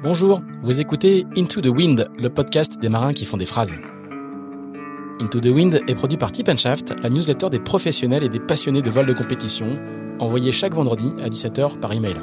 [0.00, 3.74] Bonjour, vous écoutez Into the Wind, le podcast des marins qui font des phrases.
[5.20, 8.80] Into the Wind est produit par Tip Shaft, la newsletter des professionnels et des passionnés
[8.80, 9.76] de vol de compétition,
[10.20, 12.14] envoyée chaque vendredi à 17h par email.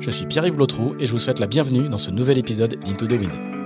[0.00, 3.06] Je suis Pierre-Yves Lotrou et je vous souhaite la bienvenue dans ce nouvel épisode d'Into
[3.06, 3.57] the Wind.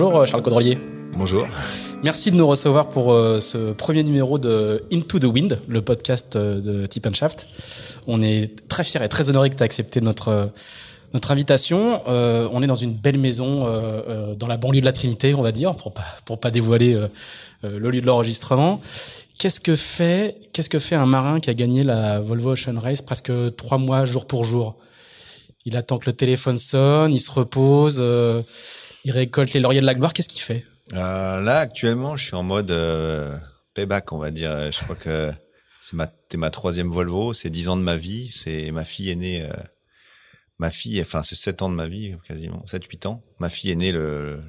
[0.00, 0.78] Bonjour euh, Charles Caudrelier.
[1.14, 1.48] Bonjour.
[2.04, 6.36] Merci de nous recevoir pour euh, ce premier numéro de Into the Wind, le podcast
[6.36, 7.48] euh, de Tip Shaft.
[8.06, 10.52] On est très fiers et très honorés que tu aies accepté notre
[11.14, 12.00] notre invitation.
[12.06, 13.66] on est dans une belle maison
[14.38, 16.96] dans la banlieue de la Trinité, on va dire, pour pas pour pas dévoiler
[17.64, 18.80] le lieu de l'enregistrement.
[19.36, 23.02] Qu'est-ce que fait qu'est-ce que fait un marin qui a gagné la Volvo Ocean Race
[23.02, 24.76] presque trois mois jour pour jour?
[25.64, 28.00] Il attend que le téléphone sonne, il se repose
[29.04, 30.12] il récolte les lauriers de la gloire.
[30.12, 30.64] Qu'est-ce qu'il fait?
[30.94, 33.36] Euh, Là, actuellement, je suis en mode euh,
[33.74, 34.72] payback, on va dire.
[34.72, 35.30] Je crois que
[35.82, 37.32] c'est ma, ma troisième Volvo.
[37.32, 38.28] C'est dix ans de ma vie.
[38.28, 39.42] C'est ma fille est née.
[39.42, 39.52] Euh,
[40.58, 43.22] ma fille, enfin, c'est sept ans de ma vie, quasiment sept, huit ans.
[43.38, 44.40] Ma fille est née le,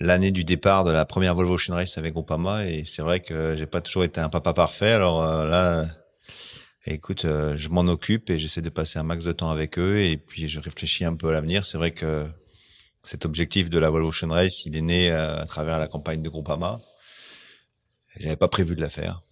[0.00, 3.54] l'année du départ de la première Volvo Ocean Race avec Groupama et c'est vrai que
[3.56, 5.86] j'ai pas toujours été un papa parfait alors là
[6.86, 10.16] écoute je m'en occupe et j'essaie de passer un max de temps avec eux et
[10.16, 12.26] puis je réfléchis un peu à l'avenir c'est vrai que
[13.02, 16.22] cet objectif de la Volvo Ocean Race, il est né euh, à travers la campagne
[16.22, 16.78] de Groupama.
[18.18, 19.22] J'avais pas prévu de la faire.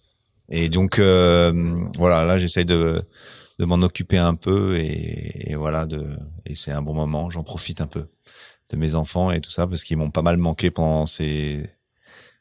[0.49, 1.53] Et donc euh,
[1.97, 3.01] voilà, là j'essaye de
[3.59, 7.29] de m'en occuper un peu et, voilà de et c'est un bon moment.
[7.29, 8.07] J'en profite un peu
[8.69, 11.69] de mes enfants et tout ça parce qu'ils m'ont pas mal manqué pendant ces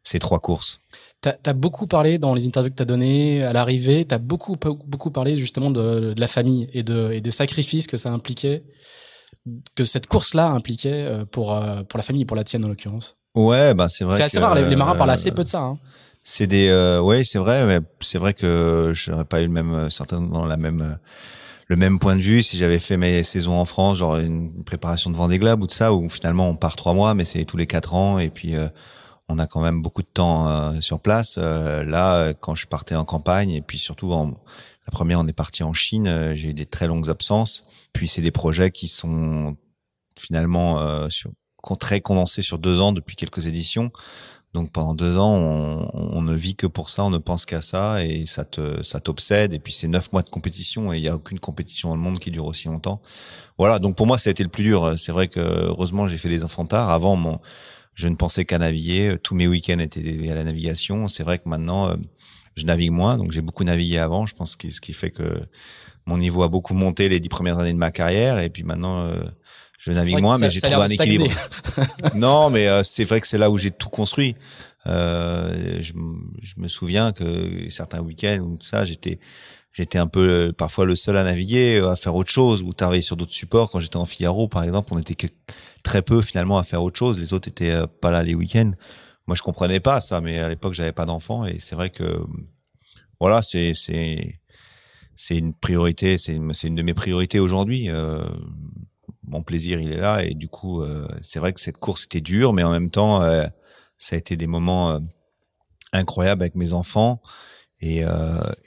[0.03, 0.81] ces trois courses.
[1.23, 4.19] Tu as, beaucoup parlé dans les interviews que tu as données à l'arrivée, tu as
[4.19, 8.11] beaucoup beaucoup parlé justement de, de, la famille et de et des sacrifices que ça
[8.11, 8.65] impliquait
[9.75, 13.17] que cette course-là impliquait euh, pour euh, pour la famille, pour la tienne en l'occurrence.
[13.35, 14.17] Ouais, bah c'est vrai.
[14.17, 14.55] C'est assez rare.
[14.55, 15.61] Les, marins parlent assez peu de ça.
[15.61, 15.79] Hein.
[16.23, 19.53] C'est des, euh, ouais, c'est vrai, mais c'est vrai que je n'aurais pas eu le
[19.53, 20.99] même, certainement la même,
[21.69, 25.11] le même point de vue si j'avais fait mes saisons en France, genre une préparation
[25.11, 27.57] de Vendée Globe ou de ça, où finalement on part trois mois, mais c'est tous
[27.57, 28.55] les quatre ans et puis
[29.29, 31.39] on a quand même beaucoup de temps sur place.
[31.39, 34.35] là, quand je partais en campagne et puis surtout en,
[34.87, 37.65] la première, on est parti en Chine, j'ai eu des très longues absences.
[37.93, 39.57] Puis c'est des projets qui sont
[40.17, 41.31] finalement euh, sur,
[41.79, 43.91] très condensés sur deux ans depuis quelques éditions.
[44.53, 47.61] Donc pendant deux ans, on, on, ne vit que pour ça, on ne pense qu'à
[47.61, 49.53] ça et ça te ça t'obsède.
[49.53, 52.01] Et puis c'est neuf mois de compétition et il y a aucune compétition dans le
[52.01, 53.01] monde qui dure aussi longtemps.
[53.59, 53.79] Voilà.
[53.79, 54.99] Donc pour moi, ça a été le plus dur.
[54.99, 56.91] C'est vrai que heureusement j'ai fait des enfants tard.
[56.91, 57.41] Avant,
[57.95, 59.17] je ne pensais qu'à naviguer.
[59.23, 61.07] Tous mes week-ends étaient à la navigation.
[61.07, 61.97] C'est vrai que maintenant, euh,
[62.57, 63.19] je navigue moins.
[63.19, 64.27] Donc j'ai beaucoup navigué avant.
[64.27, 65.43] Je pense que ce qui fait que
[66.07, 69.03] mon niveau a beaucoup monté les dix premières années de ma carrière et puis maintenant
[69.03, 69.15] euh,
[69.79, 71.31] je navigue moins mais j'ai trouvé un équilibre.
[72.15, 74.37] non mais euh, c'est vrai que c'est là où j'ai tout construit.
[74.87, 75.93] Euh, je,
[76.41, 79.19] je, me souviens que certains week-ends ou tout ça j'étais
[79.73, 83.17] j'étais un peu parfois le seul à naviguer à faire autre chose ou travailler sur
[83.17, 85.27] d'autres supports quand j'étais en Figaro par exemple on était que
[85.83, 88.73] très peu finalement à faire autre chose les autres étaient pas là les week-ends
[89.27, 92.21] moi je comprenais pas ça mais à l'époque j'avais pas d'enfants et c'est vrai que
[93.21, 94.40] voilà c'est c'est
[95.21, 97.91] c'est une priorité, c'est une, de mes priorités aujourd'hui.
[97.91, 98.25] Euh,
[99.23, 102.23] mon plaisir, il est là et du coup, euh, c'est vrai que cette course était
[102.23, 103.47] dure, mais en même temps, euh,
[103.99, 104.99] ça a été des moments
[105.93, 107.21] incroyables avec mes enfants
[107.83, 108.03] et,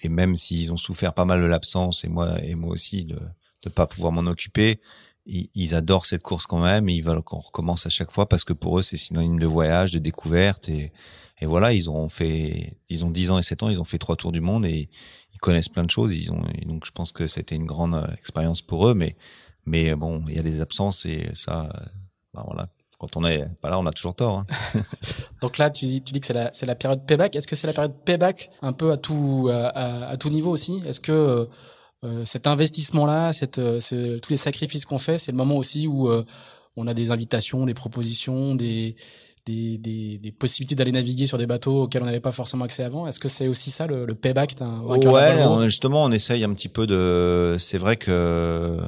[0.03, 3.19] et même s'ils ont souffert pas mal de l'absence et moi et moi aussi de
[3.65, 4.79] ne pas pouvoir m'en occuper,
[5.25, 8.43] ils, adorent cette course quand même et ils veulent qu'on recommence à chaque fois parce
[8.43, 10.91] que pour eux c'est synonyme de voyage, de découverte et,
[11.43, 13.97] et voilà, ils ont fait, ils ont 10 ans et 7 ans, ils ont fait
[13.97, 14.89] trois tours du monde et
[15.43, 16.15] connaissent plein de choses.
[16.15, 19.15] Ils ont, donc je pense que c'était une grande euh, expérience pour eux, mais,
[19.65, 21.69] mais bon, il y a des absences et ça,
[22.33, 22.69] bah voilà,
[23.03, 24.39] quand on est pas là, on a toujours tort.
[24.39, 24.45] Hein.
[25.41, 27.35] Donc là, tu dis, que c'est la, période payback.
[27.35, 30.81] Est-ce que c'est la période payback un peu à tout, à, tout niveau aussi?
[30.85, 31.45] Est-ce que euh,
[32.05, 36.23] euh cet investissement-là, euh, tous les sacrifices qu'on fait, c'est le moment aussi où euh,
[36.77, 38.95] on a des invitations, des propositions, des,
[39.45, 42.83] des, des, des possibilités d'aller naviguer sur des bateaux auxquels on n'avait pas forcément accès
[42.83, 43.07] avant.
[43.07, 45.37] Est-ce que c'est aussi ça le, le payback d'un Ouais,
[45.67, 47.57] justement, on essaye un petit peu de.
[47.59, 48.79] C'est vrai que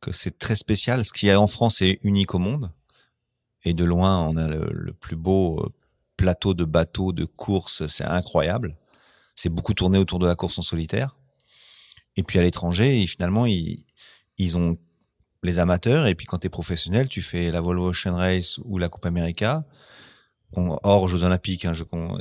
[0.00, 1.04] que c'est très spécial.
[1.04, 2.72] Ce qu'il y a en France est unique au monde.
[3.64, 5.68] Et de loin, on a le, plus beau euh,
[6.16, 7.86] plateau de bateaux de course.
[7.88, 8.76] C'est incroyable.
[9.34, 11.16] C'est beaucoup tourné autour de la course en solitaire.
[12.16, 13.84] Et puis à l'étranger, finalement, ils,
[14.38, 14.78] ils ont
[15.42, 16.06] les amateurs.
[16.06, 19.06] Et puis quand tu es professionnel, tu fais la Volvo Ocean Race ou la Coupe
[19.06, 19.64] America,
[20.56, 21.64] hors Jeux Olympiques.
[21.64, 21.72] Hein,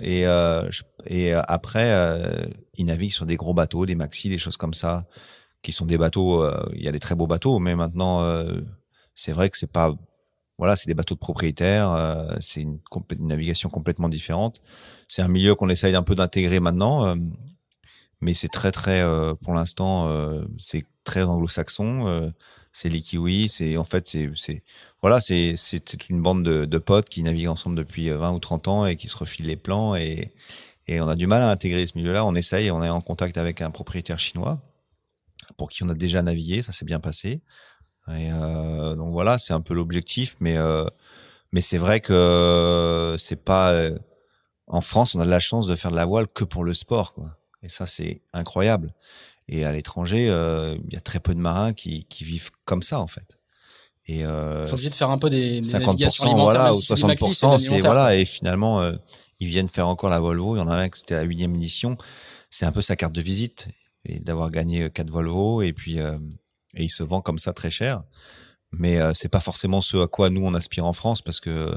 [0.02, 0.70] et, euh,
[1.12, 2.46] euh, après, euh,
[2.76, 5.06] ils naviguent sur des gros bateaux, des maxi, des choses comme ça,
[5.62, 6.46] qui sont des bateaux.
[6.74, 8.24] Il y a des très beaux bateaux, mais maintenant,
[9.16, 9.94] c'est vrai que c'est pas
[10.58, 12.80] voilà, c'est des bateaux de propriétaires, c'est une,
[13.18, 14.62] une, navigation complètement différente.
[15.08, 17.16] C'est un milieu qu'on essaye un peu d'intégrer maintenant,
[18.20, 19.02] mais c'est très très,
[19.42, 20.10] pour l'instant,
[20.58, 22.34] c'est très anglo-saxon.
[22.80, 24.64] C'est les c'est en fait c'est
[25.02, 28.96] voilà, c'est une bande de, potes qui naviguent ensemble depuis 20 ou 30 ans et
[28.96, 30.32] qui se refilent les plans et
[30.88, 32.26] et on a du mal à intégrer ce milieu-là.
[32.26, 34.60] On essaye, on est en contact avec un propriétaire chinois
[35.58, 37.42] pour qui on a déjà navigué, ça s'est bien passé.
[38.08, 40.86] Et euh, donc voilà, c'est un peu l'objectif, mais euh,
[41.52, 43.98] mais c'est vrai que c'est pas euh,
[44.68, 46.74] en France, on a de la chance de faire de la voile que pour le
[46.74, 47.38] sport, quoi.
[47.62, 48.94] Et ça, c'est incroyable.
[49.52, 53.00] Et à l'étranger, il y a très peu de marins qui, qui vivent comme ça,
[53.00, 53.38] en fait.
[54.06, 57.60] Et euh, ils sont obligés de faire un peu des, des 50% voilà ou 60%
[57.60, 58.82] c'est voilà et finalement
[59.40, 61.54] ils viennent faire encore la Volvo il y en a un qui c'était la huitième
[61.54, 61.96] édition
[62.50, 63.68] c'est un peu sa carte de visite
[64.06, 66.00] et d'avoir gagné quatre Volvo et puis
[66.74, 68.04] et il se vend comme ça très cher.
[68.72, 71.76] Mais euh, c'est pas forcément ce à quoi nous on aspire en France parce que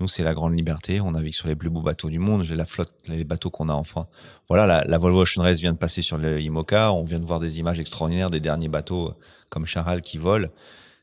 [0.00, 1.00] nous c'est la grande liberté.
[1.00, 2.44] On navigue sur les plus beaux bateaux du monde.
[2.44, 4.06] J'ai la flotte, les bateaux qu'on a en France.
[4.48, 6.92] Voilà, la, la, Volvo Ocean Race vient de passer sur le IMOCA.
[6.92, 9.14] On vient de voir des images extraordinaires des derniers bateaux
[9.50, 10.48] comme Charal qui volent.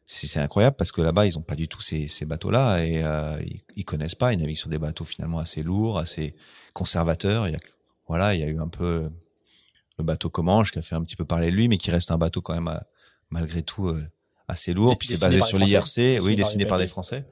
[0.08, 3.42] C'est incroyable parce que là-bas ils ont pas du tout ces, ces bateaux-là et euh,
[3.44, 4.34] ils, ils, connaissent pas.
[4.34, 6.36] Ils naviguent sur des bateaux finalement assez lourds, assez
[6.74, 7.48] conservateurs.
[7.48, 7.60] Il y a,
[8.08, 9.10] voilà, il y a eu un peu
[9.98, 12.12] le bateau Comanche qui a fait un petit peu parler de lui, mais qui reste
[12.12, 12.80] un bateau quand même euh,
[13.30, 14.04] malgré tout euh,
[14.48, 14.98] assez lourd.
[14.98, 17.26] Puis c'est basé sur l'IRC, oui, dessiné par des Français.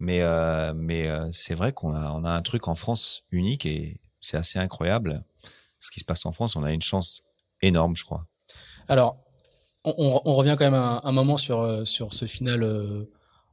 [0.00, 3.66] Mais euh, mais euh, c'est vrai qu'on a on a un truc en France unique
[3.66, 5.24] et c'est assez incroyable
[5.80, 6.56] ce qui se passe en France.
[6.56, 7.22] On a une chance
[7.62, 8.26] énorme, je crois.
[8.88, 9.18] Alors,
[9.84, 13.06] on, revient quand même un, moment sur sur ce final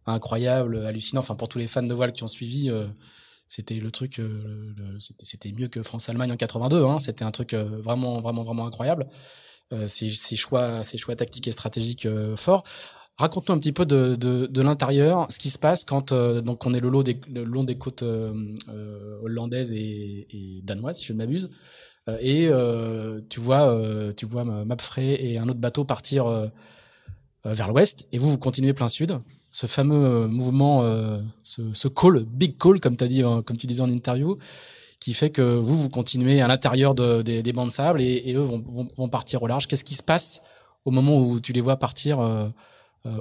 [0.05, 1.19] incroyable, hallucinant.
[1.19, 2.71] Enfin, pour tous les fans de voile qui ont suivi,
[3.47, 4.21] c'était le truc,
[5.21, 6.83] c'était mieux que France-Allemagne en 82.
[6.83, 6.99] Hein.
[6.99, 9.07] C'était un truc vraiment vraiment vraiment incroyable.
[9.73, 12.63] Euh, ces, choix, ces choix tactiques et stratégiques euh, forts.
[13.17, 16.73] Raconte-nous un petit peu de, de, l'intérieur, ce qui se passe quand euh, donc on
[16.73, 18.03] est le, long des, long des côtes
[19.23, 21.49] hollandaises et, danoises, si je ne m'abuse,
[22.19, 22.49] et
[23.29, 23.73] tu vois,
[24.17, 26.51] tu vois Mapfrey et un autre bateau partir
[27.45, 29.17] vers l'ouest, et vous vous continuez plein sud.
[29.49, 30.83] Ce fameux mouvement,
[31.43, 34.37] ce, call, big call, comme as dit, comme tu disais en interview,
[34.99, 38.41] qui fait que vous, vous continuez à l'intérieur de, des, bancs de sable et, eux
[38.41, 39.67] vont, vont, partir au large.
[39.67, 40.41] Qu'est-ce qui se passe
[40.83, 42.49] au moment où tu les vois partir euh, euh,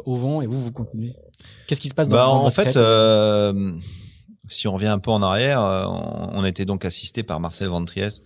[0.05, 1.15] au vent et vous, vous continuez
[1.67, 3.73] Qu'est-ce qui se passe dans, bah, En fait, euh,
[4.49, 7.85] si on revient un peu en arrière, euh, on, était donc assisté par Marcel Van
[7.85, 8.25] Triest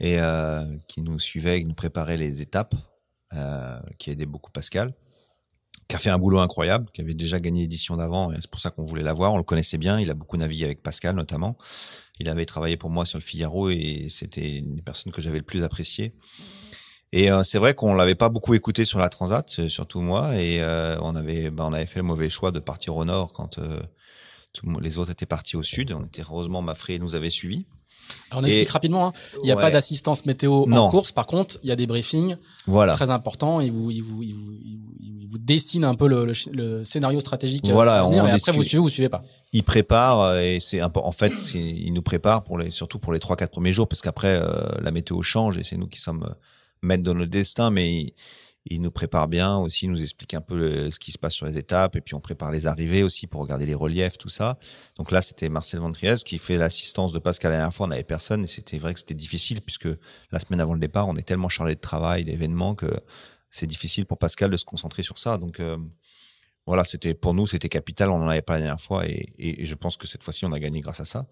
[0.00, 2.74] et euh, qui nous suivait, qui nous préparait les étapes,
[3.98, 4.92] qui aidait beaucoup Pascal
[5.88, 8.60] qui a fait un boulot incroyable, qui avait déjà gagné l'édition d'avant, et c'est pour
[8.60, 9.34] ça qu'on voulait l'avoir.
[9.34, 11.58] On le connaissait bien, il a beaucoup navigué avec Pascal notamment.
[12.18, 15.38] Il avait travaillé pour moi sur le Figaro et c'était une des personnes que j'avais
[15.38, 16.14] le plus apprécié.
[17.12, 20.62] Et euh, c'est vrai qu'on l'avait pas beaucoup écouté sur la Transat, surtout moi, et
[20.62, 23.58] euh, on avait, bah, on avait fait le mauvais choix de partir au nord quand
[23.58, 23.80] euh,
[24.80, 25.92] les autres étaient partis au sud.
[25.92, 27.66] On était heureusement Mafré nous avait suivis.
[28.30, 29.08] Alors on explique rapidement.
[29.08, 29.12] Hein.
[29.42, 31.12] Il n'y a pas d'assistance météo en course.
[31.12, 32.94] Par contre, il y a des briefings voilà.
[32.94, 33.60] très importants.
[33.60, 34.52] Ils vous, ils vous, ils vous,
[35.00, 37.66] ils vous dessinent un peu le, le, le scénario stratégique.
[37.68, 38.02] Voilà.
[38.02, 39.22] Venir, et après, vous suivez ou vous suivez pas.
[39.52, 43.20] Ils préparent euh, et c'est en fait, ils nous préparent pour les, surtout pour les
[43.20, 44.50] trois quatre premiers jours parce qu'après euh,
[44.80, 46.34] la météo change et c'est nous qui sommes
[46.82, 47.70] maîtres de notre destin.
[47.70, 48.14] Mais
[48.66, 51.46] il nous prépare bien aussi, il nous explique un peu ce qui se passe sur
[51.46, 54.58] les étapes, et puis on prépare les arrivées aussi pour regarder les reliefs, tout ça.
[54.96, 58.04] Donc là, c'était Marcel Ventriez qui fait l'assistance de Pascal la dernière fois, on n'avait
[58.04, 59.88] personne, et c'était vrai que c'était difficile, puisque
[60.30, 62.86] la semaine avant le départ, on est tellement chargé de travail, d'événements, que
[63.50, 65.38] c'est difficile pour Pascal de se concentrer sur ça.
[65.38, 65.76] Donc euh,
[66.64, 69.74] voilà, c'était pour nous, c'était capital, on n'en avait pas la dernière fois, et je
[69.74, 71.26] pense que cette fois-ci, on a gagné grâce à ça.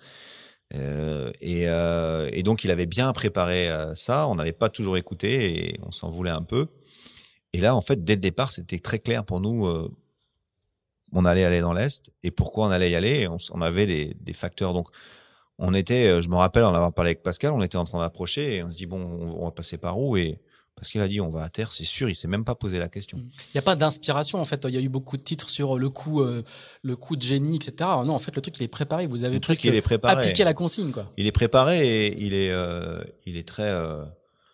[0.75, 4.29] Euh, et, euh, et, donc, il avait bien préparé euh, ça.
[4.29, 6.69] On n'avait pas toujours écouté et on s'en voulait un peu.
[7.53, 9.67] Et là, en fait, dès le départ, c'était très clair pour nous.
[9.67, 9.91] Euh,
[11.13, 13.27] on allait aller dans l'Est et pourquoi on allait y aller.
[13.29, 14.73] On, on, avait des, des, facteurs.
[14.73, 14.89] Donc,
[15.59, 18.01] on était, euh, je me rappelle en avoir parlé avec Pascal, on était en train
[18.01, 20.17] d'approcher et on se dit, bon, on, va passer par où?
[20.17, 20.41] Et
[20.81, 22.79] parce qu'il a dit on va à terre, c'est sûr, il s'est même pas posé
[22.79, 23.19] la question.
[23.19, 24.65] Il n'y a pas d'inspiration en fait.
[24.67, 26.43] Il y a eu beaucoup de titres sur le coup, euh,
[26.83, 27.73] le coup de génie, etc.
[27.81, 29.07] Non, en fait, le truc il est préparé.
[29.07, 30.23] Vous avez le truc il est préparé.
[30.23, 31.13] appliqué la consigne quoi.
[31.19, 34.07] Il est préparé et il est, euh, il est très euh,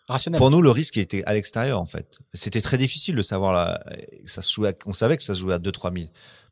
[0.08, 0.36] rationnel.
[0.36, 2.18] Pour nous, le risque était à l'extérieur en fait.
[2.34, 3.80] C'était très difficile de savoir là.
[4.24, 4.76] Ça se jouait.
[4.84, 6.10] on savait que ça se jouait à 2-3 000.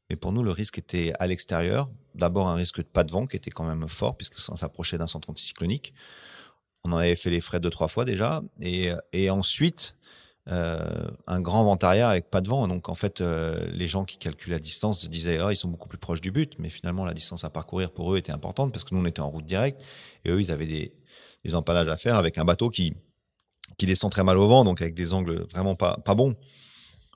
[0.08, 1.90] Mais pour nous, le risque était à l'extérieur.
[2.14, 4.98] D'abord, un risque de pas de vent qui était quand même fort puisque ça s'approchait
[4.98, 5.94] d'un centre anticyclonique.
[6.84, 8.42] On en avait fait les frais deux, trois fois déjà.
[8.60, 9.94] Et, et ensuite,
[10.48, 12.68] euh, un grand vent arrière avec pas de vent.
[12.68, 15.88] Donc en fait, euh, les gens qui calculent la distance disaient oh, ils sont beaucoup
[15.88, 18.84] plus proches du but, mais finalement la distance à parcourir pour eux était importante parce
[18.84, 19.82] que nous on était en route directe
[20.24, 20.92] et eux ils avaient des,
[21.44, 22.94] des empalages à faire avec un bateau qui
[23.78, 26.34] qui descend très mal au vent, donc avec des angles vraiment pas pas bons.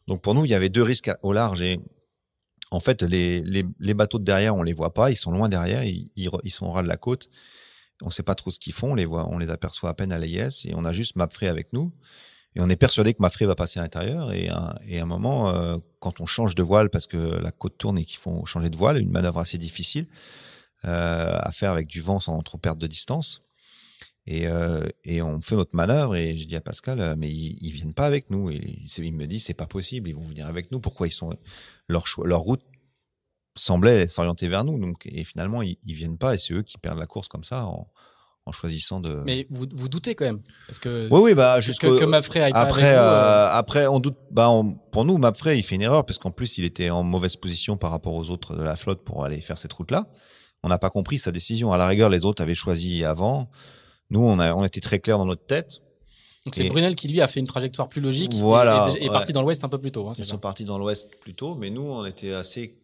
[0.07, 1.81] Donc pour nous il y avait deux risques au large et
[2.71, 5.51] en fait les, les, les bateaux de derrière on les voit pas, ils sont loin
[5.51, 7.29] derrière, ils, ils, sont au ras de la côte.
[8.03, 10.13] On sait pas trop ce qu'ils font, on les voit, on les aperçoit à peine
[10.13, 11.93] à l'AIS et on a juste Mapfrey avec nous.
[12.57, 14.33] Et on est persuadé que Mafré va passer à l'intérieur.
[14.33, 17.99] Et, à un moment, euh, quand on change de voile, parce que la côte tourne
[17.99, 20.07] et qu'il faut changer de voile, une manœuvre assez difficile
[20.85, 23.43] euh, à faire avec du vent sans trop perdre de distance.
[24.27, 27.95] Et, euh, on fait notre manœuvre et je dis à Pascal, mais ils, ils viennent
[27.95, 28.51] pas avec nous.
[28.51, 30.81] Et il me dit, c'est pas possible, ils vont venir avec nous.
[30.81, 31.37] Pourquoi ils sont
[31.89, 32.63] leur leur route
[33.59, 34.79] semblait s'orienter vers nous.
[34.79, 37.45] Donc et finalement ils, ils viennent pas et c'est eux qui perdent la course comme
[37.45, 37.89] ça en,
[38.49, 39.23] en choisissant de.
[39.25, 41.09] Mais vous, vous doutez quand même parce que.
[41.11, 43.49] Oui, oui, bah jusque que, que Mapfrey aille après, pas avec euh, euh...
[43.53, 44.17] après on doute.
[44.31, 44.51] Bah
[44.91, 47.77] pour nous, Mapfrey, il fait une erreur parce qu'en plus il était en mauvaise position
[47.77, 50.09] par rapport aux autres de la flotte pour aller faire cette route-là.
[50.63, 51.71] On n'a pas compris sa décision.
[51.73, 53.49] À la rigueur, les autres avaient choisi avant.
[54.11, 55.81] Nous, on a, on était très clair dans notre tête.
[56.45, 59.33] Donc c'est Brunel qui lui a fait une trajectoire plus logique voilà, et, est parti
[59.33, 60.09] dans l'ouest un peu plus tôt.
[60.09, 62.79] Hein, Ils sont partis dans l'ouest plus tôt, mais nous on était assez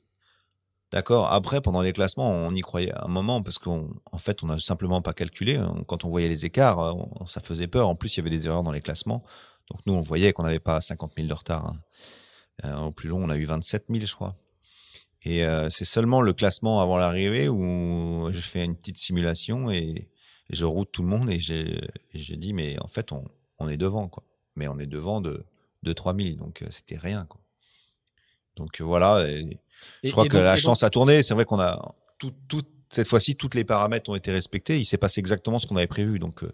[0.94, 1.32] D'accord.
[1.32, 5.02] Après, pendant les classements, on y croyait un moment parce qu'en fait, on n'a simplement
[5.02, 5.60] pas calculé.
[5.88, 7.88] Quand on voyait les écarts, euh, ça faisait peur.
[7.88, 9.24] En plus, il y avait des erreurs dans les classements.
[9.72, 11.66] Donc nous, on voyait qu'on n'avait pas 50 000 de retard.
[11.66, 11.80] Hein.
[12.64, 14.36] Euh, au plus long, on a eu 27 000, je crois.
[15.24, 20.08] Et euh, c'est seulement le classement avant l'arrivée où je fais une petite simulation et,
[20.50, 24.22] je route tout le monde et j'ai dit, mais en fait, on, est devant, quoi.
[24.54, 25.44] Mais on est devant de,
[25.82, 27.26] de 3 000, donc c'était rien.
[28.54, 29.26] Donc voilà.
[30.02, 31.22] Je crois que la chance a tourné.
[31.22, 34.78] C'est vrai qu'on a tout, tout, cette fois-ci, tous les paramètres ont été respectés.
[34.78, 36.18] Il s'est passé exactement ce qu'on avait prévu.
[36.18, 36.52] Donc, euh,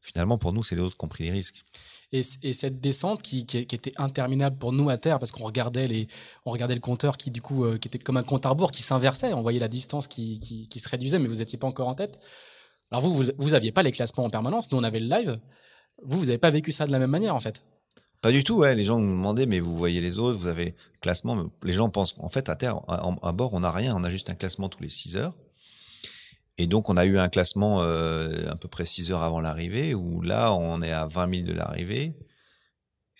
[0.00, 1.64] finalement, pour nous, c'est les autres qui ont pris les risques.
[2.12, 5.44] Et, et cette descente qui, qui, qui, était interminable pour nous à terre, parce qu'on
[5.44, 6.08] regardait les,
[6.44, 8.72] on regardait le compteur qui du coup, euh, qui était comme un compte à rebours
[8.72, 9.32] qui s'inversait.
[9.32, 11.94] On voyait la distance qui, qui, qui se réduisait, mais vous n'étiez pas encore en
[11.94, 12.18] tête.
[12.90, 14.70] Alors vous, vous, vous aviez pas les classements en permanence.
[14.72, 15.40] Nous, on avait le live.
[16.02, 17.62] Vous, vous n'avez pas vécu ça de la même manière, en fait.
[18.20, 18.74] Pas du tout, ouais.
[18.74, 21.50] Les gens nous demandaient, mais vous voyez les autres, vous avez classement.
[21.62, 24.28] Les gens pensent en fait à terre, à, bord, on n'a rien, on a juste
[24.28, 25.34] un classement tous les 6 heures.
[26.58, 29.94] Et donc on a eu un classement euh, à peu près 6 heures avant l'arrivée,
[29.94, 32.14] où là on est à 20 000 de l'arrivée.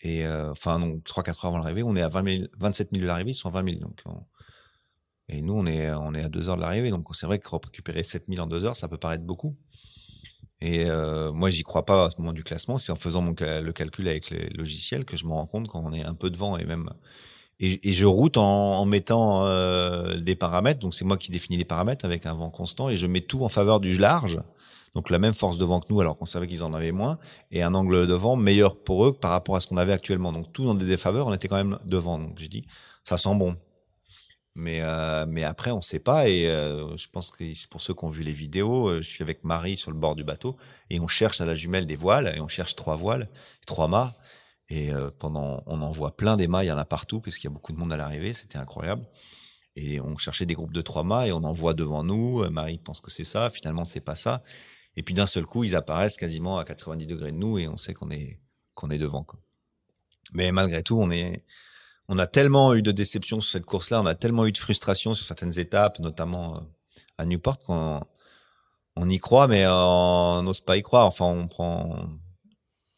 [0.02, 3.02] Et euh, enfin non, 3-4 heures avant l'arrivée, on est à 20 000, 27 000
[3.02, 3.80] de l'arrivée, ils sont à 20 000.
[3.80, 4.02] Donc
[5.28, 7.48] et nous on est on est à 2 heures de l'arrivée, donc c'est vrai que
[7.48, 9.56] récupérer 7 000 en 2 heures, ça peut paraître beaucoup.
[10.60, 12.78] Et euh, moi, j'y crois pas à ce moment du classement.
[12.78, 15.82] C'est en faisant mon, le calcul avec les logiciels que je me rends compte quand
[15.84, 16.90] on est un peu devant et même.
[17.60, 20.80] Et, je route en, en mettant euh, des paramètres.
[20.80, 23.44] Donc c'est moi qui définis les paramètres avec un vent constant et je mets tout
[23.44, 24.40] en faveur du large.
[24.94, 27.18] Donc la même force de vent que nous, alors qu'on savait qu'ils en avaient moins,
[27.50, 30.32] et un angle de vent meilleur pour eux par rapport à ce qu'on avait actuellement.
[30.32, 32.18] Donc tout dans des défaveurs, on était quand même devant.
[32.18, 32.64] Donc j'ai dit,
[33.04, 33.56] ça sent bon.
[34.54, 36.28] Mais, euh, mais après, on ne sait pas.
[36.28, 39.22] Et euh, je pense que pour ceux qui ont vu les vidéos, euh, je suis
[39.22, 40.56] avec Marie sur le bord du bateau
[40.90, 43.28] et on cherche à la jumelle des voiles et on cherche trois voiles,
[43.66, 44.14] trois mâts.
[44.72, 47.48] Et pendant, on en voit plein des mâts, il y en a partout puisqu'il y
[47.48, 49.04] a beaucoup de monde à l'arrivée, c'était incroyable.
[49.74, 52.48] Et on cherchait des groupes de trois mâts et on en voit devant nous.
[52.50, 54.44] Marie pense que c'est ça, finalement c'est pas ça.
[54.94, 57.76] Et puis d'un seul coup, ils apparaissent quasiment à 90 degrés de nous et on
[57.76, 58.38] sait qu'on est
[58.74, 59.26] qu'on est devant.
[60.34, 61.44] Mais malgré tout, on est
[62.10, 65.14] on a tellement eu de déceptions sur cette course-là, on a tellement eu de frustration
[65.14, 66.60] sur certaines étapes, notamment euh,
[67.16, 68.00] à Newport, qu'on
[68.96, 71.06] on y croit, mais on n'ose pas y croire.
[71.06, 72.08] Enfin, on prend.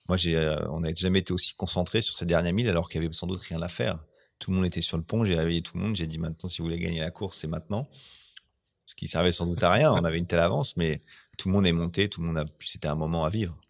[0.08, 3.04] Moi, euh, on n'a jamais été aussi concentré sur ces dernières milles, alors qu'il y
[3.04, 4.02] avait sans doute rien à faire.
[4.38, 6.48] Tout le monde était sur le pont, j'ai réveillé tout le monde, j'ai dit maintenant,
[6.48, 7.88] si vous voulez gagner la course, c'est maintenant.
[8.86, 9.92] Ce qui servait sans doute à rien.
[9.92, 11.02] On avait une telle avance, mais
[11.36, 12.46] tout le monde est monté, tout le monde a.
[12.60, 13.60] C'était un moment à vivre.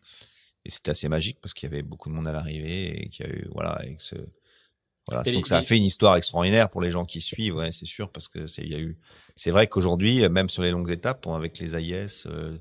[0.65, 3.27] Et c'était assez magique parce qu'il y avait beaucoup de monde à l'arrivée et qu'il
[3.27, 4.15] y a eu, voilà, avec ce,
[5.13, 7.87] voilà, donc ça a fait une histoire extraordinaire pour les gens qui suivent, ouais, c'est
[7.87, 8.99] sûr, parce que c'est, y a eu,
[9.37, 12.57] c'est vrai qu'aujourd'hui, même sur les longues étapes, avec les AIS, euh,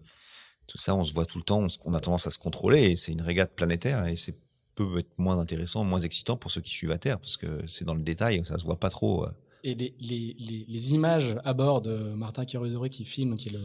[0.68, 2.96] tout ça, on se voit tout le temps, on, a tendance à se contrôler, et
[2.96, 4.36] c'est une régate planétaire, et c'est
[4.76, 7.86] peut être moins intéressant, moins excitant pour ceux qui suivent à terre, parce que c'est
[7.86, 9.30] dans le détail, ça se voit pas trop euh,
[9.64, 13.58] Et les, les, les, images à bord de Martin Kirusori qui filme, qui est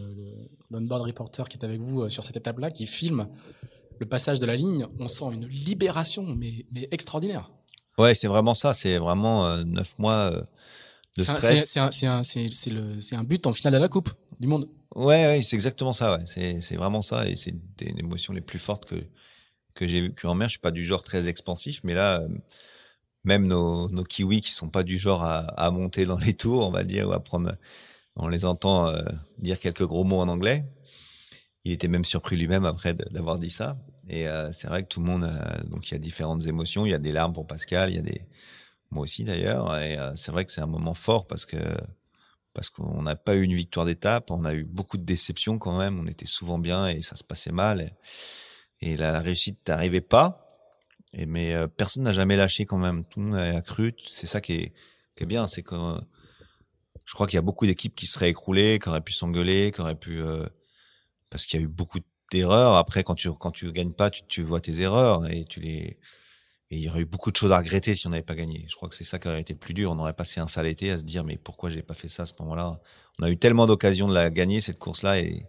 [0.71, 3.29] l'onboard le, reporter qui est avec vous sur cette étape-là, qui filme
[3.99, 7.51] le passage de la ligne, on sent une libération, mais, mais extraordinaire.
[7.99, 8.75] Ouais, c'est vraiment ça.
[8.75, 10.31] C'est vraiment neuf mois
[11.17, 11.73] de stress.
[11.91, 12.21] C'est un,
[13.19, 14.69] un, but en finale de la Coupe du Monde.
[14.95, 16.17] Ouais, ouais c'est exactement ça.
[16.17, 16.25] Ouais.
[16.61, 17.29] C'est vraiment ça.
[17.29, 18.97] Et c'est une émotion les plus fortes que,
[19.75, 20.49] que j'ai vécues en mer.
[20.49, 22.29] Je suis pas du genre très expansif, mais là, euh,
[23.25, 26.67] même nos, nos kiwis qui sont pas du genre à, à, monter dans les tours,
[26.67, 27.57] on va dire, ou à prendre.
[28.17, 29.03] On les entend euh,
[29.39, 30.65] dire quelques gros mots en anglais.
[31.65, 33.77] Il était même surpris lui-même après d'avoir dit ça.
[34.09, 35.31] Et euh, c'est vrai que tout le monde,
[35.69, 36.87] donc il y a différentes émotions.
[36.87, 38.23] Il y a des larmes pour Pascal, il y a des,
[38.91, 39.77] moi aussi d'ailleurs.
[39.79, 41.59] Et c'est vrai que c'est un moment fort parce que
[42.57, 45.77] parce qu'on n'a pas eu une victoire d'étape, on a eu beaucoup de déceptions quand
[45.77, 47.93] même, on était souvent bien et ça se passait mal.
[48.81, 50.73] Et, la, réussite n'arrivait pas.
[51.13, 53.95] Et, mais euh, personne n'a jamais lâché quand même, tout le monde a cru.
[54.07, 54.73] C'est ça qui est,
[55.17, 55.77] qui est bien, c'est que
[57.05, 59.83] je crois qu'il y a beaucoup d'équipes qui seraient écroulées, qui auraient pu s'engueuler, qui
[59.83, 60.23] auraient pu...
[60.23, 60.47] Euh,
[61.29, 62.01] parce qu'il y a eu beaucoup
[62.33, 62.75] d'erreurs.
[62.77, 65.99] Après, quand tu quand tu gagnes pas, tu, vois tes erreurs et tu les
[66.71, 68.65] et il y aurait eu beaucoup de choses à regretter si on n'avait pas gagné.
[68.69, 69.93] Je crois que c'est ça qui aurait été le plus dur.
[69.93, 72.25] On aurait passé un sale été à se dire, mais pourquoi j'ai pas fait ça
[72.25, 72.81] à ce moment-là?
[73.21, 75.47] On a eu tellement d'occasions de la gagner, cette course-là, et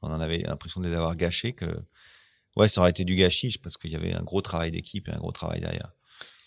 [0.00, 1.66] on en avait l'impression de les avoir gâchées que,
[2.56, 5.12] ouais, ça aurait été du gâchis parce qu'il y avait un gros travail d'équipe et
[5.12, 5.92] un gros travail derrière.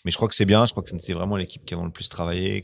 [0.04, 0.64] Mais je crois que c'est bien.
[0.66, 2.62] Je crois que c'était vraiment l'équipe qui a le plus travaillé.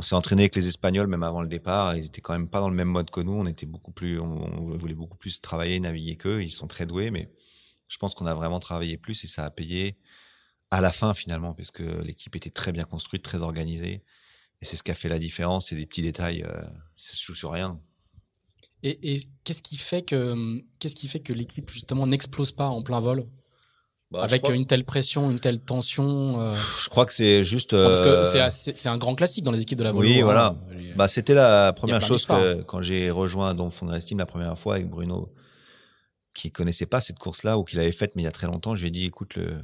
[0.00, 1.94] On s'est entraîné avec les Espagnols même avant le départ.
[1.94, 3.34] Ils étaient quand même pas dans le même mode que nous.
[3.34, 6.42] On était beaucoup plus, on voulait beaucoup plus travailler, naviguer qu'eux.
[6.42, 7.30] Ils sont très doués, mais
[7.86, 9.98] je pense qu'on a vraiment travaillé plus et ça a payé
[10.70, 14.02] à la fin finalement, parce que l'équipe était très bien construite, très organisée.
[14.62, 15.68] Et c'est ce qui a fait la différence.
[15.68, 16.62] C'est des petits détails, euh,
[16.96, 17.78] ça se joue sur rien.
[18.82, 23.00] Et, qu'est-ce qui fait que qu'est-ce qui fait que l'équipe justement n'explose pas en plein
[23.00, 23.26] vol?
[24.10, 27.70] Bah, avec une telle pression, une telle tension euh Je crois que c'est juste.
[27.70, 30.04] Parce que euh, c'est un grand classique dans les équipes de la vol.
[30.04, 30.56] Oui, voilà.
[30.96, 34.88] Bah, c'était la première chose que quand j'ai rejoint donc Estime la première fois avec
[34.88, 35.32] Bruno
[36.34, 38.74] qui connaissait pas cette course-là ou qu'il avait faite mais il y a très longtemps,
[38.74, 39.58] je lui ai dit écoute le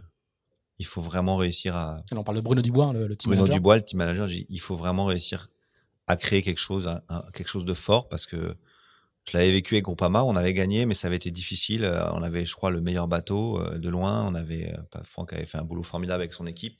[0.79, 3.83] il faut vraiment réussir à on parle de Bruno Dubois le, team Bruno Dubois le
[3.83, 5.49] team manager, dit, il faut vraiment réussir
[6.09, 6.91] à créer quelque chose
[7.33, 8.57] quelque chose de fort parce que
[9.29, 12.23] je l'avais vécu avec Groupama, on avait gagné mais ça avait été difficile, euh, on
[12.23, 15.59] avait je crois le meilleur bateau euh, de loin, on avait euh, Franck avait fait
[15.59, 16.79] un boulot formidable avec son équipe.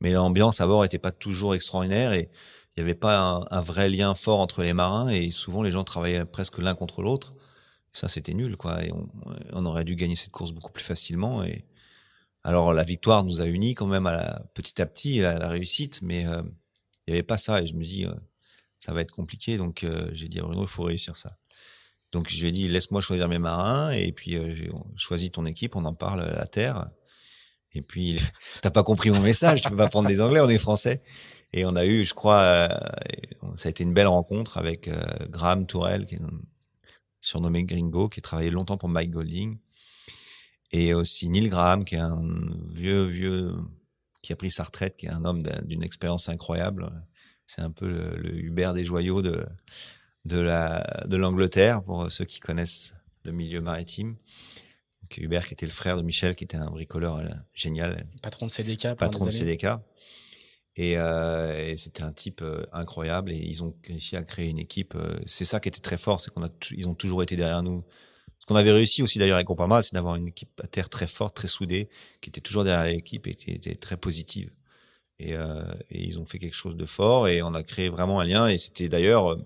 [0.00, 2.30] Mais l'ambiance à bord était pas toujours extraordinaire et
[2.76, 5.84] il n'y avait pas un, vrai lien fort entre les marins et souvent les gens
[5.84, 7.34] travaillaient presque l'un contre l'autre
[7.94, 8.92] ça c'était nul quoi et
[9.54, 11.64] on, aurait dû gagner cette course beaucoup plus facilement et
[12.44, 15.48] alors la victoire nous a unis quand même à la, petit à petit à la
[15.48, 18.04] réussite mais il n'y avait pas ça et je me dis
[18.78, 21.38] ça va être compliqué donc j'ai dit à Bruno il faut réussir ça
[22.12, 25.76] donc je lui ai dit laisse-moi choisir mes marins et puis j'ai choisi ton équipe
[25.76, 26.86] on en parle à terre
[27.72, 28.18] et puis
[28.62, 31.02] t'as pas compris mon message tu peux pas prendre des anglais on est français
[31.52, 32.68] et on a eu je crois
[33.56, 34.90] ça a été une belle rencontre avec
[35.30, 36.20] Graham Tourelle qui est
[37.26, 39.58] surnommé Gringo, qui a travaillé longtemps pour Mike Golding.
[40.72, 42.22] Et aussi Neil Graham, qui est un
[42.70, 43.54] vieux, vieux,
[44.22, 46.90] qui a pris sa retraite, qui est un homme d'une expérience incroyable.
[47.46, 49.46] C'est un peu le, Hubert des joyaux de,
[50.26, 52.92] de la, de l'Angleterre, pour ceux qui connaissent
[53.24, 54.16] le milieu maritime.
[55.18, 58.04] Hubert, qui était le frère de Michel, qui était un bricoleur euh, génial.
[58.22, 58.94] Patron de CDK.
[58.96, 59.66] Patron de CDK.
[60.78, 64.94] Euh, et, c'était un type euh, incroyable et ils ont réussi à créer une équipe.
[64.94, 67.62] Euh, c'est ça qui était très fort, c'est qu'on a ils ont toujours été derrière
[67.62, 67.84] nous.
[68.38, 71.06] Ce qu'on avait réussi aussi d'ailleurs avec Groupama, c'est d'avoir une équipe à terre très
[71.06, 71.88] forte, très soudée,
[72.20, 74.50] qui était toujours derrière l'équipe et qui était très positive.
[75.18, 78.26] Et, et, ils ont fait quelque chose de fort et on a créé vraiment un
[78.26, 78.48] lien.
[78.48, 79.38] Et c'était d'ailleurs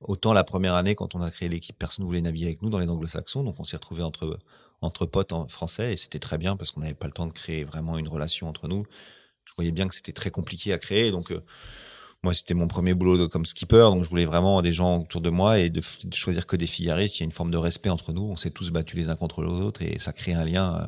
[0.00, 2.70] autant la première année quand on a créé l'équipe, personne ne voulait naviguer avec nous
[2.70, 4.38] dans les anglo-saxons, donc on s'est retrouvé entre
[4.82, 7.34] entre potes en français et c'était très bien parce qu'on n'avait pas le temps de
[7.34, 8.86] créer vraiment une relation entre nous
[9.50, 11.10] je voyais bien que c'était très compliqué à créer.
[11.10, 11.42] Donc, euh,
[12.22, 15.30] moi, c'était mon premier boulot comme skipper, donc je voulais vraiment des gens autour de
[15.30, 15.80] moi et de,
[16.14, 17.18] choisir que des fillaristes.
[17.18, 18.22] Il y a une forme de respect entre nous.
[18.22, 20.86] On s'est tous battus les uns contre les autres et ça crée un lien euh,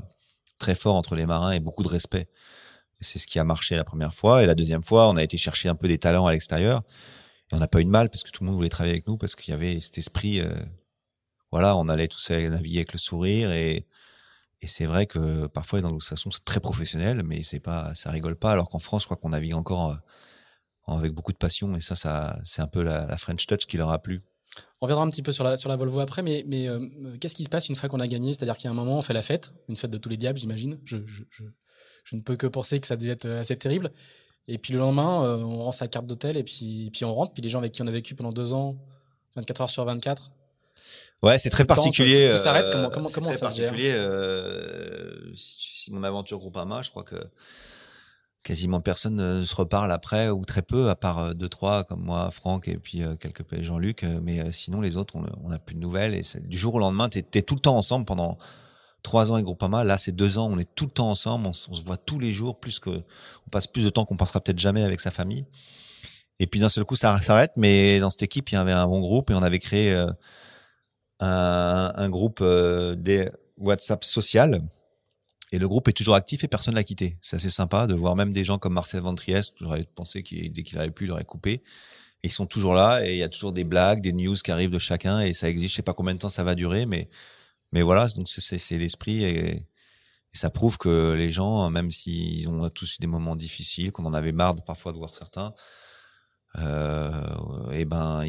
[0.58, 2.28] très fort entre les marins et beaucoup de respect.
[3.00, 4.44] C'est ce qui a marché la première fois.
[4.44, 6.82] Et la deuxième fois, on a été chercher un peu des talents à l'extérieur.
[7.52, 9.06] Et on n'a pas eu de mal parce que tout le monde voulait travailler avec
[9.06, 10.40] nous parce qu'il y avait cet esprit.
[10.40, 10.52] Euh,
[11.50, 13.86] voilà, on allait tous naviguer avec le sourire et
[14.66, 18.52] c'est vrai que parfois les anglo-saxons c'est très professionnel, mais c'est pas, ça rigole pas.
[18.52, 21.76] Alors qu'en France, je crois qu'on navigue encore euh, avec beaucoup de passion.
[21.76, 24.22] Et ça, ça c'est un peu la, French touch qui leur a plu.
[24.80, 27.68] On reviendra un petit peu sur la, Volvo après, mais, euh, qu'est-ce qui se passe
[27.68, 28.34] une fois qu'on a gagné?
[28.34, 30.16] C'est-à-dire qu'il y a un moment, on fait la fête, une fête de tous les
[30.16, 30.78] diables, j'imagine.
[30.84, 30.98] Je,
[32.12, 33.92] ne peux que penser que ça devait être assez terrible.
[34.48, 37.32] Et puis le lendemain, euh, on rend sa carte d'hôtel et puis, puis on rentre.
[37.32, 38.76] Puis les gens avec qui on a vécu pendant deux ans,
[39.36, 40.30] 24 heures sur 24,
[41.22, 42.30] Ouais, c'est très particulier.
[42.32, 42.66] Tout, s'arrête.
[42.72, 47.14] Comment, comment, comment ça se gère euh, si, mon aventure Groupama, je crois que
[48.42, 52.32] quasiment personne ne se reparle après ou très peu, à part deux trois comme moi,
[52.32, 54.04] Franck et puis quelques Jean-Luc.
[54.20, 56.14] Mais sinon les autres, on n'a plus de nouvelles.
[56.14, 58.36] Et du jour au lendemain, tu es, tout le temps ensemble pendant
[59.02, 59.84] trois ans avec Groupama.
[59.84, 62.32] Là, c'est deux ans, on est tout le temps ensemble, on, se voit tous les
[62.32, 65.44] jours, plus que on passe plus de temps qu'on passera peut-être jamais avec sa famille.
[66.38, 67.52] Et puis d'un seul coup, ça s'arrête.
[67.56, 70.10] Mais dans cette équipe, il y avait un bon groupe et on avait créé euh,
[71.20, 74.62] un, groupe euh, des WhatsApp social.
[75.52, 77.18] Et le groupe est toujours actif et personne l'a quitté.
[77.20, 79.56] C'est assez sympa de voir même des gens comme Marcel Ventriest.
[79.60, 81.62] J'aurais pensé qu'il dès qu'il avait pu, il aurait coupé.
[82.24, 84.50] Et ils sont toujours là et il y a toujours des blagues, des news qui
[84.50, 85.72] arrivent de chacun et ça existe.
[85.72, 87.08] Je sais pas combien de temps ça va durer, mais
[87.72, 88.08] mais voilà.
[88.08, 89.66] Donc c'est l'esprit et, et,
[90.34, 94.14] ça prouve que les gens, même s'ils ont tous eu des moments difficiles, qu'on en
[94.14, 95.52] avait marre parfois de voir certains,
[96.58, 98.24] euh, et ben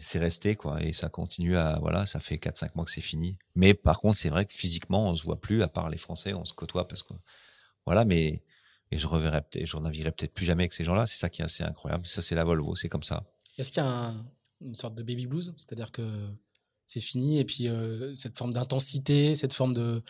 [0.00, 0.82] c'est resté quoi.
[0.82, 3.38] Et ça continue à voilà ça fait 4 5 mois que c'est fini.
[3.54, 6.34] Mais par contre c'est vrai que physiquement on se voit plus à part les français
[6.34, 7.14] on se côtoie parce que
[7.86, 8.42] voilà mais
[8.90, 11.06] et je reverrai peut-être je naviguerai peut-être plus jamais avec ces gens-là.
[11.06, 12.06] C'est ça qui est assez incroyable.
[12.06, 13.24] Ça c'est la Volvo c'est comme ça.
[13.56, 14.14] Est-ce qu'il y a
[14.60, 15.54] une sorte de baby blues?
[15.56, 16.28] C'est-à-dire que
[16.88, 17.38] c'est fini.
[17.38, 20.02] Et puis euh, cette forme d'intensité cette forme de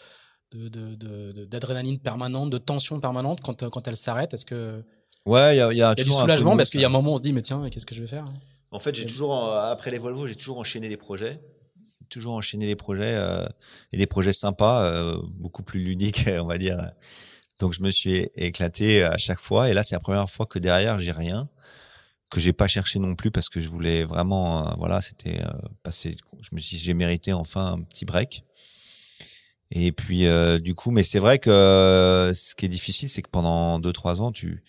[0.50, 4.82] d'adrénaline de, de, permanente de tension permanente quand, quand elle s'arrête est-ce que
[5.26, 6.56] Ouais, il y a, y a, du soulagement?
[6.56, 8.00] parce qu'il y a un moment où on se dit mais tiens, qu'est-ce que je
[8.00, 8.24] vais faire?
[8.70, 11.38] En fait, j'ai toujours après les Volvo, j'ai toujours enchaîné les projets,
[12.08, 13.44] toujours enchaîné les projets euh,
[13.92, 16.92] et des projets sympas, euh, beaucoup plus ludiques, on va dire.
[17.58, 19.68] Donc je me suis éclaté à chaque fois.
[19.68, 21.50] Et là c'est la première fois que derrière j'ai rien
[22.30, 25.40] que j'ai pas cherché non plus parce que je voulais vraiment euh, voilà c'était
[25.82, 28.44] passer je me suis j'ai mérité enfin un petit break
[29.70, 30.26] et puis
[30.60, 34.22] du coup mais c'est vrai que ce qui est difficile c'est que pendant deux trois
[34.22, 34.62] ans tu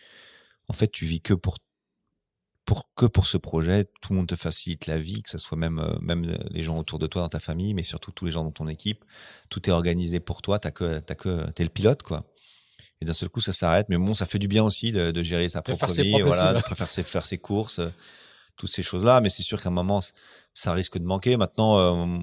[0.69, 1.57] en fait, tu vis que pour
[2.65, 5.57] pour que pour ce projet, tout le monde te facilite la vie, que ce soit
[5.57, 8.31] même euh, même les gens autour de toi dans ta famille, mais surtout tous les
[8.31, 9.03] gens dans ton équipe.
[9.49, 10.59] Tout est organisé pour toi.
[10.59, 12.25] T'as que t'as que t'es le pilote quoi.
[13.01, 13.87] Et d'un seul coup, ça s'arrête.
[13.89, 16.61] Mais bon, ça fait du bien aussi de, de gérer sa propre vie, voilà, de
[16.87, 17.89] ses, faire ses courses, euh,
[18.57, 19.21] toutes ces choses-là.
[19.21, 20.01] Mais c'est sûr qu'à un moment,
[20.53, 21.37] ça risque de manquer.
[21.37, 22.19] Maintenant, euh,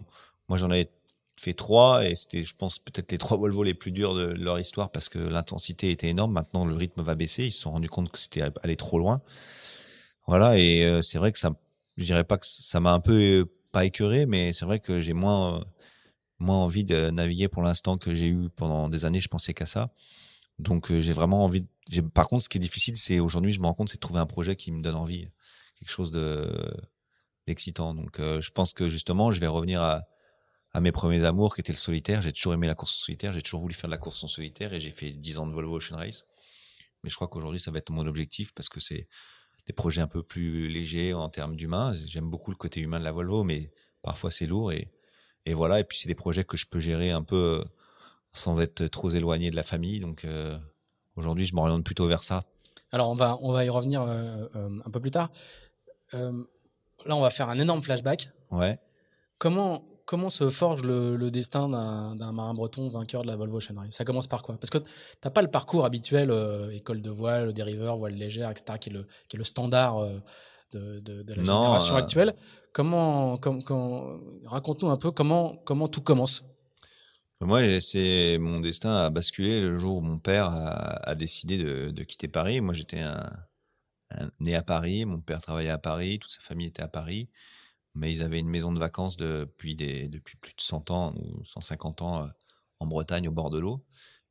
[0.48, 0.90] moi, j'en ai
[1.38, 4.58] fait trois et c'était, je pense, peut-être les trois Volvo les plus durs de leur
[4.58, 6.32] histoire parce que l'intensité était énorme.
[6.32, 7.44] Maintenant, le rythme va baisser.
[7.44, 9.22] Ils se sont rendus compte que c'était allé trop loin.
[10.26, 10.58] Voilà.
[10.58, 11.52] Et euh, c'est vrai que ça,
[11.96, 15.12] je dirais pas que ça m'a un peu pas écœuré, mais c'est vrai que j'ai
[15.12, 15.64] moins,
[16.38, 19.20] moins envie de naviguer pour l'instant que j'ai eu pendant des années.
[19.20, 19.90] Je pensais qu'à ça.
[20.58, 21.66] Donc, euh, j'ai vraiment envie.
[21.90, 22.00] De...
[22.00, 24.20] Par contre, ce qui est difficile, c'est aujourd'hui, je me rends compte, c'est de trouver
[24.20, 25.28] un projet qui me donne envie,
[25.78, 26.50] quelque chose de
[27.46, 27.94] d'excitant.
[27.94, 29.80] Donc, je pense que justement, je vais revenir
[30.76, 32.20] à mes premiers amours qui étaient le solitaire.
[32.20, 33.32] J'ai toujours aimé la course en solitaire.
[33.32, 35.52] J'ai toujours voulu faire de la course en solitaire et j'ai fait 10 ans de
[35.52, 36.26] Volvo Ocean Race.
[37.02, 39.08] Mais je crois qu'aujourd'hui, ça va être mon objectif parce que c'est
[39.66, 41.94] des projets un peu plus légers en termes d'humain.
[42.04, 44.92] J'aime beaucoup le côté humain de la Volvo, mais parfois c'est lourd et,
[45.46, 45.80] et voilà.
[45.80, 47.64] Et puis c'est des projets que je peux gérer un peu euh,
[48.36, 50.00] sans être trop éloigné de la famille.
[50.00, 50.56] Donc euh,
[51.16, 52.44] aujourd'hui, je m'oriente plutôt vers ça.
[52.92, 55.30] Alors on va, on va y revenir euh, un peu plus tard.
[56.12, 56.30] là,
[57.16, 58.30] on va faire un énorme flashback.
[58.50, 58.78] Ouais.
[59.38, 63.90] Comment, comment se forge le, destin d'un marin breton vainqueur de la Volvo Ocean Race
[63.90, 64.56] Ça commence par quoi?
[64.56, 64.84] Parce que tu
[65.24, 68.92] n'as pas le parcours habituel, euh, école de voile, dériveur, voile légère, etc., qui est
[68.92, 70.20] le, qui est le standard euh,
[70.72, 72.34] de, la génération euh, actuelle.
[72.72, 73.38] Comment,
[74.44, 76.44] raconte-nous un peu comment, comment tout commence
[77.40, 82.28] moi, c'est mon destin a basculé le jour où mon père a, décidé de, quitter
[82.28, 82.60] Paris.
[82.60, 83.02] Moi, j'étais
[84.40, 87.28] né à Paris, mon père travaillait à Paris, toute sa famille était à Paris
[87.96, 91.44] mais ils avaient une maison de vacances depuis, des, depuis plus de 100 ans ou
[91.44, 92.28] 150 ans euh,
[92.78, 93.84] en Bretagne au bord de l'eau.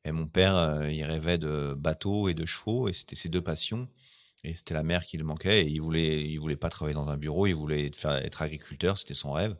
[0.06, 3.42] Et mon père, euh, il rêvait de bateaux et de chevaux, et c'était ses deux
[3.42, 3.90] passions.
[4.44, 7.10] Et c'était la mer qui le manquait, et il voulait, il voulait pas travailler dans
[7.10, 9.58] un bureau, il voulait être agriculteur, c'était son rêve.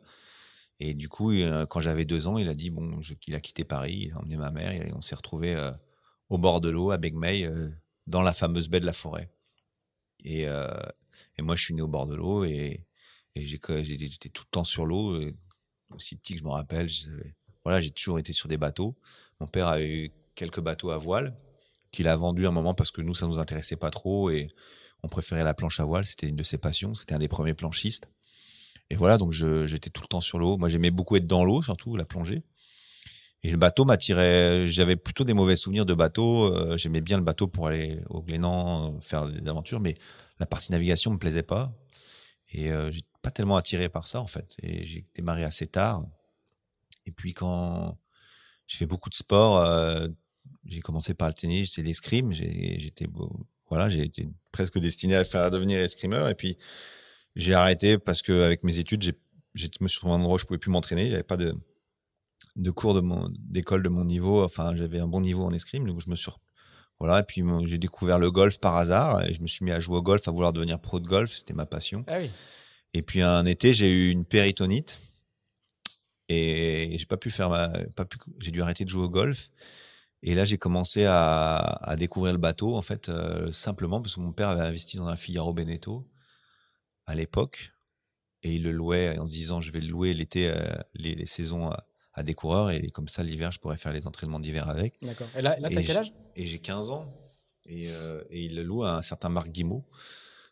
[0.78, 3.64] Et du coup, euh, quand j'avais deux ans, il a dit bon, je, a quitté
[3.64, 5.56] Paris, il a emmené ma mère, et on s'est retrouvé
[6.28, 7.48] au bord de l'eau à Begmey,
[8.06, 9.30] dans la fameuse baie de la Forêt.
[10.24, 10.46] Et,
[11.38, 12.86] moi, je suis né au bord de l'eau, et,
[13.34, 15.34] j'étais tout le temps sur l'eau, euh,
[15.90, 16.88] aussi petit que je me rappelle.
[17.64, 18.96] Voilà, j'ai toujours été sur des bateaux.
[19.40, 21.36] Mon père a eu quelques bateaux à voile
[21.92, 24.48] qu'il a vendu un moment parce que nous, ça nous intéressait pas trop et
[25.02, 26.06] on préférait la planche à voile.
[26.06, 26.94] C'était une de ses passions.
[26.94, 28.08] C'était un des premiers planchistes.
[28.90, 30.56] Et voilà, donc j'étais tout le temps sur l'eau.
[30.56, 32.42] Moi, j'aimais beaucoup être dans l'eau, surtout la plongée.
[33.42, 34.66] Et le bateau m'attirait.
[34.66, 36.52] J'avais plutôt des mauvais souvenirs de bateau.
[36.52, 39.96] Euh, j'aimais bien le bateau pour aller au Glénan, euh, faire des aventures, mais
[40.38, 41.72] la partie navigation me plaisait pas.
[42.52, 44.56] Et euh, j'étais pas tellement attiré par ça en fait.
[44.62, 46.04] Et j'ai démarré assez tard.
[47.06, 47.98] Et puis quand
[48.66, 50.08] j'ai fait beaucoup de sport, euh,
[50.64, 52.32] j'ai commencé par le tennis, c'est l'escrime.
[52.32, 53.06] J'étais
[53.68, 56.28] voilà, j'ai été presque destiné à faire à devenir escrimeur.
[56.28, 56.56] Et puis
[57.36, 59.14] j'ai arrêté parce que avec mes études, j'ai
[59.54, 61.10] je me suis trouvé un endroit où je pouvais plus m'entraîner.
[61.10, 61.54] J'avais pas de
[62.56, 64.42] de cours de mon d'école de mon niveau.
[64.44, 66.30] Enfin, j'avais un bon niveau en escrime, donc je me suis
[66.98, 67.20] voilà.
[67.20, 69.24] Et puis j'ai découvert le golf par hasard.
[69.24, 71.32] Et je me suis mis à jouer au golf, à vouloir devenir pro de golf.
[71.34, 72.04] C'était ma passion.
[72.06, 72.30] Ah oui.
[72.94, 74.98] Et puis un été, j'ai eu une péritonite
[76.28, 79.50] et j'ai pas pu faire ma, pas pu, j'ai dû arrêter de jouer au golf.
[80.22, 84.20] Et là, j'ai commencé à, à, découvrir le bateau, en fait, euh, simplement parce que
[84.20, 86.08] mon père avait investi dans un Figaro Beneteau
[87.06, 87.72] à l'époque.
[88.42, 91.26] Et il le louait en se disant, je vais le louer l'été, euh, les, les,
[91.26, 92.70] saisons à, à, des coureurs.
[92.70, 94.94] Et comme ça, l'hiver, je pourrais faire les entraînements d'hiver avec.
[95.02, 95.28] D'accord.
[95.36, 96.12] Et là, là t'as quel âge?
[96.36, 97.12] Et j'ai 15 ans.
[97.64, 99.84] Et, euh, et, il le loue à un certain Marc Guimau.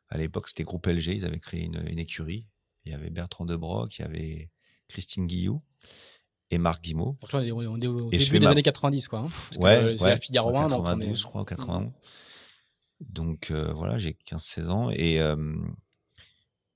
[0.08, 1.08] À l'époque, c'était Groupe LG.
[1.08, 2.46] Ils avaient créé une, une écurie.
[2.84, 4.50] Il y avait Bertrand Debroc, il y avait
[4.88, 5.62] Christine Guillou
[6.50, 7.16] et Marc Guimau.
[7.20, 9.20] Donc là, on est au, début des années 90, quoi.
[9.20, 11.90] Hein, parce ouais, c'est ouais, Figaro 1, 92, donc je crois, 91.
[13.00, 15.36] Donc euh, voilà, j'ai 15-16 ans et, euh,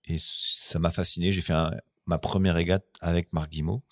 [0.09, 1.33] et ça m'a fasciné.
[1.33, 1.71] J'ai fait un,
[2.07, 3.83] ma première régate avec Marc Guimau.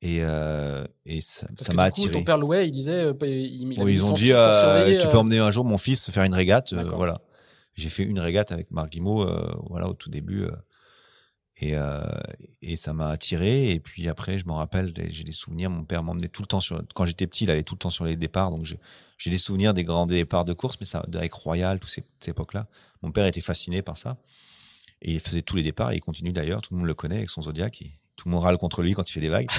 [0.00, 2.10] Et, euh, et ça m'a attiré.
[2.10, 5.38] Ton père louait, il disait, euh, il, il ils ont dit, euh, tu peux emmener
[5.38, 6.74] un jour mon fils faire une régate.
[6.74, 7.20] voilà.
[7.74, 9.24] J'ai fait une régate avec Marc Guimau,
[9.68, 10.46] voilà, au tout début.
[11.60, 11.74] Et,
[12.62, 13.70] et ça m'a attiré.
[13.70, 15.70] Et puis après, je me rappelle, j'ai des souvenirs.
[15.70, 16.82] Mon père m'emmenait tout le temps sur.
[16.94, 18.50] Quand j'étais petit, il allait tout le temps sur les départs.
[18.50, 22.04] Donc j'ai des souvenirs des grands départs de course, mais ça, avec Royal, toutes ces,
[22.18, 22.66] ces époques-là.
[23.02, 24.16] Mon père était fasciné par ça.
[25.02, 25.92] Et il faisait tous les départs.
[25.92, 26.62] Et il continue d'ailleurs.
[26.62, 27.82] Tout le monde le connaît avec son Zodiac.
[27.82, 29.50] Et tout le monde râle contre lui quand il fait des vagues.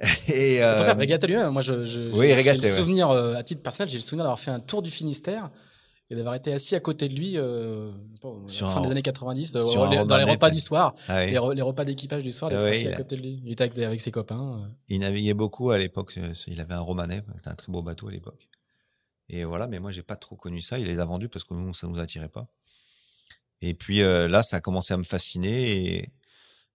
[0.28, 0.92] et euh...
[0.92, 1.50] Régate lui-même.
[1.50, 4.60] Moi, je, oui, le souvenir, euh, à titre personnel, j'ai le souvenir d'avoir fait un
[4.60, 5.50] tour du Finistère
[6.10, 7.90] et d'avoir été assis à côté de lui euh,
[8.22, 11.20] bon, sur fin un, des années 90 euh, les, dans les repas du soir, ah
[11.24, 11.30] oui.
[11.30, 13.40] les, re, les, repas d'équipage du soir, d'être ah oui, assis à côté de lui.
[13.44, 14.60] Il était avec, avec ses copains.
[14.60, 14.68] Euh.
[14.88, 16.14] Il naviguait beaucoup à l'époque.
[16.18, 18.48] Euh, il avait un romanet, c'était un très beau bateau à l'époque.
[19.30, 20.78] Et voilà, mais moi j'ai pas trop connu ça.
[20.78, 22.46] Il les a vendus parce que nous ça nous attirait pas.
[23.60, 26.10] Et puis euh, là, ça a commencé à me fasciner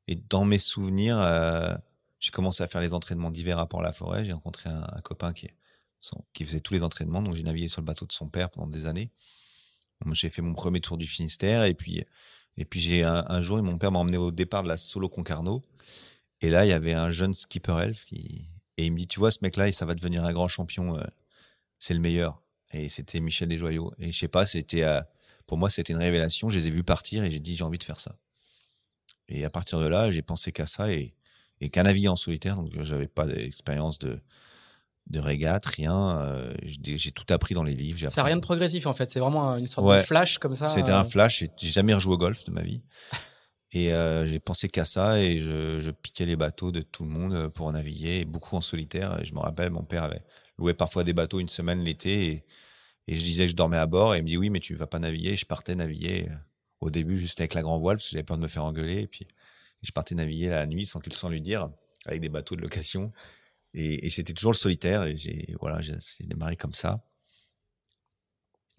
[0.07, 1.75] et, dans mes souvenirs, euh,
[2.19, 4.25] j'ai commencé à faire les entraînements d'hiver à Port-la-Forêt.
[4.25, 7.21] J'ai rencontré un, copain qui faisait tous les entraînements.
[7.21, 9.11] Donc j'ai navigué sur le bateau de son père pendant des années.
[10.13, 12.03] J'ai fait mon premier tour du Finistère et puis
[12.57, 15.63] et puis j'ai un, jour mon père m'a emmené au départ de la Solo Concarneau
[16.41, 19.19] et là il y avait un jeune skipper elf qui et il me dit tu
[19.19, 21.03] vois ce mec là ça va devenir un grand champion euh,
[21.79, 24.83] c'est le meilleur et c'était Michel Desjoyaux et je sais pas c'était
[25.49, 27.79] pour moi c'était une révélation je les ai vus partir et j'ai dit j'ai envie
[27.79, 28.15] de faire ça
[29.27, 31.15] et à partir de là j'ai pensé qu'à ça et
[31.59, 34.21] et qu'à naviguer en solitaire donc j'avais pas d'expérience de
[35.09, 36.19] de régate, rien.
[36.19, 37.97] Euh, j'ai tout appris dans les livres.
[37.97, 39.05] C'est rien de progressif en fait.
[39.05, 39.97] C'est vraiment une sorte ouais.
[39.97, 40.67] de flash comme ça.
[40.67, 41.43] C'était un flash.
[41.57, 42.83] J'ai jamais rejoué au golf de ma vie.
[43.71, 47.09] et euh, j'ai pensé qu'à ça et je, je, piquais les bateaux de tout le
[47.09, 49.19] monde euh, pour naviguer, beaucoup en solitaire.
[49.19, 50.23] Et je me rappelle, mon père avait
[50.59, 52.45] loué parfois des bateaux une semaine l'été et,
[53.09, 54.75] et, je disais que je dormais à bord et il me dit oui, mais tu
[54.75, 55.35] vas pas naviguer.
[55.35, 56.35] Je partais naviguer euh,
[56.81, 59.01] au début juste avec la grand voile parce que j'avais peur de me faire engueuler.
[59.01, 59.27] Et puis
[59.81, 61.69] je partais naviguer la nuit sans, sans lui dire
[62.05, 63.11] avec des bateaux de location.
[63.73, 65.03] Et, c'était toujours le solitaire.
[65.03, 67.03] Et voilà, j'ai démarré comme ça.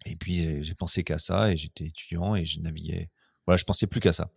[0.07, 1.53] Et puis j'ai pensé qu'à ça.
[1.53, 3.11] Et j'étais étudiant et je naviguais.
[3.47, 4.31] Voilà, je pensais plus qu'à ça.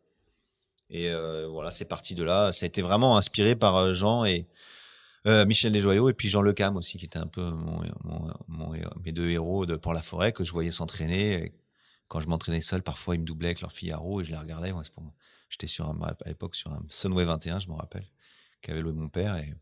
[0.90, 2.54] Et euh, voilà, c'est parti de là.
[2.54, 4.48] Ça a été vraiment inspiré par euh, Jean et
[5.28, 7.52] euh, Michel Desjoyaux et puis Jean Lecam aussi, qui était un peu
[9.04, 11.54] mes deux héros de Pour la forêt que je voyais s'entraîner.
[12.10, 14.72] Quand je m'entraînais seul, parfois ils me doublaient avec leur Figaro et je les regardais.
[15.50, 18.06] J'étais sur à l'époque sur un Sunway 21, je me rappelle,
[18.62, 19.54] qu'avait loué mon père et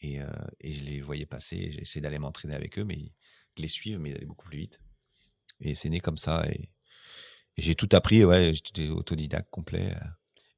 [0.00, 0.26] et, euh,
[0.62, 1.56] je les voyais passer.
[1.80, 4.80] Essayé d'aller m'entraîner avec eux, mais de les suivre, mais ils allaient beaucoup plus vite.
[5.60, 6.44] Et c'est né comme ça.
[6.50, 6.70] Et,
[7.56, 8.24] et j'ai tout appris.
[8.24, 9.94] Ouais, j'étais autodidacte complet.
[9.94, 10.06] euh.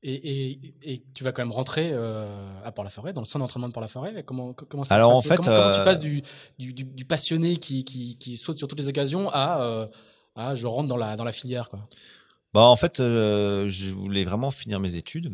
[0.03, 3.69] Et, et, et, tu vas quand même rentrer euh, à Port-la-Forêt, dans le centre d'entraînement
[3.69, 4.23] de Port-la-Forêt.
[4.25, 6.23] Comment, comment ça Alors se passe en fait, comment, comment tu passes du,
[6.59, 9.87] du, du, du passionné qui, qui, qui, saute sur toutes les occasions à, euh,
[10.37, 11.81] à je rentre dans la, dans la filière quoi?
[12.57, 15.31] Bah en fait, euh, je voulais vraiment finir mes études.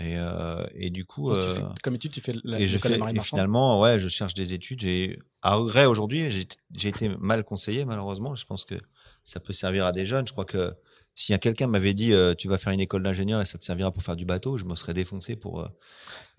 [0.00, 2.98] Et, euh, et du coup, euh, fais, comme étude, tu fais la, et je fais,
[2.98, 4.84] et finalement, ouais, je cherche des études.
[4.84, 6.30] Et à regret aujourd'hui,
[6.70, 8.34] j'ai été mal conseillé malheureusement.
[8.36, 8.76] Je pense que
[9.24, 10.26] ça peut servir à des jeunes.
[10.26, 10.74] Je crois que
[11.18, 13.90] si quelqu'un m'avait dit euh, tu vas faire une école d'ingénieur et ça te servira
[13.90, 15.62] pour faire du bateau, je me serais défoncé pour.
[15.62, 15.66] Euh...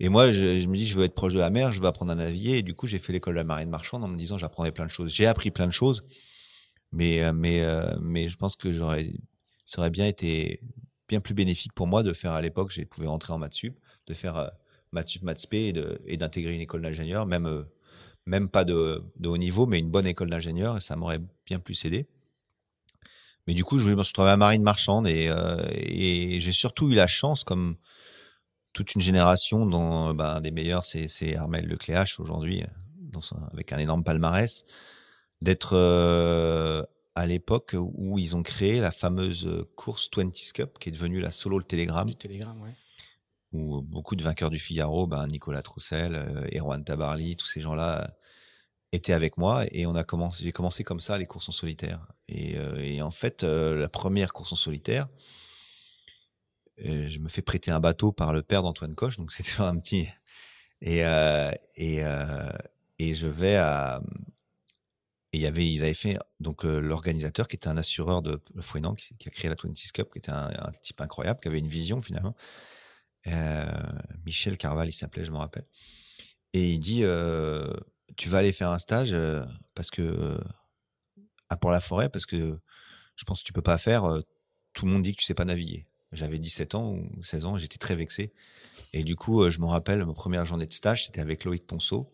[0.00, 2.12] Et moi, je, me dis je veux être proche de la mer, je veux apprendre
[2.12, 2.56] à naviguer.
[2.56, 4.86] Et du coup, j'ai fait l'école de la marine marchande en me disant j'apprendrai plein
[4.86, 5.12] de choses.
[5.12, 6.02] J'ai appris plein de choses,
[6.92, 7.62] mais euh, mais
[8.00, 9.12] mais je pense que j'aurais
[9.66, 10.62] ça aurait bien été
[11.10, 13.78] bien plus bénéfique pour moi de faire à l'époque, j'ai pouvais rentrer en maths sup,
[14.06, 14.50] de faire
[14.92, 15.74] maths sup, maths spé
[16.06, 17.66] et d'intégrer une école d'ingénieur, même
[18.24, 21.58] même pas de, de, haut niveau, mais une bonne école d'ingénieur, et ça m'aurait bien
[21.58, 22.06] plus aidé.
[23.46, 26.90] Mais du coup, je me suis trouvé à marine marchande et, euh, et j'ai surtout
[26.90, 27.76] eu la chance, comme
[28.72, 32.62] toute une génération dont ben, des meilleurs, c'est Armel Lecléache aujourd'hui,
[33.52, 34.64] avec un énorme palmarès,
[35.42, 40.92] d'être euh, à l'époque où ils ont créé la fameuse course 20 Cup, qui est
[40.92, 42.08] devenue la solo le Télégramme.
[42.08, 42.74] Du Télégramme, ouais.
[43.52, 48.14] Où beaucoup de vainqueurs du Figaro, ben Nicolas Troussel, euh, Erwan Tabarly, tous ces gens-là
[48.92, 52.06] était avec moi et on a commencé, j'ai commencé comme ça les courses en solitaire.
[52.28, 55.08] Et, et en fait, la première course en solitaire,
[56.78, 60.08] je me fais prêter un bateau par le père d'Antoine Coche, donc c'était un petit
[60.80, 61.00] et
[61.76, 62.02] et
[62.98, 64.02] et je vais à
[65.32, 69.14] et y avait, ils avaient fait donc l'organisateur qui était un assureur de Fouenan qui,
[69.26, 72.02] a créé la 26 Cup, qui était un, un, type incroyable, qui avait une vision
[72.02, 72.34] finalement.
[73.28, 73.64] Euh,
[74.24, 75.66] Michel Carval, il s'appelait, je me rappelle.
[76.52, 77.72] Et il dit, euh,
[78.20, 79.16] tu vas aller faire un stage
[79.74, 80.38] parce que
[81.48, 82.58] à pour la forêt, parce que
[83.16, 84.04] je pense que tu peux pas faire.
[84.74, 85.86] tout le monde dit que tu sais pas naviguer.
[86.12, 88.32] J'avais 17 ans ou 16 ans, j'étais très vexé.
[88.92, 92.12] Et du coup, je me rappelle, ma première journée de stage, c'était avec Loïc Ponceau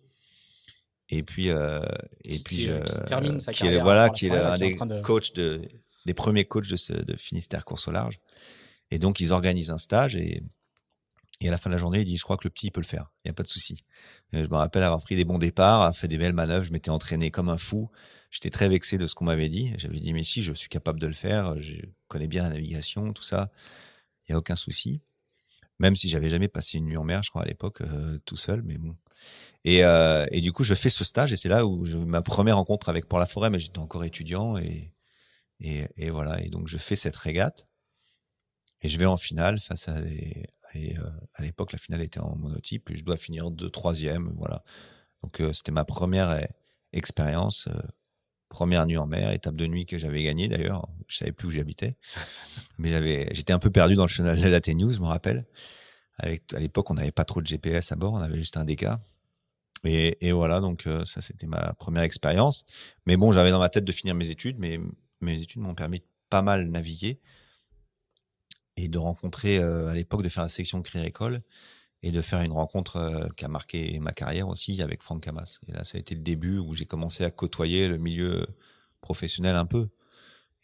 [1.09, 1.81] et puis euh,
[2.25, 4.75] et puis qui, je, qui termine sa qui carrière est voilà qui est un des
[4.75, 5.63] de- coachs de
[6.05, 8.19] des premiers coachs de, ce, de Finistère course au large
[8.91, 10.43] et donc ils organisent un stage et
[11.41, 12.71] et à la fin de la journée il dit je crois que le petit il
[12.71, 13.11] peut le faire.
[13.25, 13.85] Il y a pas de souci.
[14.33, 16.91] Et je me rappelle avoir pris des bons départs fait des belles manœuvres je m'étais
[16.91, 17.91] entraîné comme un fou.
[18.31, 19.73] J'étais très vexé de ce qu'on m'avait dit.
[19.77, 21.75] J'avais dit mais si je suis capable de le faire je
[22.09, 23.51] connais bien la navigation tout ça.
[24.29, 25.01] Il y a aucun souci.
[25.79, 28.37] Même si j'avais jamais passé une nuit en mer je crois à l'époque euh, tout
[28.37, 28.97] seul mais bon.
[29.65, 32.23] Et, euh, et du coup, je fais ce stage et c'est là où je, ma
[32.23, 34.93] première rencontre avec Pour la Forêt, mais j'étais encore étudiant et
[36.11, 36.41] voilà.
[36.43, 37.67] Et donc, je fais cette régate
[38.87, 41.03] et je vais en finale face à des, et, euh,
[41.35, 44.33] à l'époque, la finale était en monotype et je dois finir de troisième.
[44.37, 44.63] Voilà.
[45.23, 46.43] Donc, euh, c'était ma première euh,
[46.93, 47.69] expérience.
[47.69, 47.81] euh,
[48.49, 50.89] Première nuit en mer, étape de nuit que j'avais gagnée d'ailleurs.
[51.09, 51.97] Je savais plus où j'habitais,
[52.79, 55.47] mais j'avais, j'étais un peu perdu dans le chenal de la T-News, je me rappelle.
[56.19, 58.65] Avec, à l'époque, on n'avait pas trop de GPS à bord, on avait juste un
[58.65, 58.87] DK.
[59.85, 62.65] Et, et voilà, donc ça c'était ma première expérience.
[63.05, 64.79] Mais bon, j'avais dans ma tête de finir mes études, mais
[65.21, 67.21] mes études m'ont permis de pas mal naviguer
[68.77, 71.43] et de rencontrer euh, à l'époque de faire la section Cri École
[72.03, 75.59] et de faire une rencontre euh, qui a marqué ma carrière aussi avec Franck Camas.
[75.69, 78.47] Et là, ça a été le début où j'ai commencé à côtoyer le milieu
[79.01, 79.89] professionnel un peu.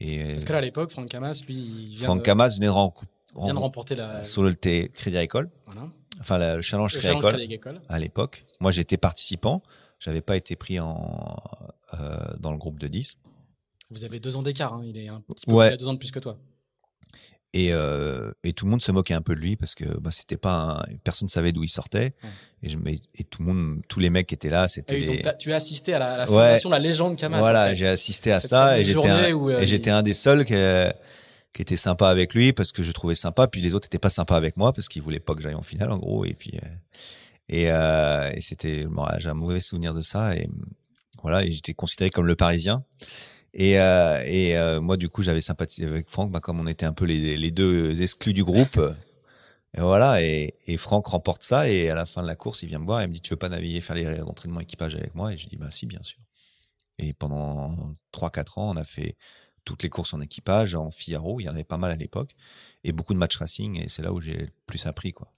[0.01, 2.67] Et Parce que là, à l'époque, Franck Camas, lui, il vient, Franck de, Camas venait
[2.67, 5.89] de, vient de remporter la, sur le T- Crédit Agricole, voilà,
[6.21, 7.81] enfin le challenge le Crédit Challenge Agricole Crédit Agricole.
[7.89, 8.45] à l'époque.
[8.61, 9.63] Moi, j'étais participant.
[10.01, 11.41] J'avais pas été pris en
[11.95, 13.17] euh, dans le groupe de 10.
[13.91, 14.75] Vous avez deux ans d'écart.
[14.75, 15.69] hein, Il est un petit peu, Ouais.
[15.69, 16.37] il a deux ans de plus que toi.
[17.55, 20.11] Et, euh, et tout le monde se moquait un peu de lui parce que bah,
[20.11, 22.15] c'était pas un- personne savait d'où il sortait.
[22.25, 22.31] Ouais.
[22.63, 22.79] Et, je,
[23.17, 25.57] et tout le monde, tous les mecs qui étaient là, c'était donc, t'as- tu as
[25.57, 26.29] assisté à la, à la Ouais.
[26.47, 27.37] fondation de la légende Camas.
[27.37, 27.77] en voilà, fait.
[27.77, 30.15] j'ai assisté à Cette ça et j'étais un, où, euh, et j'étais il- un des
[30.15, 30.55] seuls qui,
[31.53, 33.47] qui était sympa avec lui parce que je trouvais sympa.
[33.49, 35.63] Puis les autres étaient pas sympas avec moi parce qu'ils voulaient pas que j'aille en
[35.63, 36.25] finale en gros.
[36.25, 36.67] Et puis euh,
[37.51, 40.49] et, euh, et c'était bon, j'ai un mauvais souvenir de ça et
[41.23, 41.45] voilà.
[41.45, 42.83] Et j'étais considéré comme le Parisien.
[43.55, 46.87] Et, euh, et euh, moi, du coup, j'avais sympathisé avec Franck, bah, comme on était
[46.87, 48.81] un peu les, les deux exclus du groupe.
[49.75, 52.69] Et voilà, et, et Franck remporte ça, et à la fin de la course, il
[52.69, 54.95] vient me voir et il me dit, tu veux pas naviguer, faire les entraînements équipage
[54.95, 55.33] avec moi?
[55.33, 56.19] Et je dis, bah si, bien sûr.
[56.99, 59.17] Et pendant 3-4 ans, on a fait
[59.65, 62.35] toutes les courses en équipage, en Figaro, il y en avait pas mal à l'époque,
[62.85, 65.33] et beaucoup de match racing, et c'est là où j'ai le plus appris, quoi.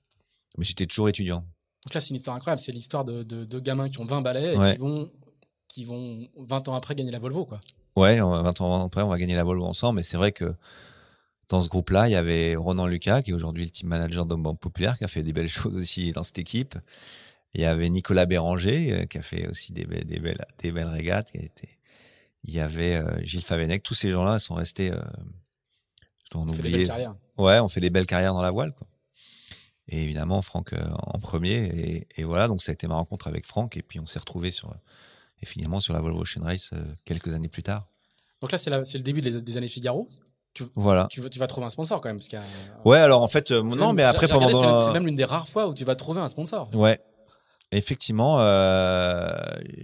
[0.58, 1.44] Mais j'étais toujours étudiant.
[1.84, 2.60] Donc là, c'est une histoire incroyable.
[2.60, 4.72] C'est l'histoire de, de, de gamins qui ont 20 balais et Ouais.
[4.74, 5.12] qui vont,
[5.68, 7.60] qui vont 20 ans après gagner la Volvo, quoi.
[7.96, 10.32] Ouais, on va- 20 ans après, on va gagner la Volvo ensemble, mais c'est vrai
[10.32, 10.54] que
[11.48, 14.34] dans ce groupe-là, il y avait Ronan Lucas, qui est aujourd'hui le team manager de
[14.34, 16.76] Banque Populaire, qui a fait des belles choses aussi dans cette équipe.
[17.54, 20.72] Il y avait Nicolas Béranger, euh, qui a fait aussi des belles, des belles, des
[20.72, 21.30] belles régates.
[21.30, 21.68] Qui a été...
[22.42, 23.82] Il y avait euh, Gilles Favenec.
[23.84, 24.90] Tous ces gens-là sont restés.
[24.90, 25.00] Euh...
[26.24, 26.76] Je dois en On fait des oublier.
[26.78, 27.14] belles carrières.
[27.38, 28.72] Ouais, on fait des belles carrières dans la voile.
[28.72, 28.88] Quoi.
[29.86, 31.52] Et évidemment, Franck euh, en premier.
[31.66, 33.76] Et, et voilà, donc ça a été ma rencontre avec Franck.
[33.76, 34.74] Et puis on s'est retrouvés sur,
[35.42, 37.86] et finalement sur la Volvo Ocean Race euh, quelques années plus tard.
[38.40, 40.08] Donc là, c'est le début des, des années Figaro.
[40.76, 41.08] Voilà.
[41.10, 42.18] Tu, vas- tu vas trouver un sponsor quand même.
[42.18, 42.44] Parce qu'il y a-
[42.84, 44.80] Ouais, alors en fait, euh, non, même- mais après pendant.
[44.86, 46.68] c'est même- l'une des rares fois où tu vas trouver un sponsor.
[46.74, 47.00] Ouais.
[47.72, 48.36] Effectivement.
[48.38, 49.30] Euh,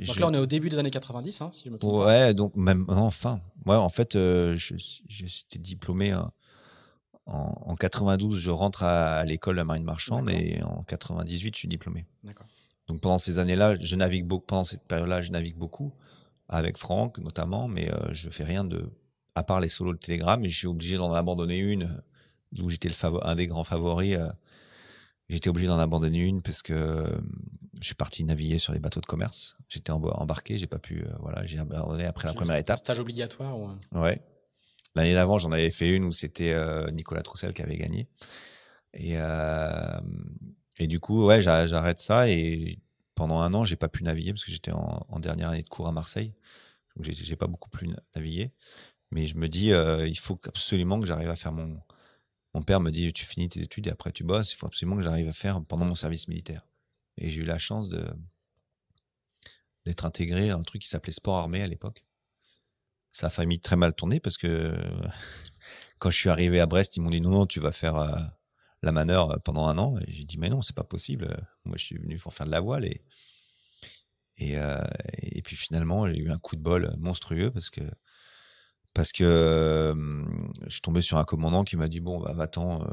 [0.07, 2.07] Donc là, on est au début des années 90, hein, si je me trompe pas.
[2.07, 6.31] Ouais, donc même enfin, ouais, en fait, euh, j'étais diplômé hein,
[7.27, 11.59] en, en 92, je rentre à, l'école de la marine marchande et en 98, je
[11.59, 12.07] suis diplômé.
[12.23, 12.47] D'accord.
[12.91, 14.47] Donc pendant ces années-là, je navigue beaucoup.
[14.47, 15.95] Pendant cette période-là, je navigue beaucoup
[16.49, 18.91] avec Franck notamment, mais euh, je fais rien de
[19.37, 20.45] à part les solos de Télégramme.
[20.45, 22.95] Et je suis obligé d'en abandonner une euh, où j'étais le
[23.25, 24.17] un des grands favoris.
[24.19, 24.29] euh,
[25.29, 27.07] J'étais obligé d'en abandonner une parce que euh,
[27.81, 29.57] je suis parti naviguer sur les bateaux de commerce.
[29.69, 31.05] J'étais emb- embarqué, j'ai pas pu.
[31.07, 32.79] euh, voilà, j'ai abandonné après la première étape.
[32.81, 33.57] Stage obligatoire.
[33.57, 34.21] ou un- Ouais.
[34.97, 38.09] L'année d'avant, j'en avais fait une où c'était euh, Nicolas Troussel qui avait gagné.
[38.95, 39.17] Et,
[40.79, 42.29] et du coup, ouais, j'a- j'arrête ça.
[42.29, 42.81] Et
[43.21, 45.87] pendant un an, j'ai pas pu naviguer parce que j'étais en, dernière année de cours
[45.87, 46.33] à Marseille.
[46.97, 48.51] Donc, j'ai- pas beaucoup pu na- naviguer.
[49.11, 51.83] Mais je me dis, euh, il faut absolument que j'arrive à faire mon.
[52.55, 54.55] Mon père me dit, tu finis tes études et après tu bosses.
[54.55, 56.67] Il faut absolument que j'arrive à faire pendant mon service militaire.
[57.19, 57.91] Et j'ai eu la chance
[59.85, 62.07] d'être intégré à un truc qui s'appelait Sport Armé à l'époque.
[63.13, 64.75] Ça a failli très mal tourner parce que
[65.99, 68.17] quand je suis arrivé à Brest, ils m'ont dit non, non, tu vas faire euh,
[68.83, 69.97] la manœuvre pendant un an.
[70.09, 71.47] J'ai dit, mais non, c'est pas possible.
[71.65, 72.85] Moi, je suis venu pour faire de la voile.
[72.85, 73.03] Et,
[74.41, 74.83] et, euh,
[75.45, 77.83] puis finalement, j'ai eu un coup de bol monstrueux parce que
[78.93, 79.95] parce que euh,
[80.67, 82.87] je suis tombé sur un commandant qui m'a dit bon bah va-t'en euh,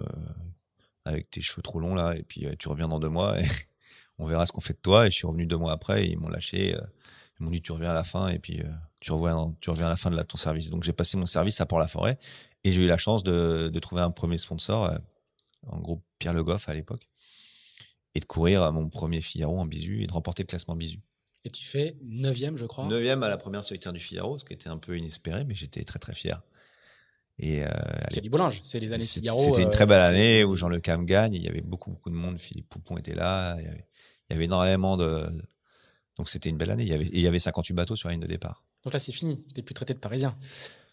[1.05, 3.45] avec tes cheveux trop longs là et puis tu reviens dans deux mois et
[4.19, 6.11] on verra ce qu'on fait de toi et je suis revenu deux mois après et
[6.11, 6.77] ils m'ont lâché
[7.39, 8.61] ils m'ont dit tu reviens à la fin et puis
[8.99, 11.25] tu reviens tu reviens à la fin de la, ton service donc j'ai passé mon
[11.25, 12.19] service à Port-la-Forêt
[12.63, 14.91] et j'ai eu la chance de trouver un premier sponsor
[15.65, 17.09] en gros Pierre Le Goff à l'époque
[18.15, 21.01] et de courir à mon premier Figaro en bisu et de remporter le classement bisu
[21.47, 22.85] et tu fais 9e, je crois.
[22.87, 25.85] 9e à la première solitaire du Figaro, ce qui était un peu inespéré, mais j'étais
[25.85, 26.41] très très fier.
[27.39, 27.69] Et euh,
[28.11, 29.39] Kelly Boulinge, c'est les années Figaro.
[29.39, 31.35] C'était une très belle euh, année où Jean Le Cam gagne.
[31.35, 32.37] Il y avait beaucoup beaucoup de monde.
[32.37, 33.55] Philippe Poupon était là.
[33.59, 33.87] Il y avait,
[34.29, 35.29] il y avait énormément de.
[36.17, 36.83] Donc c'était une belle année.
[36.83, 38.65] Il y avait, il y avait 58 bateaux sur la ligne de départ.
[38.83, 39.45] Donc là c'est fini.
[39.55, 40.35] T'es plus traité de Parisien.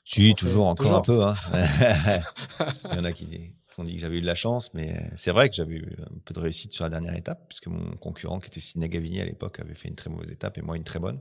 [0.04, 1.24] Si, toujours, encore un peu.
[1.24, 1.34] Hein.
[2.92, 3.26] il y en a qui,
[3.78, 6.18] on dit que j'avais eu de la chance, mais c'est vrai que j'avais eu un
[6.24, 9.24] peu de réussite sur la dernière étape, puisque mon concurrent, qui était Sidney Gavini à
[9.24, 11.20] l'époque, avait fait une très mauvaise étape et moi une très bonne.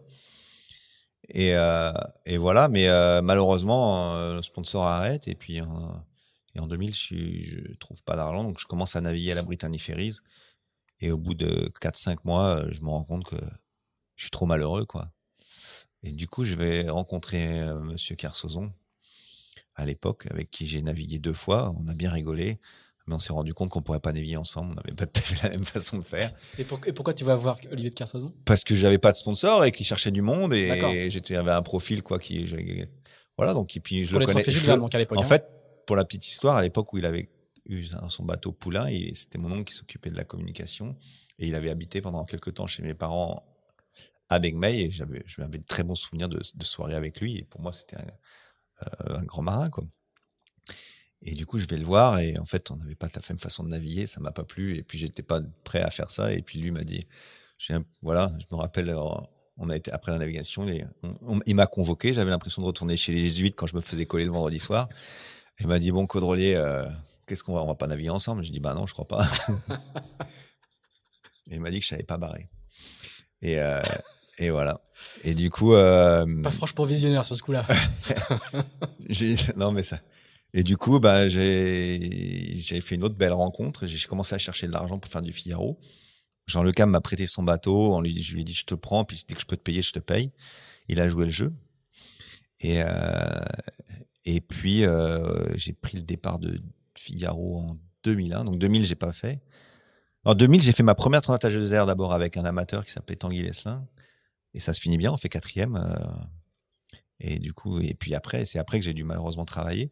[1.29, 1.93] Et, euh,
[2.37, 5.57] voilà, mais euh, malheureusement, euh, le sponsor arrête et puis
[6.55, 9.43] et en 2000, je, je trouve pas d'argent, donc je commence à naviguer à la
[9.43, 10.17] Britannia Ferries.
[10.99, 13.37] Et au bout de 4-5 mois, je me rends compte que
[14.15, 15.11] je suis trop malheureux, quoi.
[16.03, 18.71] Et du coup, je vais rencontrer Monsieur Kersozon,
[19.75, 21.73] à l'époque, avec qui j'ai navigué deux fois.
[21.79, 22.59] On a bien rigolé,
[23.07, 24.71] mais on s'est rendu compte qu'on pourrait pas naviguer ensemble.
[24.71, 25.05] On n'avait pas
[25.43, 26.31] la même façon de faire.
[26.57, 29.71] Et, pourquoi tu vas voir Olivier de Kersauzon Parce que j'avais pas de sponsor et
[29.71, 32.45] qu'il cherchait du monde et j'étais avait un profil quoi qui
[33.37, 34.43] voilà donc et puis je pour le connais.
[34.43, 35.17] Je à l'époque.
[35.17, 35.25] En hein.
[35.25, 35.47] fait,
[35.87, 37.29] pour la petite histoire, à l'époque où il avait
[37.65, 40.95] eu son bateau Poulain, c'était mon oncle qui s'occupait de la communication
[41.39, 43.43] et il avait habité pendant quelques temps chez mes parents
[44.29, 47.37] à Begmey et j'avais je m'avais de très bons souvenirs de, de soirées avec lui
[47.37, 47.97] et pour moi c'était
[48.83, 49.83] un, euh, un grand marin, quoi.
[51.25, 53.39] Et du coup, je vais le voir et en fait, on n'avait pas la même
[53.39, 56.33] façon de naviguer, ça m'a pas plu et puis j'étais pas prêt à faire ça
[56.33, 57.07] et puis lui m'a dit,
[58.01, 58.99] voilà, je me rappelle, euh,
[59.57, 63.21] on a été après la navigation, il m'a convoqué, j'avais l'impression de retourner chez les
[63.21, 64.89] jésuites quand je me faisais coller le vendredi soir.
[65.59, 66.83] Il m'a dit bon, Caudrelier, euh,
[67.27, 68.43] qu'est-ce qu'on va, on va pas naviguer ensemble?
[68.43, 69.23] Je dis bah non, je crois pas.
[71.47, 72.49] et il m'a dit que je savais pas barrer.
[73.43, 73.59] Et
[74.37, 74.81] et voilà.
[75.23, 75.73] Et du coup.
[75.73, 77.65] Euh, Pas franchement visionnaire sur ce coup-là.
[79.55, 79.99] non, mais ça.
[80.53, 83.87] Et du coup, bah, j'ai fait une autre belle rencontre.
[83.87, 85.79] J'ai commencé à chercher de l'argent pour faire du Figaro.
[86.45, 87.95] Jean Le Cam m'a prêté son bateau.
[87.95, 89.03] On lui, je lui ai dit, je te prends.
[89.03, 90.31] Puis dès que je peux te payer, je te paye.
[90.89, 91.53] Il a joué le jeu.
[92.59, 92.85] Et, euh,
[94.25, 96.61] et puis, euh, j'ai pris le départ de
[96.95, 98.45] Figaro en 2001.
[98.45, 99.41] Donc 2000, j'ai pas fait.
[100.25, 103.41] En 2000, j'ai fait ma première de air d'abord avec un amateur qui s'appelait Tanguy
[103.41, 103.85] Leslin.
[104.53, 105.75] Et ça se finit bien, on fait quatrième.
[105.75, 109.91] Euh, et du coup, et puis après, c'est après que j'ai dû malheureusement travailler.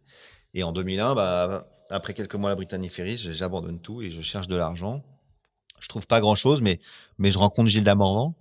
[0.54, 4.22] Et en 2001, bah, après quelques mois à la Britannie Ferries, j'abandonne tout et je
[4.22, 5.04] cherche de l'argent.
[5.80, 6.80] Je trouve pas grand chose, mais,
[7.18, 8.36] mais je rencontre Gilles Damorvan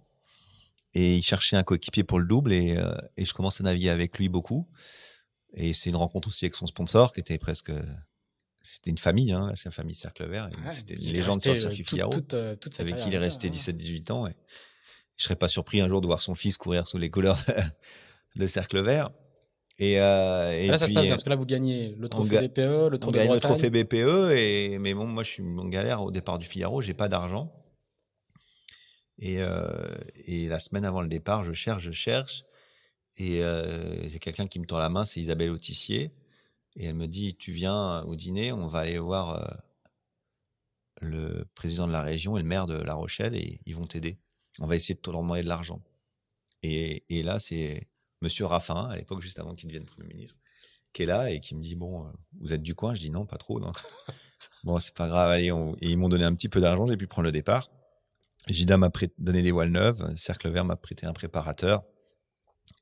[0.93, 3.91] et il cherchait un coéquipier pour le double et, euh, et je commence à naviguer
[3.91, 4.69] avec lui beaucoup.
[5.55, 7.73] Et c'est une rencontre aussi avec son sponsor qui était presque
[8.63, 10.51] c'était une famille, hein, c'est la famille Cercle Vert.
[10.69, 12.13] c'était une légende sur le circuit Figaro.
[12.79, 14.27] avec qui il est resté 17-18 ans.
[14.27, 14.37] Et,
[15.21, 17.39] je serais pas surpris un jour de voir son fils courir sous les couleurs
[18.37, 19.11] de Cercle Vert.
[19.79, 22.49] Et, euh, et là, ça se passe bien, parce que là, vous gagnez le trophée
[22.49, 23.35] BPE, le Tour de Bretagne.
[23.35, 26.81] le trophée BPE, et, mais bon, moi, je suis en galère au départ du Figaro,
[26.81, 27.53] j'ai pas d'argent.
[29.19, 29.95] Et, euh,
[30.25, 32.45] et la semaine avant le départ, je cherche, je cherche,
[33.19, 36.13] et euh, j'ai quelqu'un qui me tend la main, c'est Isabelle Autissier,
[36.77, 39.55] et elle me dit, tu viens au dîner, on va aller voir euh,
[41.03, 44.17] le président de la région et le maire de La Rochelle, et ils vont t'aider
[44.61, 45.83] on va essayer de leur demander de l'argent.
[46.63, 47.89] Et, là, c'est
[48.21, 50.39] Monsieur Raffin, à l'époque, juste avant qu'il devienne Premier ministre,
[50.93, 52.95] qui est là et qui me dit Bon, euh, vous êtes du coin?
[52.95, 53.59] Je dis Non, pas trop.
[53.59, 53.73] Non.
[54.65, 55.49] bon, c'est pas grave, allez.
[55.81, 57.71] Et ils m'ont donné un petit peu d'argent, j'ai pu prendre le départ.
[58.47, 61.83] Gida m'a donné des voiles neuves, Cercle Vert m'a prêté un préparateur.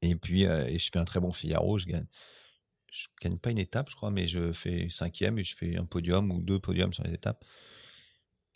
[0.02, 1.78] Et puis, euh, et je fais un très bon Figaro.
[1.78, 2.06] Je gagne,
[2.90, 5.84] je gagne pas une étape, je crois, mais je fais cinquième et je fais un
[5.84, 7.44] podium ou deux podiums sur les étapes.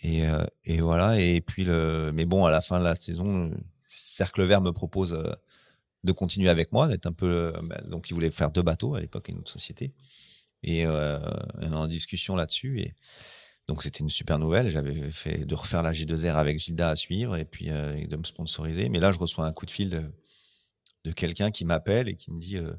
[0.03, 1.20] Et, euh, et voilà.
[1.20, 3.50] Et puis le, mais bon, à la fin de la saison,
[3.88, 5.32] Cercle Vert me propose euh,
[6.05, 7.53] de continuer avec moi, d'être un peu.
[7.62, 9.92] Bah, donc, il voulait faire deux bateaux à l'époque, une autre société.
[10.62, 11.18] Et euh,
[11.61, 12.80] on en discussion là-dessus.
[12.80, 12.94] Et
[13.68, 14.70] donc, c'était une super nouvelle.
[14.70, 18.24] J'avais fait de refaire la G2R avec Gilda à suivre et puis euh, de me
[18.24, 18.88] sponsoriser.
[18.88, 20.03] Mais là, je reçois un coup de fil de,
[21.05, 22.72] de quelqu'un qui m'appelle et qui me dit euh,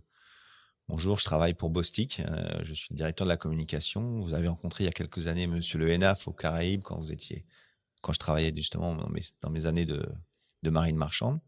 [0.89, 2.19] Bonjour, je travaille pour Bostik.
[2.19, 4.19] Euh, je suis le directeur de la communication.
[4.19, 7.11] Vous avez rencontré il y a quelques années Monsieur Le Henaf aux Caraïbes quand vous
[7.11, 7.45] étiez,
[8.01, 10.05] quand je travaillais justement dans mes, dans mes années de,
[10.61, 11.39] de marine marchande.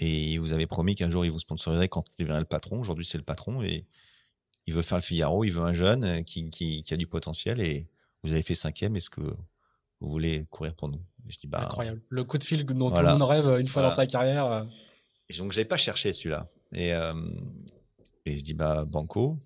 [0.00, 2.80] Et il vous avait promis qu'un jour, il vous sponsoriserait quand il deviendrait le patron.
[2.80, 3.86] Aujourd'hui, c'est le patron et
[4.66, 5.44] il veut faire le Figaro.
[5.44, 7.88] Il veut un jeune euh, qui, qui, qui a du potentiel et
[8.24, 8.96] vous avez fait cinquième.
[8.96, 11.00] Est-ce que vous voulez courir pour nous?
[11.28, 12.02] Je dis, bah, Incroyable.
[12.08, 14.46] Le coup de fil dont tout le monde rêve une fois dans sa carrière.
[14.46, 14.64] Euh.
[15.28, 16.50] Et donc, j'avais pas cherché celui-là.
[16.72, 17.12] Et, euh,
[18.24, 19.38] et je dis, bah, Banco.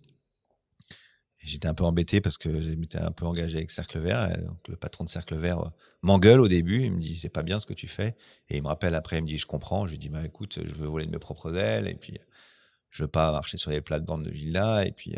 [1.41, 4.37] J'étais un peu embêté parce que j'étais un peu engagé avec Cercle Vert.
[4.43, 5.71] Donc, le patron de Cercle Vert euh,
[6.03, 6.83] m'engueule au début.
[6.83, 8.17] Il me dit, c'est pas bien ce que tu fais.
[8.49, 9.87] Et il me rappelle après, il me dit, je comprends.
[9.87, 11.87] Je lui dis, bah, écoute, je veux voler de mes propres ailes.
[11.87, 12.19] Et puis,
[12.91, 14.85] je veux pas marcher sur les plates-bandes de Villa.
[14.85, 15.15] Et puis,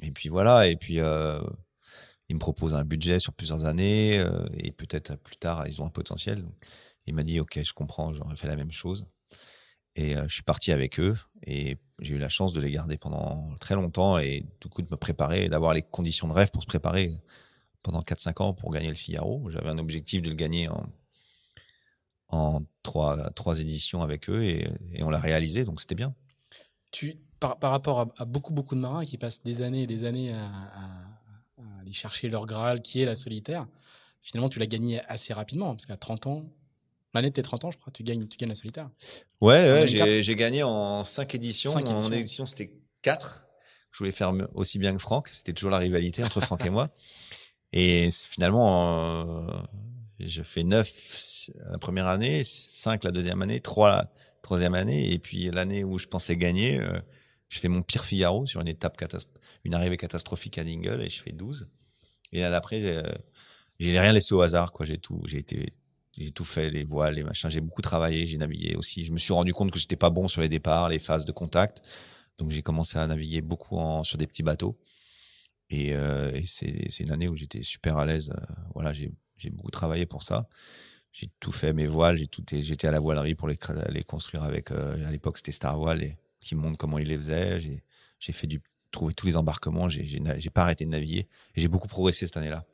[0.00, 0.68] et puis voilà.
[0.68, 1.00] Et puis,
[2.32, 5.86] il me propose un budget sur plusieurs années euh, et peut-être plus tard, ils ont
[5.86, 6.44] un potentiel.
[7.06, 9.06] il m'a dit, OK, je comprends, j'aurais fait la même chose.
[9.96, 11.16] Et euh, je suis parti avec eux
[11.46, 14.88] et j'ai eu la chance de les garder pendant très longtemps et du coup de
[14.90, 17.12] me préparer, d'avoir les conditions de rêve pour se préparer
[17.82, 19.50] pendant 4-5 ans pour gagner le Figaro.
[19.50, 20.86] J'avais un objectif de le gagner en,
[22.28, 24.68] en trois, trois éditions avec eux et,
[25.00, 26.14] on l'a réalisé, donc c'était bien.
[26.90, 30.04] Tu, par, par rapport à, beaucoup, beaucoup de marins qui passent des années et des
[30.04, 30.62] années à
[31.80, 33.66] aller chercher leur Graal qui est la solitaire.
[34.22, 36.44] Finalement, tu l'as gagné assez rapidement, parce qu'à 30 ans,
[37.14, 38.90] l'année de tes 30 ans, je crois, tu gagnes, tu gagnes la solitaire.
[39.40, 41.72] Ouais, j'ai gagné en 5 éditions.
[41.72, 43.44] En édition, c'était 4.
[43.90, 45.28] Je voulais faire aussi bien que Franck.
[45.28, 46.88] C'était toujours la rivalité entre Franck et moi.
[47.74, 49.62] Et finalement, euh,
[50.20, 55.10] je fais 9 la première année, 5 la deuxième année, 3 la troisième année.
[55.10, 57.00] Et puis l'année où je pensais gagner, euh,
[57.48, 59.02] je fais mon pire Figaro sur une étape
[59.64, 61.68] une arrivée catastrophique à Dingle et je fais 12.
[62.32, 63.02] Et là, après,
[63.78, 64.84] j'ai rien laissé au hasard, quoi.
[64.86, 65.72] J'ai tout, j'ai été,
[66.16, 67.50] j'ai tout fait, les voiles, les machins.
[67.50, 69.04] J'ai beaucoup travaillé, j'ai navigué aussi.
[69.04, 71.32] Je me suis rendu compte que j'étais pas bon sur les départs, les phases de
[71.32, 71.82] contact.
[72.38, 74.78] Donc, j'ai commencé à naviguer beaucoup sur des petits bateaux.
[75.70, 78.30] Et, euh, c'est une année où j'étais super à l'aise.
[78.30, 79.10] Euh, voilà, j'ai
[79.50, 80.48] beaucoup travaillé pour ça.
[81.12, 83.58] J'ai tout fait, mes voiles, j'étais à la voilerie pour les,
[83.90, 87.60] les construire avec, euh, à l'époque, c'était Star Voile qui montre comment il les faisait.
[87.60, 89.88] J'ai fait du, trouver tous les embarquements.
[89.88, 91.26] J'ai pas arrêté de naviguer.
[91.54, 92.64] Et j'ai beaucoup progressé cette année-là.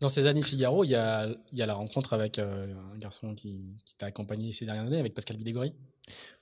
[0.00, 3.34] Dans ces années Figaro, il y a, y a la rencontre avec euh, un garçon
[3.34, 5.74] qui, qui t'a accompagné ces dernières années, avec Pascal Bidégory.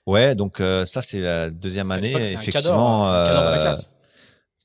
[0.07, 2.13] Ouais, donc euh, ça, c'est la deuxième année.
[2.13, 3.95] effectivement, cadre, la euh, classe.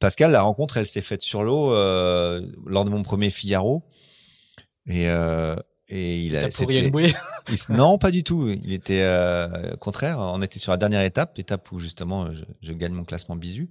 [0.02, 3.84] Pascal, la rencontre, elle s'est faite sur l'eau lors de mon premier Figaro.
[4.88, 5.06] Et,
[5.88, 6.50] et il a.
[7.70, 8.50] non, pas du tout.
[8.50, 9.08] Il était
[9.80, 10.20] contraire.
[10.20, 12.28] On était sur la dernière étape, étape où justement
[12.62, 13.70] je, gagne mon classement bisu.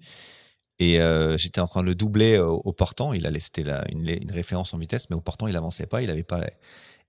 [0.81, 3.13] Et euh, j'étais en train de le doubler au, portant.
[3.13, 6.03] Il allait, c'était une, une, référence en vitesse, mais au portant il avançait pas.
[6.03, 6.47] Il avait pas,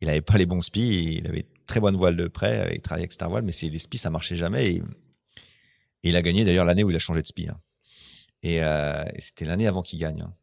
[0.01, 1.19] il avait pas les bons spies.
[1.19, 2.71] Il avait très bonne voile de près.
[2.75, 4.73] Il travaillait avec Star Voile, mais les spies ça marchait jamais.
[4.73, 4.83] Et,
[6.03, 7.47] il a gagné d'ailleurs l'année où il a changé de spi.
[7.47, 7.59] Hein.
[8.43, 10.21] Et, euh, c'était l'année avant qu'il gagne.
[10.21, 10.33] Hein.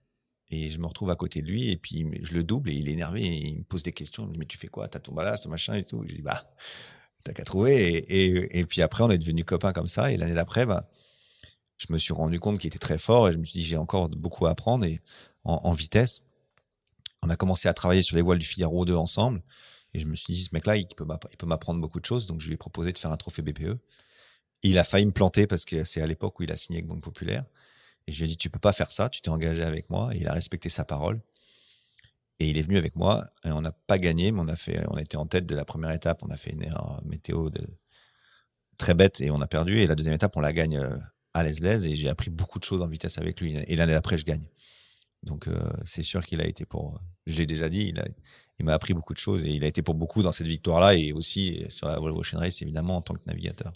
[0.50, 2.88] Et je me retrouve à côté de lui, et puis je le double, et il
[2.88, 4.22] est énervé, il me pose des questions.
[4.22, 4.88] Il me dit, mais tu fais quoi?
[4.88, 6.02] T'as ton ballast, machin et tout.
[6.08, 6.50] Je dis, bah,
[7.24, 8.06] t'as qu'à trouver.
[8.58, 10.10] Et, puis après, on est devenus copains comme ça.
[10.10, 10.88] Et l'année d'après, bah,
[11.78, 13.76] je me suis rendu compte qu'il était très fort, et je me suis dit, j'ai
[13.76, 15.00] encore beaucoup à apprendre et
[15.44, 16.20] en, vitesse.
[17.22, 19.42] On a commencé à travailler sur les voiles du Figaro 2 ensemble.
[19.94, 21.06] Et je me suis dit, ce mec-là, il peut
[21.46, 22.26] m'apprendre beaucoup de choses.
[22.26, 23.78] Donc, je lui ai proposé de faire un trophée BPE.
[24.62, 26.88] il a failli me planter parce que c'est à l'époque où il a signé avec
[26.88, 27.44] Banque Populaire.
[28.06, 30.14] Et je lui ai dit, tu peux pas faire ça, tu t'es engagé avec moi.
[30.14, 31.20] Et il a respecté sa parole.
[32.40, 33.26] Et il est venu avec moi.
[33.44, 35.64] Et on n'a pas gagné, mais on a fait, on était en tête de la
[35.64, 36.22] première étape.
[36.22, 37.50] On a fait une erreur météo
[38.76, 39.78] très bête et on a perdu.
[39.78, 40.96] Et la deuxième étape, on la gagne euh,
[41.38, 43.56] à l'aise Et j'ai appris beaucoup de choses en vitesse avec lui.
[43.56, 44.48] Et l'année d'après, je gagne.
[45.22, 48.02] Donc, euh, c'est sûr qu'il a été pour, je l'ai déjà dit, il,
[48.58, 50.94] il m'a appris beaucoup de choses et il a été pour beaucoup dans cette victoire-là
[50.94, 53.72] et aussi sur la Volvo Ocean Race, évidemment, en tant que navigateur.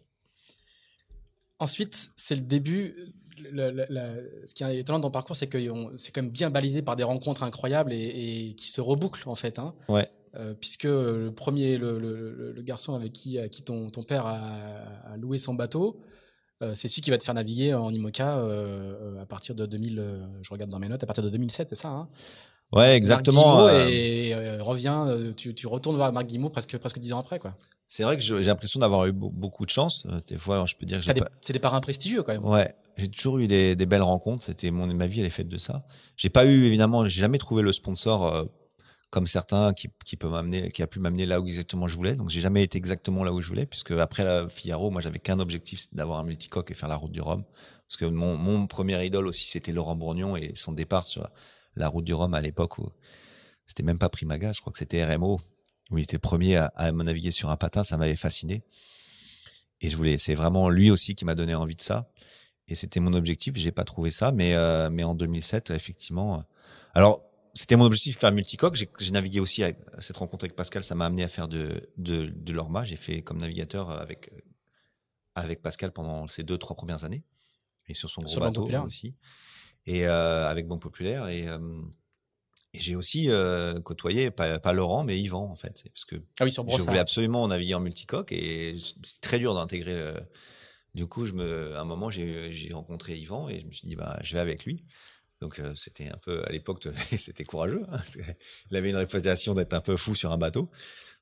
[1.58, 3.14] Ensuite, c'est le début.
[3.36, 5.58] ce qui est étonnant dans le parcours, c'est que
[5.96, 9.60] c'est quand même bien balisé par des rencontres incroyables et, qui se rebouclent en fait.
[9.60, 9.74] Hein.
[9.88, 10.08] Ouais.
[10.34, 15.54] Euh, puisque le premier, le, garçon avec qui, qui ton, ton père a, loué son
[15.54, 16.00] bateau,
[16.74, 20.02] c'est celui qui va te faire naviguer en IMOCA euh, à partir de 2000.
[20.42, 22.08] je regarde dans mes notes, à partir de 2007, c'est ça hein?
[22.72, 23.68] Ouais, exactement.
[23.68, 27.54] et revient, tu, tu, retournes voir Marc Guimau presque presque dix ans après, quoi
[27.92, 30.06] c'est vrai que j'ai l'impression d'avoir eu beaucoup de chance.
[30.06, 32.42] Euh, des fois, je peux dire que c'est des parrains prestigieux quand même.
[32.42, 34.44] Ouais, j'ai toujours eu des, belles rencontres.
[34.44, 35.84] C'était mon ma vie, elle est faite de ça.
[36.16, 38.44] J'ai pas eu évidemment, j'ai jamais trouvé le sponsor euh,
[39.12, 42.14] comme certains qui, peut m'amener, qui a pu m'amener là où exactement je voulais.
[42.14, 45.18] Donc j'ai jamais été exactement là où je voulais, puisque après la Figaro, moi j'avais
[45.18, 47.44] qu'un objectif, c'était d'avoir un multicoque et faire la route du Rhum.
[47.86, 51.28] Parce que mon, premier idole aussi, c'était Laurent Bourgnon et son départ sur
[51.76, 52.88] la, route du Rhum à l'époque où
[53.66, 55.42] c'était même pas Primaga, je crois que c'était RMO
[55.90, 58.62] où il était premier à, à naviguer sur un patin, ça m'avait fasciné.
[59.82, 62.10] Et je voulais, c'est vraiment lui aussi qui m'a donné envie de ça.
[62.66, 63.56] Et c'était mon objectif.
[63.56, 66.38] J'ai pas trouvé ça, mais euh, mais en 2007, effectivement.
[66.38, 66.42] Euh,
[66.94, 68.74] alors c'était mon objectif faire multicoque.
[68.74, 70.82] J'ai navigué aussi avec cette rencontre avec Pascal.
[70.84, 72.84] Ça m'a amené à faire de de, de l'orma.
[72.84, 74.30] J'ai fait comme navigateur avec
[75.34, 77.24] avec Pascal pendant ces deux, trois premières années.
[77.88, 79.14] Et sur son gros Sur bateau aussi.
[79.86, 81.28] Et euh, avec Banque Populaire.
[81.28, 81.58] Et, euh,
[82.74, 85.82] et j'ai aussi euh, côtoyé, pas, pas Laurent, mais Yvan, en fait.
[85.92, 86.86] Parce que Ah oui, sur je Brossard.
[86.86, 90.14] voulais absolument naviguer en multicoque et c'est très dur d'intégrer le.
[90.94, 93.88] Du coup, je me, à un moment, j'ai j'ai rencontré Yvan et je me suis
[93.88, 94.84] dit, bah, je vais avec lui.
[95.42, 96.86] Donc, euh, c'était un peu, à l'époque,
[97.18, 97.82] c'était courageux.
[97.90, 97.98] hein,
[98.70, 100.70] Il avait une réputation d'être un peu fou sur un bateau.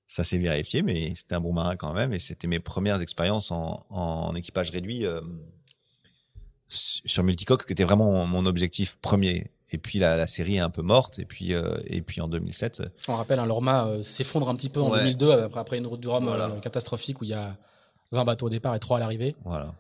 [0.07, 2.13] Ça s'est vérifié, mais c'était un bon marin quand même.
[2.13, 5.21] Et c'était mes premières expériences en, en équipage réduit euh,
[6.69, 9.51] su- sur multicoque, qui était vraiment mon objectif premier.
[9.73, 11.19] Et puis la, la série est un peu morte.
[11.19, 14.69] Et puis, euh, et puis en 2007, On rappelle, un Lorma euh, s'effondre un petit
[14.69, 14.99] peu en Ouais.
[14.99, 16.47] 2002 après, après une route du Rhum Voilà.
[16.47, 17.57] euh, catastrophique où il y a
[18.13, 19.37] 20 bateaux au départ et 3 à l'arrivée.
[19.45, 19.75] voilà.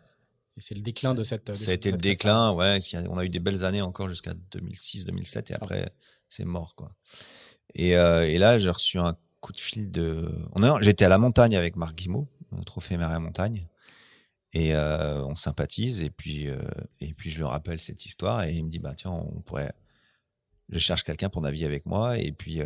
[0.60, 1.46] Et c'est le déclin de cette.
[1.46, 2.78] de Ça a été le déclin, ouais.
[3.08, 5.90] On a eu des belles années encore jusqu'à 2006, 2007, et après,
[6.28, 6.92] c'est mort, quoi.
[7.74, 10.30] Et, euh, et là, j'ai reçu un coup de fil de.
[10.82, 13.68] J'étais à la montagne avec Marc Guimau, au Trophée Mer et Montagne,
[14.52, 16.02] et euh, on sympathise.
[16.02, 16.58] Et puis, euh,
[17.00, 19.72] et puis, je lui rappelle cette histoire, et il me dit, bah tiens, on pourrait.
[20.68, 22.60] Je cherche quelqu'un pour naviguer avec moi, et puis.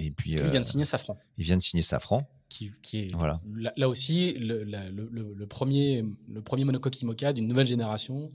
[0.00, 1.18] Euh, Et puis, Lui vient de euh, signer Safran.
[1.36, 2.28] il vient de signer Safran.
[2.48, 3.40] Qui, qui est Voilà.
[3.54, 7.66] là, là aussi le, la- le, le- le premier, le premier monocoque IMOCA d'une nouvelle
[7.68, 8.30] génération.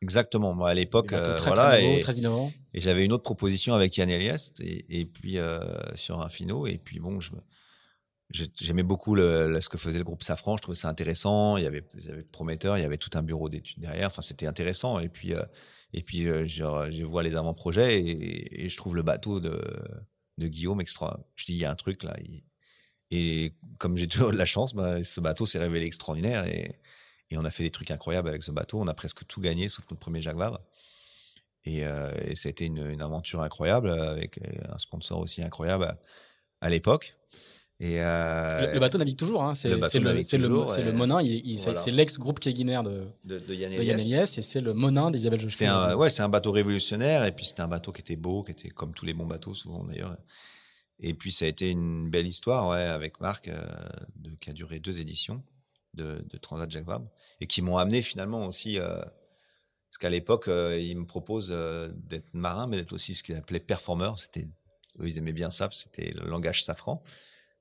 [0.00, 0.54] Exactement.
[0.54, 1.80] Moi, à l'époque, euh, très, voilà.
[1.80, 2.00] et-.
[2.72, 5.58] Et j'avais une autre proposition avec Yann Eliest et, et puis euh,
[5.96, 6.66] sur un finot.
[6.66, 7.18] Et puis bon,
[8.30, 10.56] j'aimais beaucoup le, le- ce que faisait le groupe Safran.
[10.56, 11.56] Je trouvais ça intéressant.
[11.56, 12.78] Il y avait, il y avait prometteur.
[12.78, 14.06] Il y avait tout un bureau d'études derrière.
[14.06, 14.98] Enfin, c'était intéressant.
[15.00, 15.42] Et puis, euh,
[15.92, 19.60] et puis, euh, je, je vois les avant-projets et, et je trouve le bateau de,
[20.38, 21.20] de Guillaume extra.
[21.36, 22.16] Je dis, il y a un truc là.
[23.10, 26.78] et comme j'ai toujours de la chance, bah, ce bateau s'est révélé extraordinaire et,
[27.32, 28.80] on a fait des trucs incroyables avec ce bateau.
[28.80, 30.38] On a presque tout gagné sauf notre premier Jacques
[31.66, 35.94] euh, et ça a été une, aventure incroyable avec euh, un sponsor aussi incroyable
[36.62, 37.17] à l'époque.
[37.80, 39.44] Et euh, Le, le bateau navigue toujours.
[39.44, 39.54] Hein.
[39.54, 41.20] C'est le Monin.
[41.58, 41.80] C'est- voilà.
[41.80, 44.36] c'est l'ex-groupe Keguiner de, de, de Yann de Yann Eliès.
[44.36, 45.58] Et c'est le Monin d'Isabelle Jospin.
[45.58, 48.42] C'est un, ouais, c'est un bateau révolutionnaire et puis c'était un bateau qui était beau,
[48.42, 50.16] qui était comme tous les bons bateaux souvent d'ailleurs.
[50.98, 53.62] Et puis ça a été une belle histoire, ouais, avec Marc, euh,
[54.16, 55.44] de, qui a duré deux éditions
[55.94, 57.08] de, de Transat Jacques Vabre
[57.40, 61.56] et qui m'ont amené finalement aussi, euh, parce qu'à l'époque ils me proposent
[61.94, 64.18] d'être marin, mais d'être aussi ce qu'ils appelaient performeur.
[64.18, 64.48] C'était,
[64.98, 67.04] eux, ils aimaient bien ça, c'était le langage safran.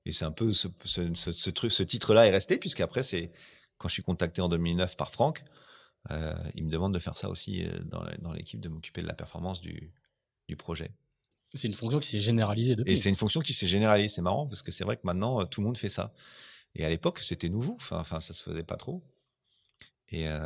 [0.08, 3.30] Et c'est un peu ce, ce, ce, ce truc, ce titre-là est resté puisqu'après c'est
[3.78, 5.44] quand je suis contacté en 2009 par Franck,
[6.12, 9.14] euh, il me demande de faire ça aussi euh, dans, l'équipe, de m'occuper de la
[9.14, 9.92] performance du,
[10.48, 10.92] du projet.
[11.54, 12.94] C'est une fonction qui s'est généralisée depuis.
[12.94, 14.08] Et c'est une fonction qui s'est généralisée.
[14.08, 16.14] C'est marrant parce que c'est vrai que maintenant, euh, tout le monde fait ça.
[16.74, 17.76] Et à l'époque, c'était nouveau.
[17.76, 19.04] Enfin, enfin, ça se faisait pas trop.
[20.10, 20.40] Et, euh,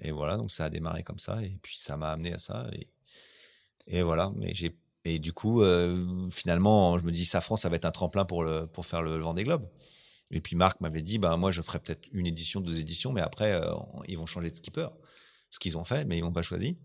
[0.00, 1.42] et voilà, donc ça a démarré comme ça.
[1.42, 2.70] Et puis ça m'a amené à ça.
[2.72, 2.88] Et,
[3.88, 4.30] et voilà.
[4.36, 7.90] Mais j'ai et du coup, euh, finalement, je me dis, Safran, ça va être un
[7.90, 9.68] tremplin pour le pour faire le Vendée Globe.
[10.30, 13.20] Et puis Marc m'avait dit, ben moi, je ferai peut-être une édition, deux éditions, mais
[13.20, 13.72] après, euh,
[14.06, 14.86] ils vont changer de skipper.
[15.52, 16.78] Ce qu'ils ont fait, mais ils m'ont pas choisi.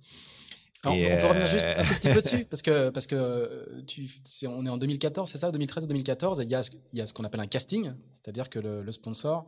[0.81, 3.05] Alors, Et, on peut revenir euh, juste un tout petit peu dessus, parce que, parce
[3.05, 6.49] que euh, tu, c'est- on est en 2014, c'est ça, 2013 ou 2014, et il
[6.49, 6.61] y a,
[6.93, 9.45] il y a ce qu'on appelle un casting, c'est-à-dire que le, le sponsor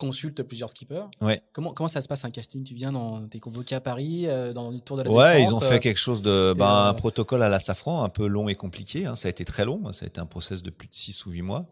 [0.00, 1.04] consulte plusieurs skippers.
[1.20, 1.42] Ouais.
[1.52, 2.64] Comment, comment ça se passe un casting?
[2.64, 5.54] Tu viens, dans, t'es convoqué à Paris, euh, dans le tour de la Ouais, ils
[5.54, 8.08] ont euh, fait quelque chose de, t'es, ben, euh, un protocole à la safran, un
[8.08, 9.06] peu long et compliqué.
[9.06, 9.14] hein.
[9.14, 9.92] Ça a été très long.
[9.92, 11.66] Ça a été un process de plus de 6 ou 8 mois.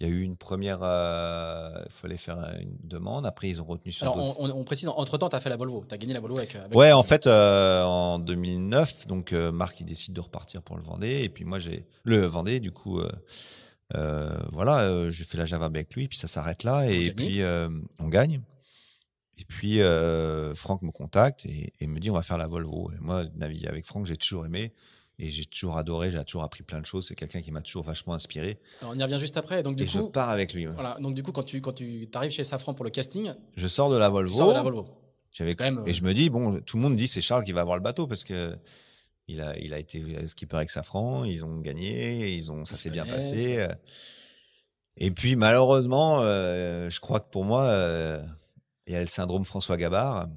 [0.00, 3.26] Il y a eu une première, euh, il fallait faire une demande.
[3.26, 5.92] Après, ils ont retenu sur Alors, on, précise, entre-temps, tu as fait la Volvo, tu
[5.92, 6.54] as gagné la Volvo avec...
[6.54, 10.76] avec Ouais, en fait, euh, en 2009, donc euh, Marc il décide de repartir pour
[10.76, 13.00] le Vendée, et puis moi j'ai le Vendée, du coup,
[13.94, 17.42] euh, voilà, euh, j'ai fait la Java avec lui, puis ça s'arrête là, et puis
[17.42, 17.68] euh,
[17.98, 18.42] on gagne.
[19.40, 22.90] Et puis euh, Franck me contacte et, et me dit on va faire la Volvo.
[22.92, 24.72] Et moi, naviguer avec Franck, j'ai toujours aimé
[25.20, 27.06] et j'ai toujours adoré, j'ai toujours appris plein de choses.
[27.06, 28.58] C'est quelqu'un qui m'a toujours vachement inspiré.
[28.80, 30.10] Alors, on y revient juste après, donc du et je coup...
[30.10, 30.66] pars avec lui.
[30.66, 30.74] ouais.
[30.74, 33.68] Voilà, donc du coup, quand tu, quand tu arrives chez Safran pour le casting, Je
[33.68, 34.36] sors de la Volvo.
[34.36, 34.86] sors de la Volvo.
[35.30, 37.52] J'avais Quand même, et je me dis bon, tout le monde dit c'est Charles qui
[37.52, 38.56] va avoir le bateau parce que
[39.28, 42.90] il a il a été skipper avec Safran, ils ont gagné, ils ont ça s'est
[42.90, 43.58] bien passé.
[43.58, 43.68] euh.
[44.96, 48.22] Et puis malheureusement, euh, je crois que pour moi, euh,
[48.86, 50.28] il y a le syndrome François Gabard.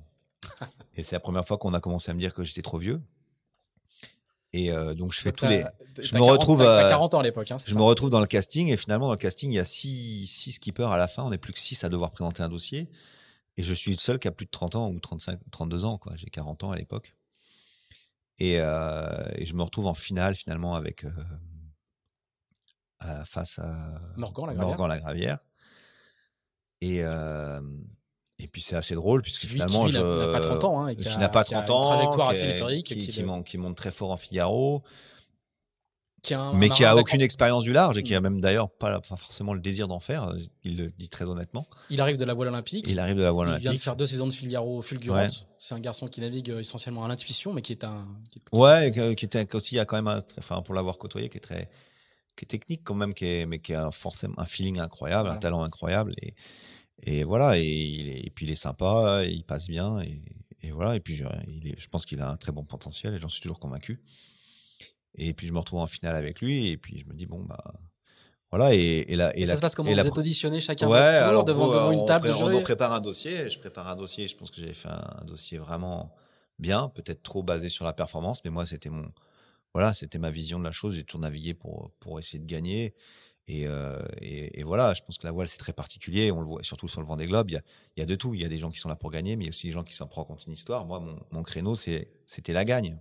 [0.96, 3.02] et c'est la première fois qu'on a commencé à me dire que j'étais trop vieux.
[4.54, 5.64] Et euh, donc je fais tous les.
[5.98, 7.50] je me 40 retrouve, t'as- t'as euh, 40 ans à l'époque.
[7.52, 9.60] Hein, Je ça me retrouve dans le casting et finalement dans le casting il y
[9.60, 11.24] a six, six skippers à la fin.
[11.24, 12.90] On n'est plus que six à devoir présenter un dossier
[13.58, 15.98] et je suis le seul qui a plus de 30 ans ou 35, 32 ans
[15.98, 16.14] quoi.
[16.18, 17.16] J'ai 40 ans à l'époque
[18.44, 21.12] et, euh, et je me retrouve en finale finalement avec euh,
[23.00, 24.68] à- face à Morgan, la Gravière.
[24.78, 25.38] Morgan Lagravière.
[26.82, 27.62] Et euh,
[28.40, 30.82] et puis c'est assez drôle puisque lui- finalement qui, je n'a pas 30 ans.
[30.82, 32.52] hein, et qui a- n'a pas qui a 30 une ans, trajectoire qui, assez est-
[32.54, 32.86] météorique.
[32.88, 34.84] qui, qui qui le- monte, qui monte très fort en Figaro.
[36.22, 38.18] Qui a un- mais un qui a aucune expérience du large et qui Mm.
[38.18, 40.30] a même d'ailleurs pas, pas forcément le désir d'en faire.
[40.30, 41.66] euh, Il le dit très honnêtement.
[41.90, 42.86] Il arrive de la voile olympique.
[42.88, 43.84] Il arrive de la voile Il vient de olympique.
[43.84, 45.48] faire deux saisons de Figaro fulgurantes.
[45.58, 48.06] C'est un garçon qui navigue euh, essentiellement à l'intuition, mais qui est un.
[48.30, 51.38] qui est- Ouais, qui était aussi, a quand même un, enfin, pour l'avoir côtoyé, qui
[51.38, 51.70] est très,
[52.38, 55.36] qui est technique quand même, qui est, mais qui a forcément un feeling incroyable, Voilà.
[55.38, 56.14] un talent incroyable.
[56.22, 56.36] Et,
[57.04, 60.22] et voilà, et, est, puis il est sympa, il passe bien, et,
[60.62, 60.96] et voilà.
[60.96, 63.28] Et puis je, il est, je pense qu'il a un très bon potentiel, et j'en
[63.30, 64.00] suis toujours convaincu.
[65.16, 67.44] Et puis je me retrouve en finale avec lui, et puis je me dis bon
[67.44, 67.64] bah
[68.52, 68.74] voilà.
[68.76, 69.90] Et, et la, et Et ça la- se passe comment?
[69.90, 72.34] et Vous la êtes auditionné chacun Ouais, alors devant, vous, devant euh, une table de
[72.34, 73.50] on, jury on prépare un dossier.
[73.50, 74.28] Je prépare un dossier.
[74.28, 76.14] Je pense que j'ai fait un, un dossier vraiment
[76.60, 79.12] bien, peut-être trop basé sur la performance, mais moi c'était mon,
[79.74, 80.96] voilà, c'était ma vision de la chose.
[80.96, 82.94] J'ai toujours navigué pour pour essayer de gagner.
[83.48, 86.32] Et, euh, et, et voilà, je pense que la voile c'est très particulier.
[86.32, 87.50] On le voit surtout sur le Vendée Globe.
[87.50, 87.62] Il y a,
[87.98, 88.34] il y a de tout.
[88.34, 89.68] Il y a des gens qui sont là pour gagner, mais il y a aussi
[89.68, 90.86] des gens qui s'en racontent une histoire.
[90.86, 92.98] Moi, mon, mon créneau c'est c'était la gagne.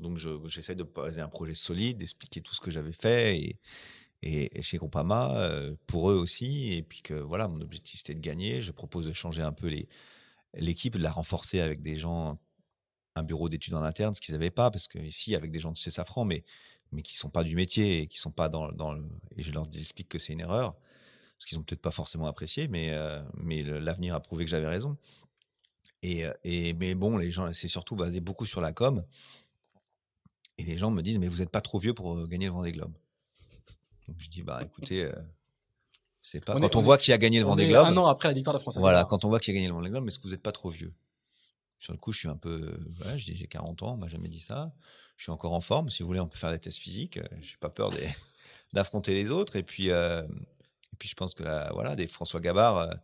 [0.00, 3.38] Donc je- j'essaie de poser un projet solide, d'expliquer tout ce que j'avais fait
[4.22, 6.72] et, chez Groupama euh, pour eux aussi.
[6.74, 8.62] Et puis que voilà, mon objectif c'était de gagner.
[8.62, 9.70] Je propose de changer un peu
[10.54, 12.38] l'équipe, de la renforcer avec des gens,
[13.16, 15.72] un bureau d'études en interne, ce qu'ils n'avaient pas, parce que ici avec des gens
[15.72, 16.44] de chez Safran, mais
[16.92, 18.96] mais qui sont pas du métier et qui sont pas dans dans
[19.36, 20.74] et je leur explique que c'est une erreur
[21.38, 24.68] parce qu'ils ont peut-être pas forcément apprécié, mais euh, mais l'avenir a prouvé que j'avais
[24.68, 24.98] raison.
[26.02, 29.04] Et, euh, et mais bon, les gens, c'est surtout basé beaucoup sur la com.
[30.58, 32.52] Et les gens me disent, mais vous n'êtes pas trop vieux pour euh, gagner le
[32.52, 32.92] Vendée Globe.
[34.08, 35.12] Donc je dis, bah écoutez, euh,
[36.22, 36.54] c'est pas.
[36.54, 38.06] On est- quand on, on est- voit qui a gagné le Vendée Globe, un an
[38.06, 38.76] après la victoire de France.
[38.78, 40.52] voilà, quand on voit qui a gagné le Vendée Globe, est-ce que vous n'êtes pas
[40.52, 40.92] trop vieux?
[41.78, 44.08] Sur le coup, je suis un peu, euh, voilà, dis, j'ai 40 ans, on m'a
[44.08, 44.72] jamais dit ça.
[45.16, 45.90] Je suis encore en forme.
[45.90, 47.20] Si vous voulez, on peut faire des tests physiques.
[47.40, 47.90] Je n'ai pas peur
[48.72, 49.54] d'affronter les autres.
[49.56, 52.94] Et puis, euh, et puis, je pense que là, voilà, des François Gabard, euh,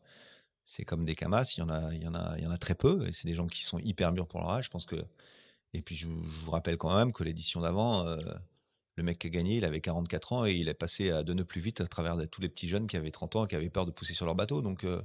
[0.67, 1.55] c'est comme des Camas.
[1.57, 3.07] Il y en a, il y en a, il y en a très peu.
[3.07, 4.65] Et c'est des gens qui sont hyper mûrs pour leur âge.
[4.67, 4.97] Je pense que.
[5.75, 8.17] Et puis, je, vous- je vous rappelle quand même que l'édition d'avant, euh,
[8.97, 11.35] le mec qui a gagné, il avait 44 ans et il est passé à deux
[11.35, 13.57] nœuds plus vite à travers tous les petits jeunes qui avaient 30 ans et qui
[13.57, 14.63] avaient peur de pousser sur leur bateau.
[14.63, 15.03] Donc, euh,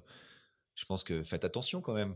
[0.75, 2.15] je pense que faites attention quand même.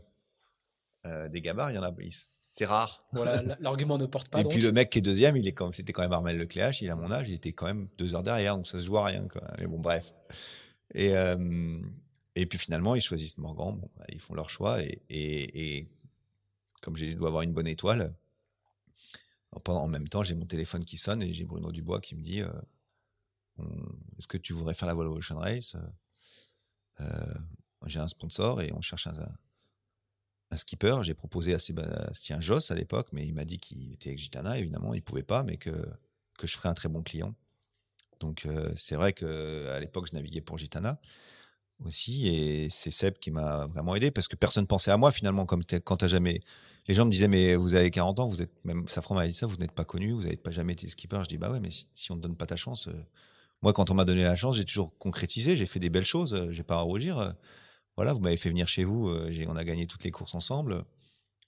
[1.06, 3.04] Euh, des gabards, il y en a, il- c'est rare.
[3.12, 4.38] Voilà, l'argument ne porte pas.
[4.40, 4.52] Et donc.
[4.52, 6.88] puis le mec qui est deuxième, il est quand c'était quand même Armel Lecléache, il
[6.90, 9.04] a mon âge, il était quand même deux heures derrière, donc ça se joue à
[9.06, 9.26] rien.
[9.26, 9.42] Quoi.
[9.58, 10.14] Mais bon, bref.
[10.94, 11.80] Et, euh,
[12.36, 15.88] et puis finalement, ils choisissent Morgan, bon, bah, ils font leur choix, et, et, et
[16.80, 18.14] comme j'ai dit, je dois avoir une bonne étoile.
[19.66, 22.42] En, même temps, j'ai mon téléphone qui sonne et j'ai Bruno Dubois qui me dit
[22.42, 22.50] euh,
[24.18, 25.76] Est-ce que tu voudrais faire la Volvo Ocean Race
[27.00, 27.34] Euh,
[27.86, 30.98] J'ai un sponsor et on cherche un, skipper.
[31.02, 34.58] J'ai proposé à Sébastien Josse à l'époque, mais il m'a dit qu'il était avec Gitana,
[34.58, 35.70] évidemment, il pouvait pas, mais que,
[36.38, 37.34] que je ferais un très bon client.
[38.20, 41.00] Donc euh, c'est vrai que à l'époque, je naviguais pour Gitana
[41.84, 45.46] aussi, et c'est Seb qui m'a vraiment aidé parce que personne pensait à moi finalement,
[45.46, 46.40] comme quand t'as jamais.
[46.86, 49.32] Les gens me disaient mais vous avez 40 ans, vous êtes même Safran m'a dit
[49.32, 51.20] ça, vous n'êtes pas connu, vous n'avez pas jamais été skipper.
[51.22, 53.06] Je dis bah ouais, mais si, on ne donne pas ta chance, euh,
[53.62, 56.34] moi quand on m'a donné la chance, j'ai toujours concrétisé, j'ai fait des belles choses,
[56.34, 57.18] euh, j'ai pas à rougir.
[57.18, 57.30] euh,
[57.96, 60.84] voilà, vous m'avez fait venir chez vous, euh, on a gagné toutes les courses ensemble.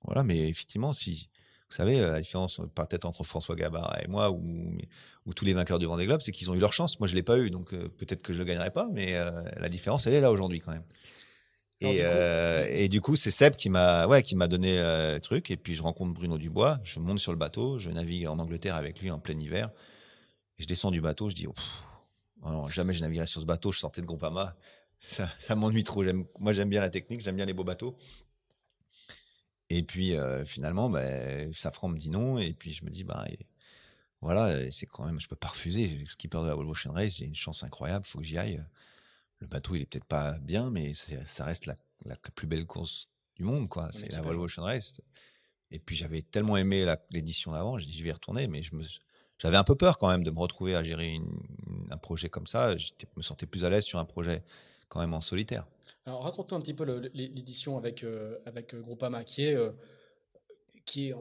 [0.05, 1.28] Voilà, mais effectivement, si
[1.68, 4.78] vous savez, la différence peut-être entre François Gabard et moi ou,
[5.26, 7.01] ou tous les vainqueurs du Vendée Globe, c'est qu'ils ont eu leur chance.
[7.01, 9.14] Moi, je l'ai pas eu, donc peut-être que je le gagnerai pas, mais
[9.57, 10.84] la différence, elle est là aujourd'hui quand même.
[11.82, 14.48] Alors, Et, du coup- euh, et du coup, c'est Seb qui m'a, ouais, qui m'a
[14.48, 15.50] donné euh, le truc.
[15.50, 16.80] Et puis je rencontre Bruno Dubois.
[16.84, 17.78] Je monte sur le bateau.
[17.78, 19.70] Je navigue en Angleterre avec lui en plein hiver.
[20.58, 21.28] Et je descends du bateau.
[21.28, 23.72] Je dis, oh, pff, jamais je naviguerai sur ce bateau.
[23.72, 24.56] Je sortais de Groupama.
[25.08, 26.02] Ça, ça m'ennuie trop.
[26.40, 27.20] Moi, j'aime bien la technique.
[27.20, 27.96] J'aime bien les beaux bateaux.
[29.68, 32.38] Et puis euh, finalement, ben, Safran me dit non.
[32.38, 33.38] Et puis je me dis, bah, et
[34.22, 36.02] voilà, euh, c'est quand même, je peux pas refuser.
[36.06, 38.06] Skipper de la Volvo Ocean Race, j'ai une chance incroyable.
[38.06, 38.62] Faut que j'y aille.
[39.41, 41.74] Le bateau, il est peut-être pas bien, mais ça reste la,
[42.05, 43.91] la plus belle course du monde, quoi.
[43.93, 44.45] C'est la Volvo.
[44.45, 45.01] Ocean Race.
[45.70, 48.74] Et puis j'avais tellement aimé l'édition d'avant, j'ai dit je vais y retourner, mais je
[48.76, 48.82] me,
[49.39, 51.41] j'avais un peu peur quand même de me retrouver à gérer une-
[51.91, 52.76] un projet comme ça.
[52.76, 54.43] Je me sentais plus à l'aise sur un projet
[54.89, 55.66] quand même en solitaire.
[56.07, 59.72] Alors raconte-nous un petit peu l'édition avec, euh, avec euh, Groupama, qui est, euh,
[60.84, 61.14] qui est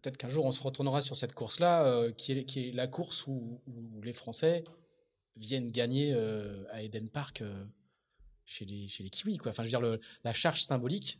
[0.00, 2.86] peut-être qu'un jour on se retournera sur cette course-là, euh, qui, est, qui est la
[2.86, 4.62] course où, où les Français
[5.36, 7.64] viennent gagner euh, à Eden Park euh,
[8.44, 9.38] chez, les, chez les Kiwis.
[9.38, 9.50] Quoi.
[9.52, 11.18] Enfin, je veux dire, le- la charge symbolique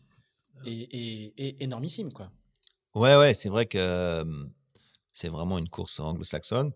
[0.67, 2.13] est, est- est énormissime.
[2.13, 2.31] Quoi.
[2.95, 4.25] Ouais, ouais, c'est vrai que euh,
[5.13, 6.73] c'est vraiment une course anglo-saxonne.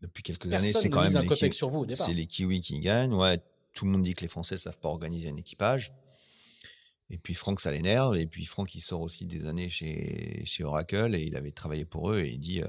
[0.00, 3.14] Depuis quelques années, c'est ne quand même les, sur vous c'est les Kiwis qui gagnent.
[3.14, 3.38] Ouais,
[3.72, 5.92] tout le monde dit que les Français savent pas organiser un équipage.
[7.10, 8.16] Et puis Franck, ça l'énerve.
[8.16, 11.84] Et puis Franck, il sort aussi des années chez, chez Oracle et il avait travaillé
[11.84, 12.66] pour eux et il dit euh,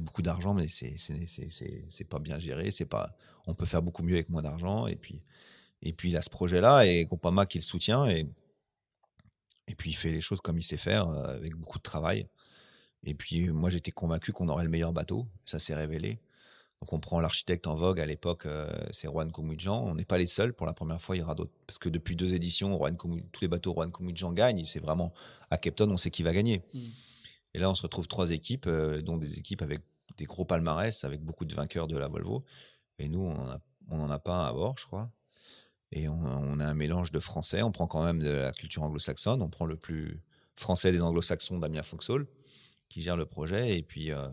[0.00, 2.70] beaucoup d'argent, mais c'est pas bien géré.
[2.70, 4.86] C'est pas on peut faire beaucoup mieux avec moins d'argent.
[4.86, 5.22] Et puis
[5.82, 8.26] et puis il a ce projet-là et Groupama qui le soutient et
[9.68, 12.26] et puis il fait les choses comme il sait faire euh, avec beaucoup de travail.
[13.04, 15.28] Et puis, moi, j'étais convaincu qu'on aurait le meilleur bateau.
[15.44, 16.18] Ça s'est révélé.
[16.80, 19.84] Donc, on prend l'architecte en vogue à l'époque, euh, c'est Juan Koumouidjan.
[19.84, 20.52] On n'est pas les seuls.
[20.52, 21.52] Pour la première fois, il y aura d'autres.
[21.66, 24.64] Parce que depuis deux éditions, Juan tous les bateaux Juan Koumouidjan gagnent.
[24.64, 25.12] C'est vraiment
[25.50, 26.62] à Cape Town, on sait qui va gagner.
[26.72, 26.78] Mm.
[27.54, 29.80] Et là, on se retrouve trois équipes, euh, dont des équipes avec
[30.16, 32.44] des gros palmarès, avec beaucoup de vainqueurs de la Volvo.
[32.98, 35.10] Et nous, on n'en a, pas un à bord, je crois.
[35.92, 37.62] Et on, a un mélange de français.
[37.62, 39.40] On prend quand même de la culture anglo-saxonne.
[39.40, 40.20] On prend le plus
[40.56, 42.26] français des anglo-saxons, Damien Foxhall,
[42.88, 43.78] qui gère le projet.
[43.78, 44.28] Et puis, euh,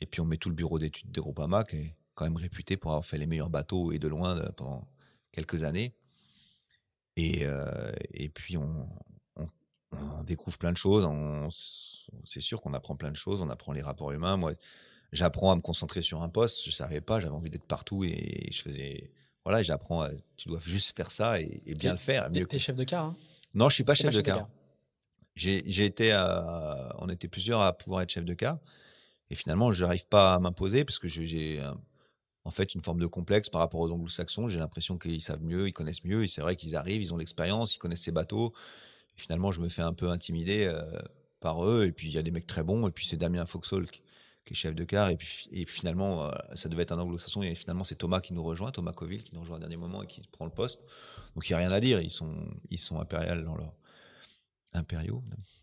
[0.00, 2.76] et puis on met tout le bureau d'études de Groupama, qui est quand même réputé
[2.76, 4.88] pour avoir fait les meilleurs bateaux et de loin pendant
[5.32, 5.94] quelques années.
[7.16, 8.88] Et, euh, et puis on,
[10.18, 11.06] on, découvre plein de choses.
[12.24, 13.40] C'est sûr qu'on apprend plein de choses.
[13.40, 14.36] On apprend les rapports humains.
[14.36, 14.52] Moi,
[15.12, 16.64] j'apprends à me concentrer sur un poste.
[16.64, 17.20] Je savais pas.
[17.20, 19.10] J'avais envie d'être partout et je faisais.
[19.44, 20.08] Voilà, j'apprends.
[20.36, 22.30] Tu dois juste faire ça et, bien le faire.
[22.32, 23.16] Tu es chef de car hein?
[23.54, 24.48] Non, je suis pas chef, de, car.
[25.34, 26.12] J'ai été.
[26.12, 28.58] À, on était plusieurs à pouvoir être chef de car.
[29.30, 31.62] Et finalement, je n'arrive pas à m'imposer parce que j'ai
[32.44, 34.48] en fait une forme de complexe par rapport aux anglo-saxons.
[34.48, 36.24] J'ai l'impression qu'ils savent mieux, ils connaissent mieux.
[36.24, 38.52] Et c'est vrai qu'ils arrivent, ils ont l'expérience, ils connaissent ces bateaux.
[39.16, 40.82] Finalement, je me fais un peu intimider euh,
[41.40, 41.84] par eux.
[41.86, 42.88] Et puis, il y a des mecs très bons.
[42.88, 44.02] Et puis, c'est Damien Foxhall qui,
[44.50, 45.10] est chef de car.
[45.10, 47.42] Et puis, finalement, euh, ça devait être un anglo-saxon.
[47.42, 50.02] Et finalement, c'est Thomas qui nous rejoint, Thomas Coville qui nous rejoint au dernier moment
[50.02, 50.80] et qui prend le poste.
[51.34, 52.00] Donc, il n'y a rien à dire.
[52.00, 52.34] Ils sont,
[52.70, 53.72] ils impériaux dans leur,
[54.74, 55.22] impériaux,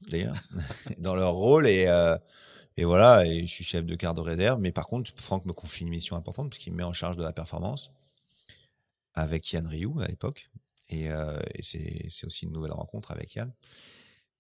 [0.10, 0.36] d'ailleurs,
[0.98, 1.68] dans leur rôle.
[1.68, 2.18] Et, euh,
[2.78, 4.60] et voilà, et je suis chef de car de réserve.
[4.60, 7.18] Mais par contre, Franck me confie une mission importante parce qu'il me met en charge
[7.18, 7.92] de la performance
[9.14, 10.50] avec Yann Rioux à l'époque.
[10.92, 13.52] Et, euh, et c'est aussi une nouvelle rencontre avec Yann,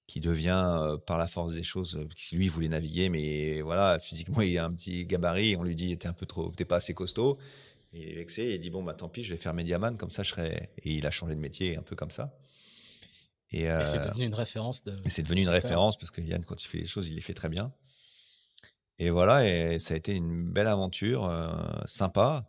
[0.05, 4.41] qui devient, euh, par la force des choses, euh, lui, voulait naviguer, mais voilà, physiquement,
[4.41, 5.55] il a un petit gabarit.
[5.55, 7.37] On lui dit, t'es un peu trop, t'es pas assez costaud.
[7.93, 8.43] Et il est vexé.
[8.43, 10.69] Et il dit, bon, bah tant pis, je vais faire médiaman, comme ça, je serai.
[10.83, 12.37] Et il a changé de métier un peu comme ça.
[13.53, 14.83] Et, et c'est devenu une référence.
[14.83, 14.97] De...
[15.07, 17.33] C'est devenu une référence parce que Yann, quand il fait les choses, il les fait
[17.33, 17.73] très bien.
[18.97, 21.29] Et voilà, et ça a été une belle aventure,
[21.85, 22.47] sympa.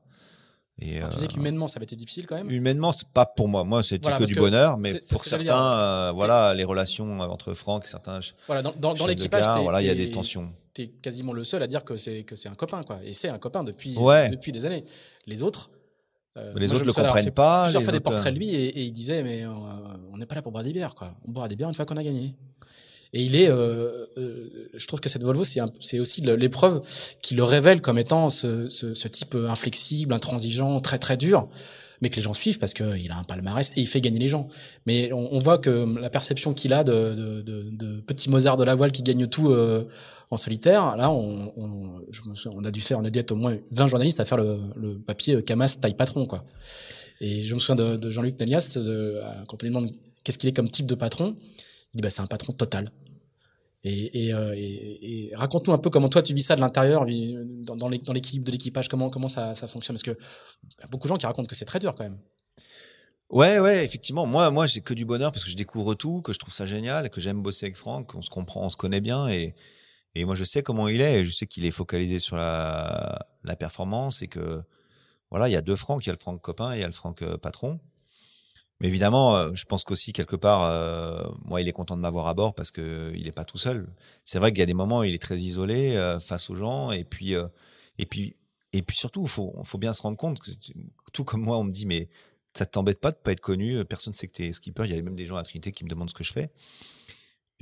[0.82, 3.48] Et tu disais euh, qu'humainement, ça avait été difficile quand même Humainement, c'est pas pour
[3.48, 3.62] moi.
[3.64, 7.88] Moi, c'était que du bonheur, mais pour certains, euh, voilà, les relations entre Franck et
[7.88, 8.20] certains.
[8.46, 10.52] Voilà, dans, dans, dans l'équipage, voilà, il y a des tensions.
[10.74, 12.98] Tu es quasiment le seul à dire que c'est que c'est un copain, quoi.
[13.04, 14.84] Et c'est un copain depuis depuis des années.
[15.26, 15.70] Les autres.
[16.38, 17.64] Euh, les autres le comprennent pas.
[17.64, 20.40] Plusieurs fois des portraits de lui et, et il disait mais on n'est pas là
[20.40, 21.14] pour boire des bières, quoi.
[21.28, 22.34] On boira des bières une fois qu'on a gagné.
[23.14, 26.82] Et il est, euh, euh, je trouve que cette Volvo, c'est aussi l'épreuve
[27.20, 31.48] qui le révèle comme étant ce, ce, ce, type inflexible, intransigeant, très très dur,
[32.00, 34.28] mais que les gens suivent parce qu'il a un palmarès et il fait gagner les
[34.28, 34.48] gens.
[34.86, 38.56] Mais on, on voit que la perception qu'il a de, de, de, de, petit Mozart
[38.56, 39.84] de la voile qui gagne tout euh,
[40.30, 42.00] en solitaire, là, on, on,
[42.46, 44.58] on a dû faire, on a dû être au moins 20 journalistes à faire le,
[44.74, 46.46] le papier Camas taille patron, quoi.
[47.20, 48.78] Et je me souviens de, de Jean-Luc Nelias,
[49.46, 49.92] quand on lui demande
[50.24, 51.36] qu'est-ce qu'il est comme type de patron,
[51.92, 52.90] il dit bah, c'est un patron total.
[53.84, 58.44] Euh, et, raconte-nous un peu comment toi tu vis ça de l'intérieur, dans, dans l'équipe,
[58.44, 59.96] de l'équipage, comment, comment ça, ça fonctionne?
[59.96, 60.16] Parce que
[60.90, 62.18] beaucoup de gens qui racontent que c'est très dur quand même.
[63.30, 64.26] Ouais, ouais, effectivement.
[64.26, 66.66] Moi, moi, j'ai que du bonheur parce que je découvre tout, que je trouve ça
[66.66, 69.54] génial, que j'aime bosser avec Franck, on se comprend, on se connaît bien et,
[70.14, 73.26] et moi, je sais comment il est et je sais qu'il est focalisé sur la,
[73.42, 74.62] la performance et que,
[75.30, 76.84] voilà, il y a deux Franck, il y a le Franck copain et il y
[76.84, 77.80] a le Franck euh, patron.
[78.82, 82.26] Mais évidemment, euh, je pense qu'aussi quelque part, euh, moi, il est content de m'avoir
[82.26, 83.86] à bord parce que il est pas tout seul.
[84.24, 86.56] C'est vrai qu'il y a des moments où il est très isolé euh, face aux
[86.56, 87.34] gens, et puis,
[87.98, 88.34] et puis,
[88.72, 90.50] et puis surtout, il faut, bien se rendre compte que
[91.12, 92.08] tout comme moi, on me dit, mais
[92.54, 94.84] ça t'embête pas de pas être connu, personne sait que tu es skipper.
[94.84, 96.50] Il y a même des gens à Trinité qui me demandent ce que je fais.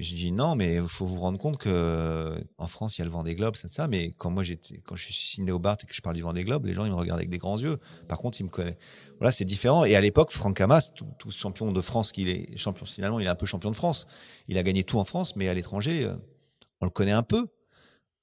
[0.00, 3.04] Je dis non, mais il faut vous rendre compte que en France, il y a
[3.04, 3.86] le vent des globes, c'est ça.
[3.86, 6.22] Mais quand moi j'étais, quand je suis signé au Bart et que je parle du
[6.22, 7.76] vent des globes, les gens ils me regardent avec des grands yeux.
[8.08, 8.78] Par contre, ils me connaissent.
[9.18, 9.84] Voilà, c'est différent.
[9.84, 13.26] Et à l'époque, Franck Hamas, tout, tout, champion de France qu'il est, champion finalement, il
[13.26, 14.06] est un peu champion de France.
[14.48, 16.14] Il a gagné tout en France, mais à l'étranger, euh,
[16.80, 17.48] on le connaît un peu.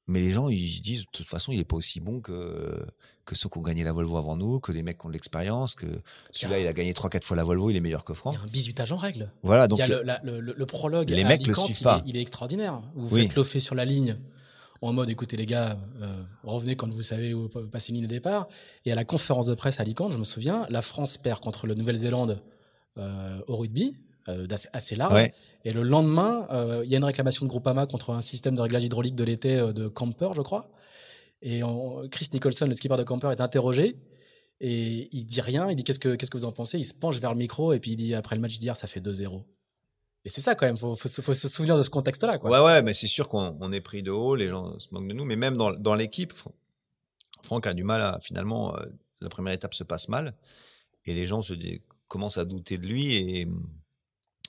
[0.07, 2.87] Mais les gens, ils disent, de toute façon, il est pas aussi bon que,
[3.27, 5.13] que ceux qui ont gagné la Volvo avant nous, que les mecs qui ont de
[5.13, 5.85] l'expérience, que
[6.31, 8.33] celui-là, il a gagné 3-4 fois la Volvo, il est meilleur que Franck.
[8.33, 9.31] Il y a un bisutage en règle.
[9.43, 9.77] Voilà, donc.
[9.79, 11.09] Il y a le, le, le, prologue.
[11.09, 12.01] Les mecs Alicante, le suivent pas.
[12.07, 12.81] Il est, extraordinaire.
[12.95, 13.29] Vous oui.
[13.29, 14.17] faites sur la ligne
[14.81, 18.09] en mode écoutez les gars, euh, revenez quand vous savez où passer une ligne de
[18.09, 18.47] départ.
[18.85, 21.67] Et à la conférence de presse à Alicante, je me souviens, la France perd contre
[21.67, 22.41] le Nouvelle-Zélande
[22.97, 23.95] euh, au rugby,
[24.27, 25.13] euh, assez large.
[25.13, 25.33] Ouais.
[25.65, 28.61] Et le lendemain, euh, il y a une réclamation de Groupama contre un système de
[28.61, 30.69] réglage hydraulique de l'été de Camper, je crois.
[31.41, 31.61] Et
[32.11, 33.97] Chris Nicholson, le skipper de Camper, est interrogé.
[34.59, 36.79] Et il dit rien, il dit qu'est-ce que, que vous en pensez?
[36.79, 38.87] Il se penche vers le micro et puis il dit après le match d'hier, ça
[38.87, 39.43] fait 2-0.
[40.25, 42.37] Et c'est ça quand même, faut, faut, se souvenir de ce contexte-là.
[42.43, 45.13] Ouais, ouais, mais c'est sûr qu'on est pris de haut, les gens se moquent de
[45.13, 46.33] nous, mais même dans, dans l'équipe,
[47.43, 48.85] Franck a du mal à finalement, euh,
[49.21, 50.35] la première étape se passe mal
[51.05, 51.41] et les gens
[52.07, 53.47] commencent à douter de lui et,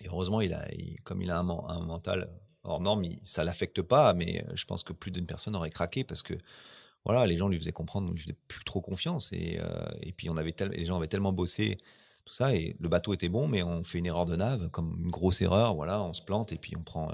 [0.06, 2.30] heureusement, il a, il, comme il a un, un mental
[2.64, 6.22] hors norme, ça l'affecte pas, mais je pense que plus d'une personne aurait craqué parce
[6.22, 6.34] que
[7.04, 9.60] voilà, les gens lui faisaient comprendre, lui faisaient plus trop confiance et,
[10.02, 11.78] et puis on avait les gens avaient tellement bossé
[12.24, 15.00] tout ça et le bateau était bon, mais on fait une erreur de nave, comme
[15.02, 17.10] une grosse erreur, voilà, on se plante et puis on prend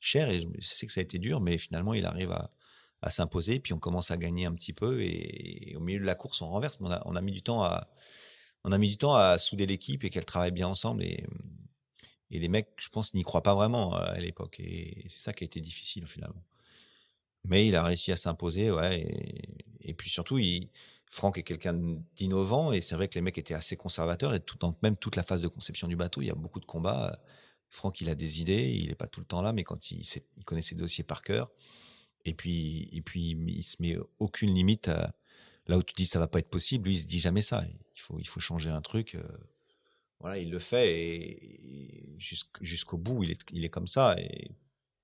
[0.00, 2.50] cher et je sais que ça a été dur, mais finalement il arrive à,
[3.04, 6.14] à s'imposer, puis on commence à gagner un petit peu et, au milieu de la
[6.14, 6.78] course on renverse.
[6.80, 7.88] On a, on a mis du temps à
[8.64, 11.26] on a mis du temps à souder l'équipe et qu'elle travaille bien ensemble et,
[12.30, 15.32] et les mecs, je pense, n'y croient pas vraiment euh, à l'époque et c'est ça
[15.34, 16.42] qui a été difficile finalement.
[17.44, 19.06] Mais il a réussi à s'imposer, ouais.
[19.80, 20.70] Et, puis surtout, il,
[21.10, 21.74] Franck est quelqu'un
[22.16, 24.40] d'innovant et c'est vrai que les mecs étaient assez conservateurs et
[24.82, 27.20] même toute la phase de conception du bateau, il y a beaucoup de combats.
[27.68, 30.04] Franck, il a des idées, il n'est pas tout le temps là, mais quand il
[30.44, 31.50] connaît ses dossiers par cœur,
[32.24, 34.88] et puis, et puis il se met aucune limite
[35.66, 36.88] là où tu dis ça va pas être possible.
[36.88, 37.64] Lui, il se dit jamais ça.
[37.94, 39.14] Il faut, il faut changer un truc.
[39.14, 39.22] Euh,
[40.20, 44.16] voilà, il le fait et, jusqu'au bout, il est, il est comme ça.
[44.18, 44.50] Et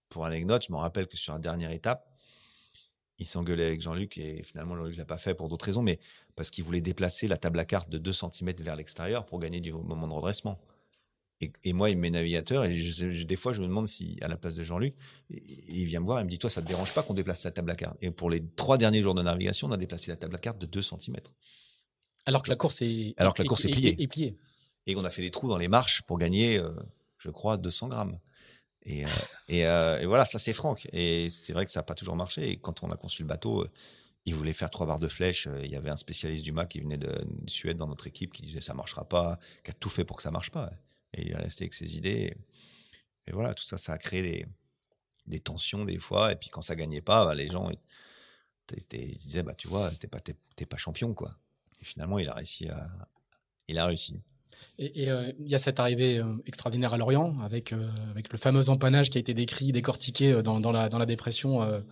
[0.09, 2.10] pour anecdote, je me rappelle que sur la dernière étape,
[3.21, 6.01] il s'engueulait avec Jean-Luc et finalement Jean-Luc l'a pas fait pour d'autres raisons, mais
[6.35, 9.61] parce qu'il voulait déplacer la table à carte de 2 cm vers l'extérieur pour gagner
[9.61, 10.59] du moment de redressement.
[11.65, 12.77] Et, moi, il met navigateur, et
[13.25, 14.95] des fois, je me demande si, à la place de Jean-Luc,
[15.31, 17.51] il vient me voir, il me dit, toi, ça te dérange pas qu'on déplace la
[17.51, 20.19] table à carte Et pour les trois derniers jours de navigation, on a déplacé la
[20.19, 21.17] table à carte de 2 cm.
[22.27, 24.07] Alors que la course est, Alors que la course est, pliée.
[24.07, 24.37] pliée.
[24.87, 26.73] Et on a fait des trous dans les marches pour gagner, euh,
[27.17, 28.19] je crois, 200 grammes.
[28.85, 29.09] Et, euh,
[29.51, 30.89] euh, et, voilà, ça c'est Franck.
[30.93, 32.51] Et c'est vrai que ça n'a pas toujours marché.
[32.51, 33.67] Et quand on a conçu le bateau,
[34.25, 35.49] il voulait faire trois barres de flèche.
[35.63, 38.43] Il y avait un spécialiste du MAC qui venait de, Suède dans notre équipe qui
[38.43, 40.71] disait ça marchera pas, qui a tout fait pour que ça marche pas.
[41.15, 42.37] Et il est resté avec ses idées.
[43.27, 44.47] Et, voilà, tout ça, ça a créé
[45.27, 46.33] des, tensions des fois.
[46.33, 47.71] Et puis quand ça gagnait pas, bah, les gens
[48.91, 51.37] disaient bah tu vois, t'es pas pas champion quoi.
[51.81, 52.69] Et finalement, il a réussi
[53.69, 54.21] il a réussi.
[54.81, 58.39] Et euh, il y a cette arrivée euh, extraordinaire à Lorient avec euh, avec le
[58.39, 61.63] fameux empannage qui a été décrit, décortiqué dans, dans la dans la dépression.
[61.63, 61.83] Hein,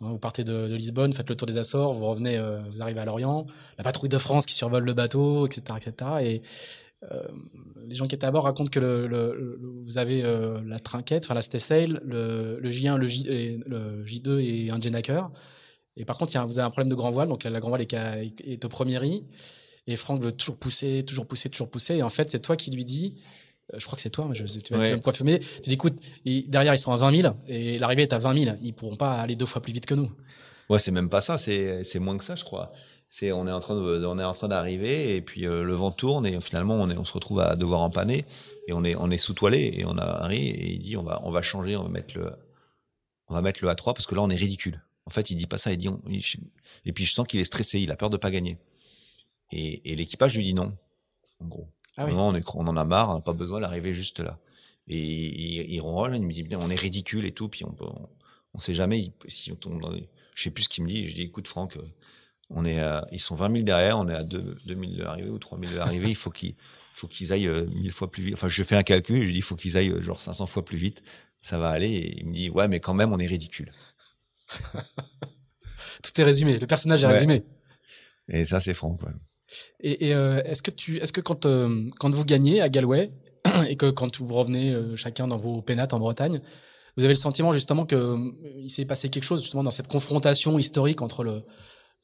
[0.00, 2.38] vous partez de, Lisbonne, faites le tour des Açores, vous revenez,
[2.70, 3.46] vous arrivez à Lorient,
[3.78, 6.10] la patrouille de France qui survole le bateau, etc., etc.
[6.20, 6.42] Et
[7.86, 10.22] les gens qui étaient à bord racontent que le, vous avez
[10.66, 14.78] la trinquette, enfin la stay sail, le, J1, le, J, et, le J2 et un
[14.78, 15.30] Jenaker.
[15.96, 17.70] Et par contre, y a, vous avez un problème de grand voile, donc la grand
[17.70, 19.24] voile est, est au premier riz.
[19.86, 21.96] Et Franck veut toujours pousser, toujours pousser, toujours pousser.
[21.96, 23.16] Et en fait, c'est toi qui lui dis,
[23.72, 25.38] euh, je crois que c'est toi, je, tu, vas, me confirmer.
[25.38, 28.56] Tu dis, écoute, derrière, ils sont à 20 000 et l'arrivée est à 20 000.
[28.62, 30.10] Ils pourront pas aller deux fois plus vite que nous.
[30.68, 32.72] Ouais, c'est même pas ça, c'est moins que ça, je crois
[33.08, 35.74] c'est on est en train de, on est en train d'arriver et puis euh, le
[35.74, 38.24] vent tourne et finalement on, est, on se retrouve à devoir empanner
[38.66, 41.20] et on est on est sous toilé et on arrive et il dit on va
[41.24, 42.32] on va changer on va mettre le
[43.28, 44.82] on va mettre le A3 parce que là on est ridicule.
[45.06, 45.88] En fait il dit pas ça il dit
[46.84, 48.58] et puis je sens qu'il est stressé il a peur de pas gagner
[49.50, 50.76] et, et l'équipage lui dit non
[51.40, 53.94] en gros ah non, on, est, on en a marre on n'a pas besoin d'arriver
[53.94, 54.38] juste là
[54.88, 57.86] et il, il il me dit on est ridicule et tout puis on peut
[58.54, 59.92] on, sait jamais si on tombe dans
[60.34, 61.82] je sais plus ce qu'il me dit je dis écoute Franck euh,
[62.50, 62.80] on est
[63.10, 65.72] ils sont 20 000 derrière, on est à 2, 000 de l'arrivée ou 3 000
[65.72, 66.10] de l'arrivée.
[66.10, 66.54] il faut qu'ils,
[66.96, 68.34] faut qu'ils aillent euh, mille fois plus vite.
[68.34, 70.64] Enfin, je fais un calcul, je dis, il faut qu'ils aillent euh, genre 500 fois
[70.64, 71.02] plus vite.
[71.42, 71.90] Ça va aller.
[71.90, 73.72] Et il me dit, ouais, mais quand même, on est ridicule.
[76.02, 76.58] Tout est résumé.
[76.58, 77.44] Le personnage est résumé.
[78.28, 78.96] Et ça, c'est franc.
[78.96, 79.10] Quoi.
[79.80, 81.46] Et, euh, est-ce que tu, est-ce que quand,
[81.98, 83.10] quand vous gagnez à Galway
[83.68, 86.40] et que quand vous revenez chacun dans vos pénates en Bretagne,
[86.96, 88.16] vous avez le sentiment justement que
[88.58, 91.44] il s'est passé quelque chose justement dans cette confrontation historique entre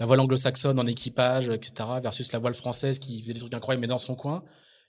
[0.01, 3.80] la voile anglo-saxonne en équipage, etc., versus la voile française qui faisait des trucs incroyables
[3.80, 4.43] mais dans son coin?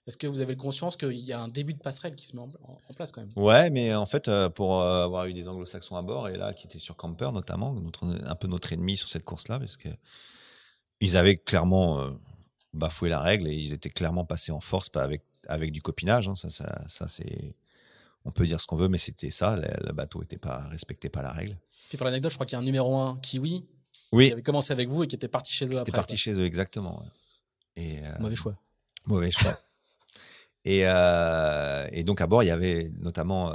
[0.06, 2.41] Est-ce que vous avez conscience qu'il y a un début de passerelle qui se met
[2.41, 3.32] en, place quand même?
[3.38, 6.54] Ouais, mais en fait, euh, pour euh, avoir eu des anglo-saxons à bord, et là,
[6.54, 7.74] qui étaient sur Camper notamment,
[8.26, 9.88] un peu notre ennemi sur cette course-là, parce que
[10.99, 12.10] ils avaient clairement euh,
[12.74, 16.28] bafoué la règle et ils étaient clairement passés en force avec, avec du copinage.
[16.28, 16.50] Hein, ça,
[16.88, 17.56] ça, c'est.
[18.26, 19.58] On peut dire ce qu'on veut, mais c'était ça.
[19.58, 21.58] Le, bateau n'était pas respectait pas la règle.
[21.92, 23.66] Et pour l'anecdote, je crois qu'il y a un numéro 1 kiwi
[24.14, 24.28] oui.
[24.28, 25.86] qui avait commencé avec vous et qui était parti chez eux après.
[25.86, 27.06] Qui parti chez eux, exactement.
[27.76, 28.56] Et, euh, mauvais choix.
[29.06, 29.60] Mauvais choix.
[30.66, 33.54] et, euh, et, donc à bord, il y avait notamment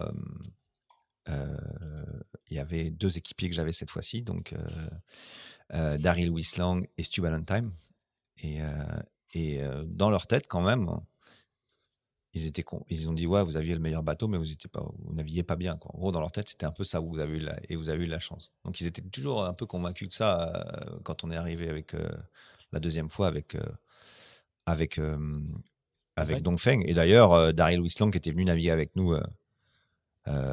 [1.29, 1.57] euh,
[2.51, 4.55] il y avait deux équipiers que j'avais cette fois-ci, donc
[5.71, 7.71] Daryl Wislang et Stu Valentine.
[8.43, 8.61] Et,
[9.35, 10.89] et dans leur tête, quand même,
[12.35, 14.83] ils étaient ils ont dit ouais vous aviez le meilleur bateau mais vous étiez pas
[14.99, 15.91] vous pas bien quoi.
[15.95, 17.89] En gros dans leur tête c'était un peu ça vous avez eu la, et vous
[17.89, 18.53] avez eu la chance.
[18.65, 21.95] Donc ils étaient toujours un peu convaincus de ça euh, quand on est arrivé avec
[21.95, 22.09] euh,
[22.73, 23.63] la deuxième fois avec euh,
[24.67, 25.01] avec
[26.17, 29.17] avec Dongfeng et d'ailleurs Daryl Wislang qui était venu naviguer avec nous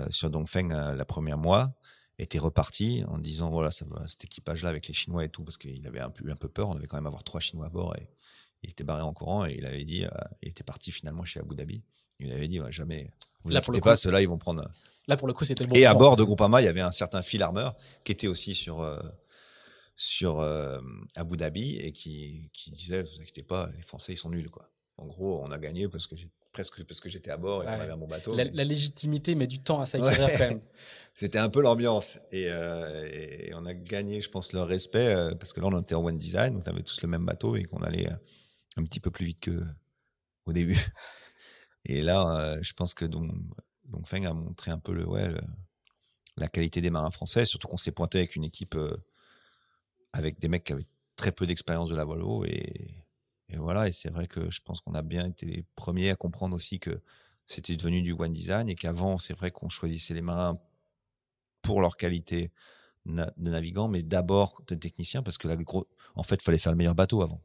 [0.09, 1.73] sur Dongfeng la première mois
[2.17, 5.57] était reparti en disant voilà ça cet équipage là avec les Chinois et tout parce
[5.57, 7.69] qu'il avait un peu un peu peur on avait quand même avoir trois Chinois à
[7.69, 8.09] bord et
[8.65, 10.09] il était barré en courant et il avait dit, euh,
[10.41, 11.83] il était parti finalement chez Abu Dhabi.
[12.19, 13.11] Il avait dit, jamais,
[13.43, 14.67] vous inquiétez pas, ceux-là, ils vont prendre,
[15.07, 16.91] Là, pour le coup, c'était bon Et à bord de Groupama, il y avait un
[16.91, 18.99] certain Phil Armour qui était aussi sur, euh,
[19.95, 20.81] sur euh,
[21.15, 24.49] Abu Dhabi et qui, qui disait, vous inquiétez pas, les Français, ils sont nuls.
[24.49, 24.67] Quoi.
[24.97, 27.67] En gros, on a gagné parce que j'ai presque parce que j'étais à bord et
[27.67, 27.75] Ouais.
[27.75, 28.33] qu'on avait bon bateau.
[28.33, 30.31] La, mais la légitimité met du temps à s'acquérir Ouais.
[30.37, 30.61] quand même.
[31.15, 32.17] C'était un peu l'ambiance.
[32.31, 35.81] Et, euh, et on a gagné, je pense, leur respect euh, parce que là, on
[35.81, 38.15] était en one design, on avait tous le même bateau et qu'on allait euh,
[38.77, 39.63] un petit peu plus vite que
[40.45, 40.77] au début.
[41.85, 43.31] Et là, je pense que donc,
[43.83, 45.41] donc Feng a montré un peu le, ouais, le-
[46.37, 48.75] la qualité des marins français, surtout qu'on s'est pointé avec une équipe
[50.13, 52.95] avec des mecs qui avaient très peu d'expérience de la Volvo et,
[53.49, 53.87] et voilà.
[53.87, 56.79] Et c'est vrai que je pense qu'on a bien été les premiers à comprendre aussi
[56.79, 57.01] que
[57.45, 60.59] c'était devenu du one design et qu'avant, c'est vrai qu'on choisissait les marins
[61.61, 62.51] pour leur qualité
[63.05, 66.57] na- de navigants, mais d'abord de techniciens parce que la gros, en fait, il fallait
[66.57, 67.41] faire le meilleur bateau avant.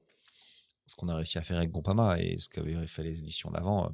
[0.87, 3.87] Ce qu'on a réussi à faire avec Groupama et ce qu'avaient fait les éditions d'avant.
[3.87, 3.91] euh.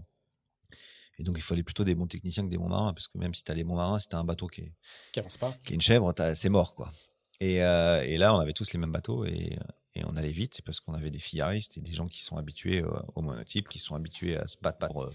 [1.18, 3.34] Et donc, il fallait plutôt des bons techniciens que des bons marins, parce que même
[3.34, 4.72] si tu as les bons marins, si tu un bateau qui est,
[5.12, 5.56] Qui avance pas.
[5.64, 6.92] qui est une chèvre, c'est mort, quoi.
[7.40, 9.58] Et, euh, et là, on avait tous les mêmes bateaux et,
[9.96, 12.82] et on allait vite parce qu'on avait des fillaristes et des gens qui sont habitués
[12.82, 15.12] euh, au monotype, qui sont habitués à se battre pour euh,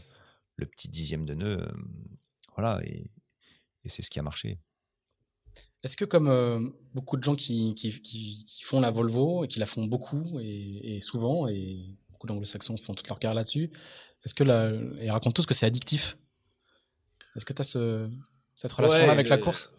[0.57, 1.59] le petit dixième de nœud.
[1.61, 1.71] euh,
[2.57, 3.09] voilà, et,
[3.86, 4.59] et c'est ce qui a marché.
[5.84, 6.59] Est-ce que comme euh,
[6.93, 10.39] beaucoup de gens qui, qui, qui- qui font la Volvo et qui la font beaucoup
[10.39, 13.71] et, et souvent, et beaucoup d'anglo-saxons font toute leur carrière là-dessus,
[14.23, 16.17] est-ce que la, et racontent tous que c'est addictif?
[17.36, 18.09] Est-ce que tu as ce,
[18.55, 19.71] cette relation-là Ouais, avec la course?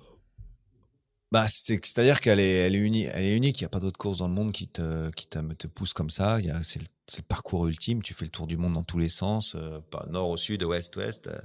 [1.33, 3.59] Bah, c'est, c'est-à-dire qu'elle est, elle est, uni- elle est unique.
[3.61, 5.95] Il n'y a pas d'autre course dans le monde qui te, qui te, te pousse
[5.95, 6.39] comme ça.
[6.63, 8.03] C'est, le, parcours ultime.
[8.03, 9.79] Tu fais le tour du monde dans tous les sens, euh,
[10.11, 11.29] nord au sud, ouest, ouest.
[11.29, 11.39] euh.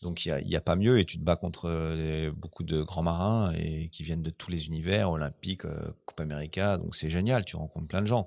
[0.00, 0.98] Donc, il n'y a, il y a pas mieux.
[0.98, 4.50] Et tu te bats contre euh, beaucoup de grands marins et qui viennent de tous
[4.50, 6.78] les univers, olympiques, euh, Coupe América.
[6.78, 7.44] Donc, c'est génial.
[7.44, 8.26] Tu rencontres plein de gens.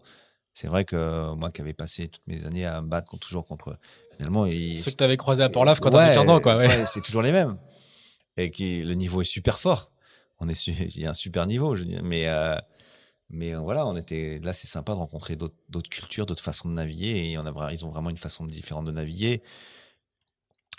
[0.54, 3.48] C'est vrai que moi qui avais passé toutes mes années à me battre contre- toujours
[3.48, 3.80] contre.
[4.16, 6.56] Finalement, Ceux que tu avais croisés à Port-Lave quand tu avais 15 ans, quoi.
[6.58, 6.68] Ouais.
[6.68, 7.58] ouais, c'est toujours les mêmes.
[8.38, 9.92] Et qui, le niveau est super fort.
[10.40, 11.86] On est, il y a un super niveau, je.
[12.04, 12.56] Mais, euh,
[13.30, 16.74] mais euh, voilà, on était, là, c'est sympa de rencontrer d'autres, cultures, d'autres façons de
[16.74, 17.32] naviguer.
[17.32, 19.42] Et on ils ont vraiment une façon différente de naviguer.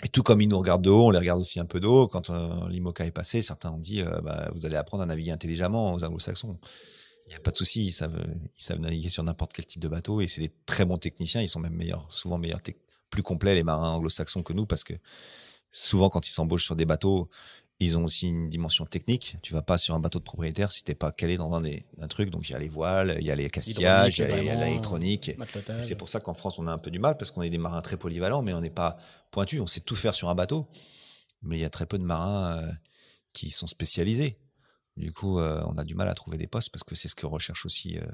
[0.03, 1.87] Et tout comme ils nous regardent de haut, on les regarde aussi un peu de
[1.87, 2.07] haut.
[2.07, 5.93] Quand euh, l'IMOCA est passé, certains ont dit, bah, vous allez apprendre à naviguer intelligemment
[5.93, 6.57] aux anglo-saxons.
[7.29, 8.17] Il n'y a pas de souci, ils savent,
[8.79, 11.41] naviguer sur n'importe quel type de bateau et c'est des très bons techniciens.
[11.41, 12.61] Ils sont même meilleurs, souvent meilleurs,
[13.11, 14.93] plus complets les marins anglo-saxons que nous parce que
[15.71, 17.29] souvent quand ils s'embauchent sur des bateaux,
[17.79, 19.37] ils ont aussi une dimension technique.
[19.41, 21.85] Tu vas pas sur un bateau de propriétaire si t'es pas calé dans un des
[22.01, 22.29] un truc.
[22.29, 25.31] Donc il y a les voiles, il y a les castillages, il y a l'électronique.
[25.37, 25.85] Matelotage.
[25.85, 27.57] C'est pour ça qu'en France on a un peu du mal parce qu'on est des
[27.57, 28.97] marins très polyvalents, mais on n'est pas
[29.31, 29.61] pointus.
[29.61, 30.67] On sait tout faire sur un bateau,
[31.41, 32.71] mais il y a très peu de marins euh,
[33.31, 34.37] qui sont spécialisés.
[34.97, 37.15] Du coup, euh, on a du mal à trouver des postes parce que c'est ce
[37.15, 37.97] que recherche aussi.
[37.97, 38.05] Euh,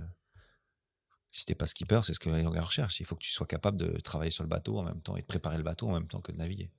[1.31, 2.99] si t'es pas skipper, c'est ce que les gens recherchent.
[2.99, 5.21] Il faut que tu sois capable de travailler sur le bateau en même temps et
[5.21, 6.69] de préparer le bateau en même temps que de naviguer.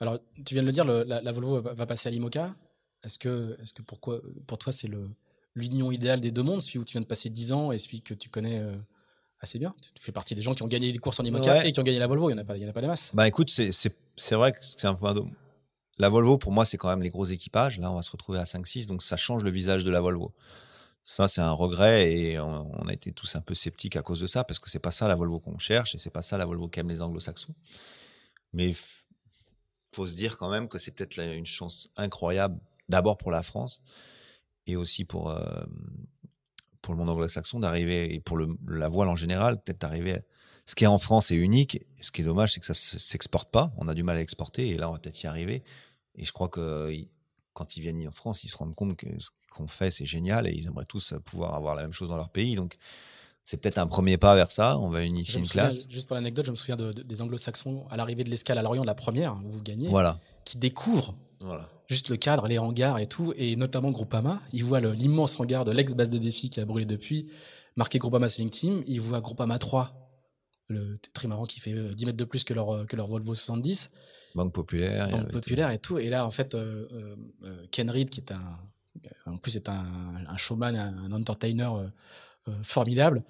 [0.00, 2.54] Alors, tu viens de le dire, le- la, la Volvo va, va passer à l'IMOCA.
[3.04, 4.88] Est-ce que, est-ce que pourquoi, pour toi, c'est
[5.54, 8.02] l'union idéale des deux mondes, celui où tu viens de passer 10 ans et celui
[8.02, 8.74] que tu connais euh,
[9.40, 9.74] assez bien?
[9.94, 11.68] Tu fais partie des gens qui ont gagné des courses en IMOCA Ouais.
[11.68, 12.30] et qui ont gagné la Volvo.
[12.30, 13.10] Il n'y en, a pas- il y en a pas des masses.
[13.14, 15.06] Bah écoute, c'est vrai que c'est un peu.
[15.98, 17.78] La Volvo pour moi c'est quand même les gros équipages.
[17.78, 20.32] Là on va se retrouver à 5-6 donc ça change le visage de la Volvo.
[21.04, 24.18] Ça c'est un regret et on, on a été tous un peu sceptiques à cause
[24.20, 26.38] de ça parce que c'est pas ça la Volvo qu'on cherche et c'est pas ça
[26.38, 27.54] la Volvo qu'aiment les Anglo-Saxons.
[28.54, 28.72] Mais
[29.92, 33.82] faut se dire quand même que c'est peut-être une chance incroyable d'abord pour la France
[34.66, 35.64] et aussi pour euh,
[36.80, 40.18] pour le monde anglo-saxon d'arriver et pour la voile en général peut-être d'arriver
[40.64, 41.84] ce qui est en France est unique.
[42.00, 43.72] Ce qui est dommage, c'est que ça s- s'exporte pas.
[43.78, 45.64] On a du mal à exporter et là, on va peut-être y arriver.
[46.14, 47.08] Et je crois que ils-
[47.52, 50.46] quand ils viennent en France, ils se rendent compte que ce qu'on fait, c'est génial
[50.46, 52.54] et ils aimeraient tous pouvoir avoir la même chose dans leur pays.
[52.54, 52.76] Donc,
[53.44, 54.78] c'est peut-être un premier pas vers ça.
[54.78, 55.88] On va unifier une souviens, classe.
[55.90, 58.62] juste pour l'anecdote, je me souviens de- de- des anglo-saxons à l'arrivée de l'escale à
[58.62, 60.18] Lorient, la première, où vous gagnez, Voilà.
[60.44, 61.68] qui découvrent Voilà.
[61.88, 64.40] juste le cadre, les hangars et tout, et notamment Groupama.
[64.52, 67.30] Ils voient l'immense hangar de l'ex-base de défi qui a brûlé depuis,
[67.76, 68.82] marqué Groupama Sailing Team.
[68.86, 69.92] Ils voient Groupama 3,
[70.68, 73.34] le trimaran qui fait euh, 10 mètres de plus que leur, euh, que leur Volvo
[73.34, 73.90] 70,
[74.34, 75.10] Banque populaire.
[75.10, 75.98] banque populaire et tout.
[75.98, 78.58] Et là, en fait, euh, euh, euh, Ken Reed, qui est un,
[79.26, 79.84] en plus est un,
[80.26, 81.88] un showman, un, entertainer euh, euh,
[82.62, 83.22] formidable,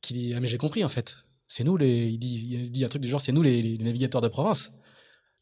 [0.00, 1.16] qui dit ah mais j'ai compris en fait.
[1.48, 3.78] C'est nous les, il dit, il dit un truc du genre c'est nous les, les
[3.84, 4.72] navigateurs de province.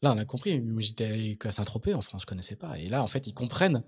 [0.01, 0.61] Là, on a compris.
[0.79, 2.77] J'étais allé qu'à Saint-Tropez en France, je connaissais pas.
[2.77, 3.83] Et là, en fait, ils comprennent.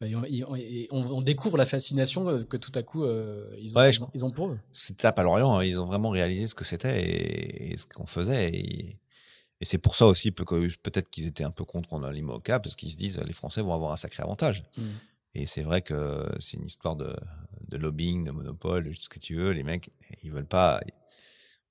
[0.00, 3.52] Et on, ils- et on- on découvre la fascination euh, que tout à coup euh,
[3.60, 4.60] ils, ont, Ouais, ils, je- ont, ils ont pour eux.
[4.70, 7.86] cette étape à Lorient, hein, ils ont vraiment réalisé ce que c'était et, et ce
[7.86, 8.50] qu'on faisait.
[8.50, 9.00] Et,
[9.60, 12.76] et c'est pour ça aussi peut-être qu'ils étaient un peu contre qu'on a l'IMOCA parce
[12.76, 14.62] qu'ils se disent les Français vont avoir un sacré avantage.
[14.76, 14.82] Mm.
[15.34, 17.14] Et c'est vrai que c'est une histoire de,
[17.68, 19.50] de lobbying, de monopole, de ce que tu veux.
[19.52, 19.90] Les mecs,
[20.22, 20.80] ils veulent pas.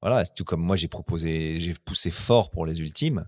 [0.01, 3.27] Voilà, tout comme moi, j'ai proposé, j'ai poussé fort pour les ultimes.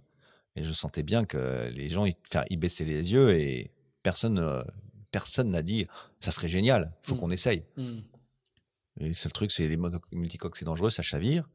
[0.56, 2.16] Et je sentais bien que les gens, ils,
[2.50, 3.72] ils baissaient les yeux et
[4.04, 4.64] personne,
[5.12, 5.88] personne n'a dit
[6.20, 7.20] ça serait génial, il faut Mm.
[7.20, 7.64] qu'on essaye.
[7.78, 8.00] Hmm.
[9.00, 9.78] Et le seul truc, c'est les
[10.12, 11.48] multicoques, c'est dangereux, ça chavire.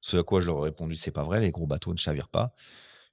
[0.00, 2.28] Ce à quoi je leur ai répondu, c'est pas vrai, les gros bateaux ne chavirent
[2.28, 2.54] pas.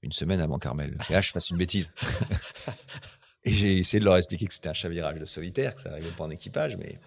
[0.04, 0.98] Une semaine avant Carmel.
[1.10, 1.92] Et là, je fasse une bêtise.
[3.46, 6.12] et j'ai essayé de leur expliquer que c'était un chavirage de solitaire, que ça n'arrivait
[6.18, 7.00] pas en équipage, mais.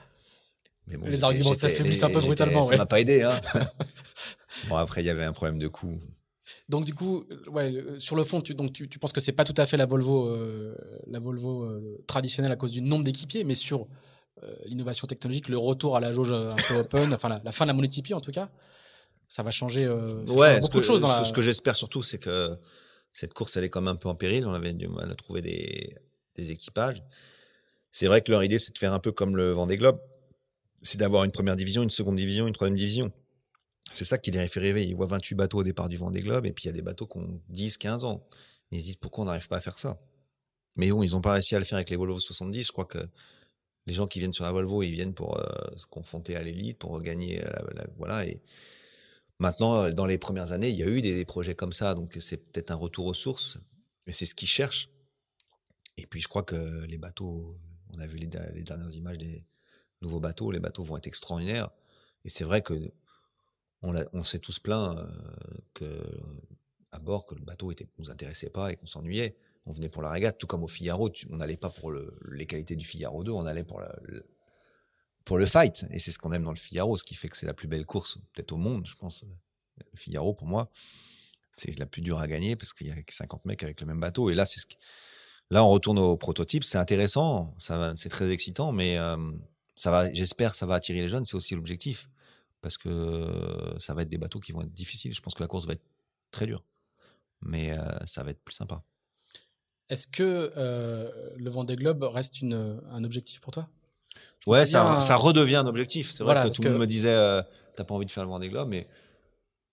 [0.87, 2.77] mais bon, Les arguments s'affaiblissent un peu brutalement, Ça ouais.
[2.77, 3.41] m'a pas aidé, hein.
[4.69, 5.99] bon, après, il y avait un problème de coût.
[6.69, 9.21] Donc du coup, euh, ouais, euh, sur le fond, tu, donc tu, tu penses que
[9.21, 10.77] c'est pas tout à fait la Volvo, euh,
[11.09, 13.87] la Volvo euh, traditionnelle à cause du nombre d'équipiers, mais sur
[14.45, 17.65] euh, l'innovation technologique, le retour à la jauge un peu open, enfin la, la fin
[17.65, 18.49] de la monotypie en tout cas,
[19.29, 19.87] ça va changer,
[20.27, 21.25] ça Ouais, beaucoup que, de choses dans ce- la.
[21.25, 22.57] ce que j'espère surtout, c'est que
[23.13, 24.47] cette course, elle est quand même un peu en péril.
[24.47, 25.97] On avait du mal à trouver des,
[26.37, 27.03] des équipages.
[27.91, 30.01] C'est vrai que leur idée, c'est de faire un peu comme le Vendée Globe.
[30.83, 33.13] C'est d'avoir une première division, une seconde division, une troisième division.
[33.93, 34.85] C'est ça qui les fait rêver.
[34.87, 36.83] Ils voient 28 bateaux au départ du Vendée Globe et puis il y a des
[36.83, 38.27] bateaux qui ont 10, 15 ans.
[38.71, 39.99] Ils se disent pourquoi on n'arrive pas à faire ça?
[40.77, 42.65] Mais bon, ils n'ont pas réussi à le faire avec les Volvo 70.
[42.67, 42.99] Je crois que
[43.87, 45.45] les gens qui viennent sur la Volvo, ils viennent pour euh,
[45.77, 47.41] se confronter à l'élite, pour gagner.
[47.41, 48.27] la- voilà.
[48.27, 48.41] Et
[49.39, 51.95] maintenant, euh, dans les premières années, il y a eu des, des projets comme ça.
[51.95, 53.59] Donc c'est peut-être un retour aux sources.
[54.07, 54.89] Et c'est ce qu'ils cherchent.
[55.97, 57.59] Et puis je crois que les bateaux,
[57.93, 59.45] on a vu les, dernières images des
[60.03, 61.71] nouveaux bateaux, les bateaux vont être extraordinaires.
[62.25, 62.93] Et c'est vrai que
[63.83, 64.97] on, s'est tous plaints
[65.83, 66.03] euh,
[66.91, 69.37] à bord que le bateau était, nous intéressait pas et qu'on s'ennuyait.
[69.65, 71.11] On venait pour la régate, tout comme au Figaro.
[71.31, 74.27] on n'allait pas pour le- les qualités du Figaro 2, on allait pour, le,
[75.25, 75.85] pour le fight.
[75.91, 77.69] Et c'est ce qu'on aime dans le Figaro, ce qui fait que c'est la plus
[77.69, 79.25] belle course peut-être au monde, je pense.
[79.79, 80.71] Le Figaro, pour moi,
[81.57, 83.87] c'est la plus dure à gagner parce qu'il y a que 50 mecs avec le
[83.87, 84.31] même bateau.
[84.31, 84.79] Et là, c'est ce qui-
[85.51, 86.65] là on retourne au prototype.
[86.65, 89.17] C'est intéressant, c'est très excitant, mais euh,
[89.77, 91.25] ça va, j'espère, ça va attirer les jeunes.
[91.25, 92.09] C'est aussi l'objectif
[92.63, 95.15] parce que ça va être des bateaux qui vont être difficiles.
[95.15, 95.85] Je pense que la course va être
[96.31, 96.65] très dure,
[97.43, 98.83] mais euh, ça va être plus sympa.
[99.89, 103.69] Est-ce que euh, le Vendée Globe reste une, un objectif pour toi?
[104.47, 106.11] Ouais, ça, ça redevient un objectif.
[106.11, 107.43] C'est vrai que tout le monde que- me disait,
[107.77, 108.89] t'as pas envie de faire le Vendée Globe, mais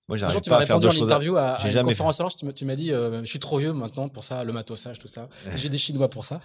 [0.09, 2.75] moi, j'arrive tu m'as répondu en interview à, à une conférence tu m'as- tu m'as
[2.75, 5.29] dit euh, Je suis trop vieux maintenant pour ça, le matossage, tout ça.
[5.55, 6.41] J'ai des Chinois pour ça,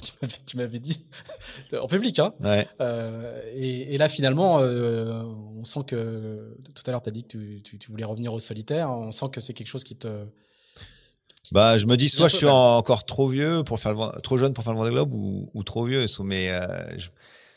[0.47, 1.05] tu m'avais- dit.
[1.81, 2.35] en public, hein.
[2.41, 2.69] Ouais.
[2.81, 5.23] Euh, et, et là, finalement, euh,
[5.57, 6.57] on sent que.
[6.75, 8.91] Tout à l'heure, tu as dit que tu, tu- tu voulais revenir au solitaire.
[8.91, 10.25] On sent que c'est quelque chose qui te.
[11.51, 14.53] Bah, je me dis, soit je suis encore trop vieux pour faire le, trop jeune
[14.53, 16.05] pour faire le Vendée Globe ou, ou trop vieux.
[16.23, 16.53] Mais
[16.99, 17.09] je,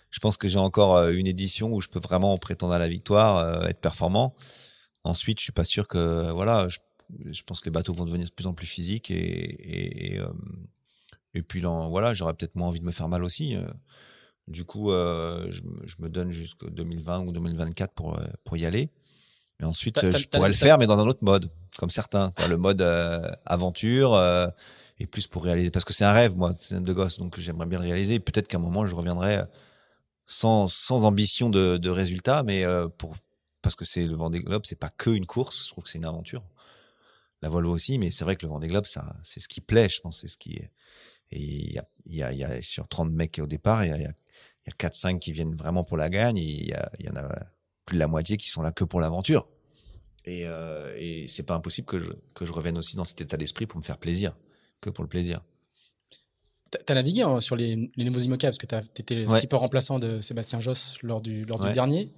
[0.10, 3.65] je pense que j'ai encore une édition où je peux vraiment prétendre à la victoire,
[3.68, 4.34] être performant.
[5.03, 6.68] Ensuite, je suis pas sûr que voilà.
[6.69, 6.80] Je,
[7.32, 10.19] je pense que les bateaux vont devenir de plus en plus physiques et et, et,
[10.19, 10.28] euh,
[11.34, 13.56] et puis là, voilà, j'aurais peut-être moins envie de me faire mal aussi.
[13.56, 13.65] euh.
[14.48, 18.57] Du coup, euh, je, me- je me donne jusqu'au 2020 ou 2024 pour euh, pour
[18.57, 18.90] y aller.
[19.60, 21.49] Et ensuite, T'as- euh, t'as- je t'as- pourrais le faire, mais dans un autre mode,
[21.78, 22.32] comme certains.
[22.32, 22.48] quoi.
[22.48, 24.48] Le mode euh, aventure euh,
[24.99, 25.69] et plus pour réaliser.
[25.72, 28.19] Parce que c'est un rêve, moi, c'est de gosse, donc j'aimerais bien le réaliser.
[28.19, 29.41] Peut-être qu'à un moment, je reviendrai
[30.28, 32.64] sans, sans ambition de, de résultat, mais
[32.98, 33.15] pour
[33.61, 35.65] parce que c'est le Vendée Globe, c'est pas que une course.
[35.65, 36.43] Je trouve que c'est une aventure.
[37.41, 39.89] La Volvo aussi, mais c'est vrai que le Vendée Globe, ça, c'est ce qui plaît,
[39.89, 40.71] je pense, c'est ce qui est.
[41.31, 43.93] Et il y a, y, a, y a sur 30 mecs au départ, il y
[43.93, 44.13] a, y a,
[44.65, 47.15] il y a 4-5 qui viennent vraiment pour la gagne, il y, a, y en
[47.15, 47.33] a
[47.85, 49.47] plus de la moitié qui sont là que pour l'aventure.
[50.25, 53.38] Et, euh, et c'est pas impossible que je, que je revienne aussi dans cet état
[53.38, 54.35] d'esprit pour me faire plaisir,
[54.81, 55.41] que pour le plaisir.
[56.71, 59.38] Tu as navigué hein, sur les, les nouveaux IMOCA parce que tu étais le Ouais.
[59.39, 61.67] skipper remplaçant de Sébastien Josse lors du, lors Ouais.
[61.69, 62.11] du dernier.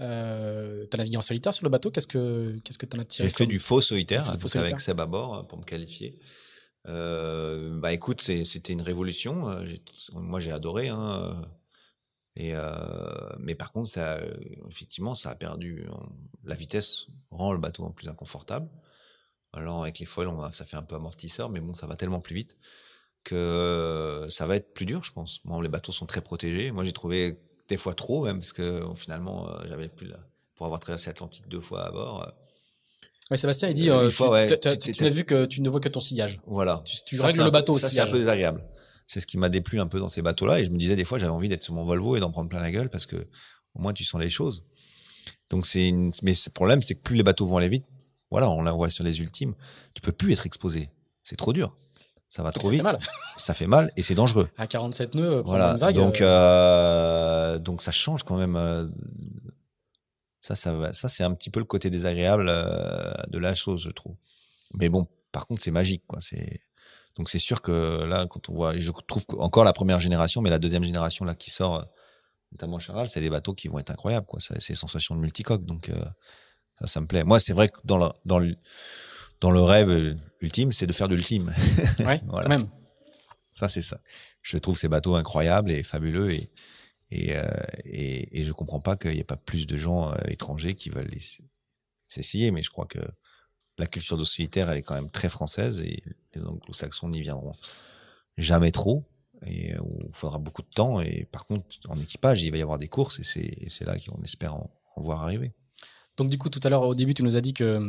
[0.00, 1.90] Euh, tu as navigué en solitaire sur le bateau.
[1.90, 4.32] Qu'est-ce que qu'est-ce que tu en as tiré J'ai fait comme- du faux solitaire Fait
[4.32, 4.72] du faux solitaire.
[4.72, 6.18] avec Seb à bord euh, pour me qualifier.
[6.88, 9.48] Euh, bah écoute, c'était une révolution.
[9.50, 9.64] euh,
[10.14, 10.88] Moi, j'ai adoré.
[10.88, 11.42] Hein,
[12.36, 12.72] et euh,
[13.38, 14.18] mais par contre, ça,
[14.70, 15.86] effectivement, ça a perdu.
[16.44, 18.70] La vitesse rend le bateau plus inconfortable.
[19.52, 22.20] Alors avec les foils, on ça fait un peu amortisseur, mais bon, ça va tellement
[22.20, 22.56] plus vite
[23.24, 25.40] que ça va être plus dur, je pense.
[25.44, 26.70] Bon, les bateaux sont très protégés.
[26.70, 27.38] Moi, j'ai trouvé
[27.70, 30.18] des fois trop, même parce que euh, finalement, euh, j'avais plus la...
[30.56, 32.22] pour avoir traversé l'Atlantique deux fois à bord.
[32.22, 32.30] euh,
[33.30, 35.80] Ouais, Sébastien, il dit Euh, tu- ouais, tu- tu- n'as vu que tu ne vois
[35.80, 36.40] que ton sillage.
[36.46, 36.82] Voilà.
[36.84, 38.64] Tu, tu Ça, règles un le bateau au Ça, c'est un peu désagréable.
[39.06, 40.60] C'est ce qui m'a déplu un peu dans ces bateaux-là.
[40.60, 42.48] Et je me disais, des fois, j'avais envie d'être sur mon Volvo et d'en prendre
[42.48, 43.16] plein la gueule parce que
[43.74, 44.64] au moins, tu sens les choses.
[45.48, 46.10] Donc, c'est une...
[46.22, 47.84] Mais le problème, c'est que plus les bateaux vont aller vite,
[48.32, 49.54] voilà, on la voit sur les ultimes,
[49.94, 50.90] tu peux plus être exposé.
[51.22, 51.76] C'est trop dur.
[52.30, 52.82] Ça va trop Ça fait vite.
[52.84, 52.98] mal.
[53.36, 54.48] Ça fait mal et c'est dangereux.
[54.56, 55.72] À 47 nœuds, Voilà.
[55.72, 55.94] une vague.
[55.96, 58.54] donc, euh, euh, donc, ça change quand même.
[58.56, 58.86] euh,
[60.40, 63.90] Ça, ça, va- ça c'est un petit peu le côté désagréable de la chose, je
[63.90, 64.14] trouve.
[64.74, 66.20] Mais bon, par contre, c'est magique, quoi.
[66.20, 66.60] C'est
[67.16, 70.48] donc c'est sûr que là, quand on voit, je trouve encore la première génération, mais
[70.48, 71.84] la deuxième génération là qui sort,
[72.52, 74.38] notamment Charal, c'est des bateaux qui vont être incroyables, quoi.
[74.40, 76.02] C'est les sensations de multicoque, donc euh,
[76.78, 77.24] ça, ça me plaît.
[77.24, 78.54] Moi, c'est vrai que dans le, dans le,
[79.40, 81.52] dans le rêve ultime, c'est de faire de l'ultime.
[82.00, 82.42] Ouais, Voilà.
[82.44, 82.68] quand même.
[83.52, 84.00] Ça, c'est ça.
[84.42, 86.50] Je trouve ces bateaux incroyables et fabuleux et
[87.10, 87.42] et euh,
[87.84, 90.88] et, et je comprends pas qu'il n'y ait pas plus de gens euh, étrangers qui
[90.90, 91.10] veulent
[92.08, 92.50] s'essayer.
[92.52, 93.00] Mais je crois que
[93.78, 96.02] la culture d'eau solitaire, elle est quand même très française et
[96.34, 97.54] les anglo-saxons n'y viendront
[98.36, 99.04] jamais trop
[99.46, 101.00] et où il faudra beaucoup de temps.
[101.00, 103.84] Et par contre, en équipage, il va y avoir des courses et c'est et c'est
[103.84, 105.52] là qu'on espère en, en voir arriver.
[106.20, 107.80] Donc du coup, tout à l'heure, au début, tu nous as dit que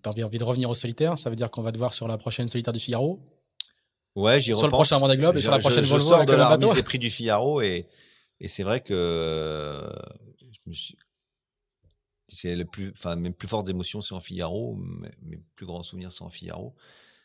[0.00, 1.18] tu avais envie de revenir au solitaire.
[1.18, 3.18] Ça veut dire qu'on va te voir sur la prochaine solitaire du Figaro?
[4.14, 6.28] Ouais, j'y Sur le prochain Vendée Globe et sur la prochaine je, Volvo sors avec
[6.28, 6.66] de le la bateau.
[6.68, 7.88] remise des prix du Figaro et,
[8.38, 9.90] et c'est vrai que euh,
[10.40, 10.96] je me suis-
[12.28, 15.82] c'est le plus, enfin mes plus fortes émotions c'est en Figaro, mes, mes plus grands
[15.82, 16.76] souvenirs c'est en Figaro.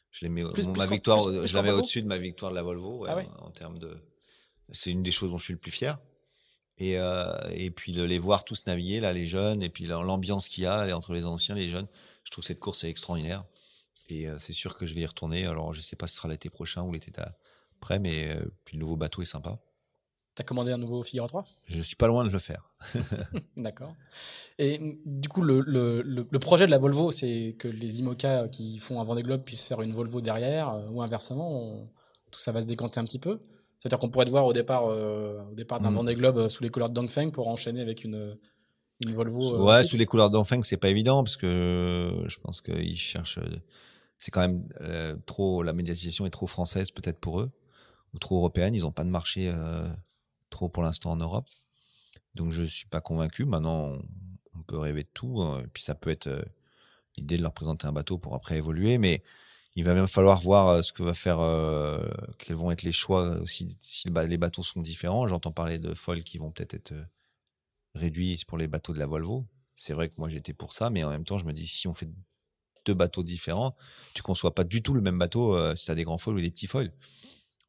[0.10, 1.70] Je les mets, Plus- mon- plus ma qu'en- victoire, plus- plus je la qu'en mets
[1.70, 1.84] Volvo?
[1.84, 3.28] au-dessus de ma victoire de la Volvo ouais, Ah ouais?
[3.38, 3.96] en termes de,
[4.72, 6.00] c'est une des choses dont je suis le plus fier.
[6.80, 10.02] Et, euh, et puis de les voir tous naviguer là, les jeunes, et puis la-
[10.02, 11.88] l'ambiance qu'il y a entre les anciens, et les jeunes.
[12.24, 13.44] Je trouve cette course est extraordinaire.
[14.08, 15.46] Et euh, c'est sûr que je vais y retourner.
[15.46, 17.12] Alors je sais pas si ce sera l'été prochain ou l'été
[17.82, 19.60] après, mais euh, puis le nouveau bateau est sympa.
[20.36, 22.72] Tu as commandé un nouveau Figaro 3 Je suis pas loin de le faire.
[23.58, 23.94] D'accord.
[24.58, 28.48] Et mm, du coup, le, le, le, projet de la Volvo, c'est que les IMOCA
[28.50, 31.90] qui font un Vendée Globe puissent faire une Volvo derrière, ou inversement, on-
[32.32, 33.42] tout ça va se décanter un petit peu?
[33.80, 35.96] C'est-à-dire qu'on pourrait te voir au départ, euh, au départ d'un Mm.
[35.96, 38.38] Vendée Globe euh, sous les couleurs de Dongfeng pour enchaîner avec une,
[39.06, 39.56] une Volvo.
[39.56, 39.90] euh, ouais, ensuite.
[39.92, 43.38] sous les couleurs d'Enfeng, c'est pas évident parce que je pense qu'ils cherchent.
[43.38, 43.58] euh,
[44.20, 45.64] C'est quand même euh, trop.
[45.64, 47.52] La médiatisation est trop française peut-être pour eux
[48.14, 48.76] ou trop européenne.
[48.76, 49.88] Ils n'ont pas de marché euh,
[50.50, 51.48] trop pour l'instant en Europe.
[52.36, 53.46] Donc je suis pas convaincu.
[53.46, 53.94] Maintenant,
[54.56, 55.42] on, peut rêver de tout.
[55.42, 55.62] hein.
[55.64, 56.42] Et puis ça peut être euh,
[57.18, 59.24] l'idée de leur présenter un bateau pour après évoluer, mais
[59.80, 62.04] il va même falloir voir euh, ce que va faire, euh,
[62.38, 65.26] quels vont être les choix aussi si les bateaux sont différents.
[65.26, 67.06] J'entends parler de foils qui vont peut-être être euh,
[67.96, 69.46] réduits pour les bateaux de la Volvo.
[69.78, 71.88] C'est vrai que moi j'étais pour ça, mais en même temps je me dis si
[71.88, 72.10] on fait
[72.86, 73.74] deux bateaux différents,
[74.14, 76.36] tu conçois pas du tout le même bateau euh, si tu as des grands foils
[76.36, 76.92] ou des petits foils.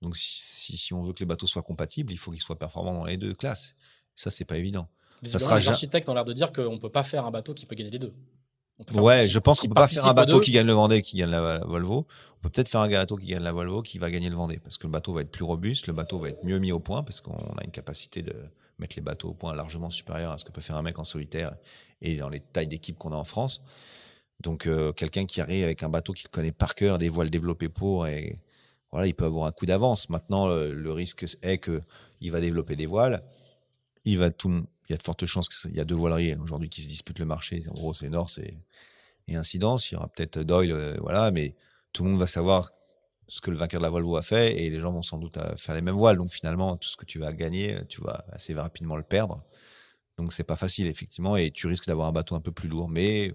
[0.03, 3.05] Donc si, on veut que les bateaux soient compatibles, il faut qu'ils soient performants dans
[3.05, 3.77] les deux classes.
[4.17, 4.89] Ça c'est pas évident.
[5.23, 7.67] Visiblement, sera les architectes ont l'air de dire qu'on peut pas faire un bateau qui
[7.67, 8.13] peut gagner les deux.
[8.95, 11.31] Ouais, je pense qu'on peut pas faire un bateau qui gagne le Vendée, qui gagne
[11.31, 12.07] la, la Volvo.
[12.39, 14.59] On peut peut-être faire un bateau qui gagne la Volvo, qui va gagner le Vendée,
[14.59, 16.81] parce que le bateau va être plus robuste, le bateau va être mieux mis au
[16.81, 18.35] point, parce qu'on a une capacité de
[18.79, 21.05] mettre les bateaux au point largement supérieure à ce que peut faire un mec en
[21.05, 21.55] solitaire
[22.01, 23.63] et dans les tailles d'équipe qu'on a en France.
[24.41, 27.69] Donc euh, quelqu'un qui arrive avec un bateau qu'il connaît par cœur, des voiles développées
[27.69, 28.39] pour, et
[28.91, 30.09] voilà, il peut avoir un coup d'avance.
[30.09, 31.83] Maintenant, le, le risque est que
[32.23, 33.23] il va développer des voiles,
[34.05, 34.31] il y a
[34.97, 37.63] de fortes chances qu'il y a deux voileries aujourd'hui qui se disputent le marché.
[37.69, 38.57] En gros, c'est Nord, c'est
[39.31, 39.91] et Incidence.
[39.91, 41.55] Il y aura peut-être Doyle, euh, voilà, mais
[41.93, 42.71] tout le monde va savoir
[43.29, 45.37] ce que le vainqueur de la Volvo a fait et les gens vont sans doute
[45.37, 46.17] euh, faire les mêmes voiles.
[46.17, 49.45] Donc finalement, tout ce que tu vas gagner, tu vas assez rapidement le perdre.
[50.19, 52.89] Donc c'est pas facile effectivement et tu risques d'avoir un bateau un peu plus lourd,
[52.89, 53.33] mais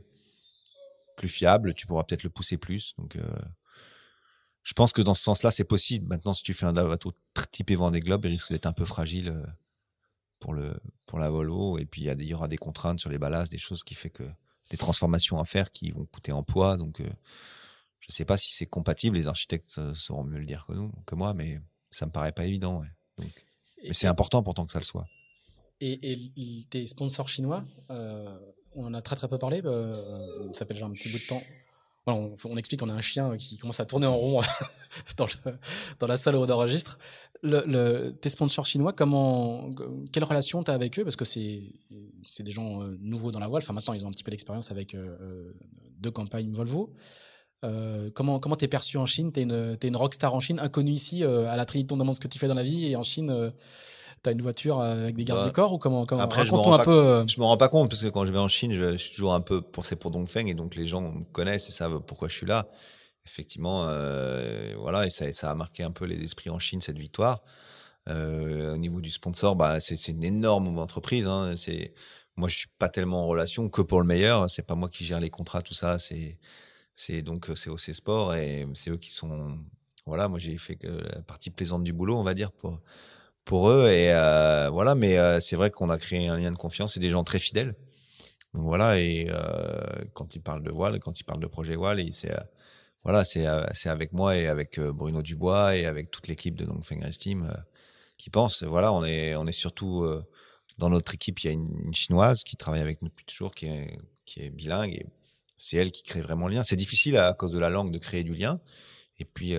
[1.17, 1.73] plus fiable.
[1.73, 2.93] Tu pourras peut-être le pousser plus.
[2.97, 3.23] Donc euh,
[4.63, 6.07] je pense que dans ce sens-là, c'est possible.
[6.07, 7.13] Maintenant, si tu fais un bateau
[7.51, 9.45] typé Vendée Globe, il risque d'être un peu fragile
[10.45, 11.79] pour le pour la Volvo.
[11.79, 14.11] Et puis il y, y aura des contraintes sur les ballasts, des choses qui fait
[14.11, 14.23] que
[14.69, 16.77] des transformations à faire qui vont coûter en poids.
[16.77, 17.09] Donc euh,
[17.99, 19.17] je sais pas si c'est compatible.
[19.17, 21.59] Les architectes euh, sauront mieux le dire que nous, que moi, mais
[21.89, 22.81] ça me paraît pas évident.
[22.81, 22.87] ouais.
[23.17, 23.45] Donc,
[23.81, 25.07] Et- mais c'est important pourtant que ça le soit.
[25.81, 25.97] Et,
[26.69, 28.37] tes sponsors chinois, euh,
[28.75, 29.61] on en a très très peu parlé.
[30.53, 31.41] ça fait déjà un petit bout de temps.
[32.07, 34.41] On, explique qu'on a un chien qui commence à tourner en rond
[35.17, 36.99] dans, la salle où on enregistre.
[37.41, 39.71] Le, le- tes sponsors chinois, comment,
[40.11, 41.03] quelle relation tu as avec eux?
[41.03, 41.63] Parce que c'est
[42.39, 43.63] des gens euh, nouveaux dans la voile.
[43.63, 45.53] Enfin, maintenant, ils ont un petit peu d'expérience avec euh, euh,
[45.99, 46.93] deux campagnes Volvo.
[47.63, 49.31] Euh, comment t'es perçu en Chine?
[49.31, 51.93] T'es une t'es une rockstar en Chine, inconnue ici euh, à la Trinité.
[51.93, 53.49] On demande ce que tu fais dans la vie et en Chine, euh,
[54.25, 56.51] t'as une voiture euh, avec des gardes Bah, du corps ou comment, comment après, je
[56.51, 56.91] me un pas peu.
[56.91, 58.97] euh, Je me rends pas compte parce que quand je vais en Chine, je, je
[58.97, 62.01] suis toujours un peu poussé pour Dongfeng et donc les gens me connaissent et savent
[62.01, 62.67] pourquoi je suis là.
[63.25, 66.97] Effectivement, euh, voilà, et ça, ça a marqué un peu les esprits en Chine cette
[66.99, 67.41] victoire.
[68.07, 71.25] Euh, au niveau du sponsor, bah, c'est c'est une énorme entreprise.
[71.27, 71.55] Hein.
[71.57, 71.93] C'est
[72.35, 74.47] moi, je suis pas tellement en relation que pour le meilleur.
[74.49, 75.97] C'est pas moi qui gère les contrats, tout ça.
[75.99, 76.37] C'est
[76.93, 79.57] c'est donc c'est OC Sport et c'est eux qui sont.
[80.05, 82.79] Voilà, moi j'ai fait que la partie plaisante du boulot, on va dire pour
[83.45, 84.95] pour eux et euh, voilà.
[84.95, 86.95] Mais euh, c'est vrai qu'on a créé un lien de confiance.
[86.95, 87.75] C'est des gens très fidèles.
[88.53, 91.99] Donc voilà et euh, quand ils parlent de voile, quand ils parlent de projet voile,
[91.99, 92.33] et c'est
[93.03, 93.45] voilà, c'est
[93.89, 97.51] avec moi et avec Bruno Dubois et avec toute l'équipe de Dongfeng Race Team
[98.17, 98.63] qui pense.
[98.63, 100.07] Voilà, on est on est surtout
[100.77, 103.67] dans notre équipe, il y a une, chinoise qui travaille avec nous depuis toujours, qui
[103.67, 105.05] est qui est bilingue et
[105.57, 106.63] c'est elle qui crée vraiment le lien.
[106.63, 108.59] C'est difficile à, cause de la langue de créer du lien.
[109.19, 109.55] Et puis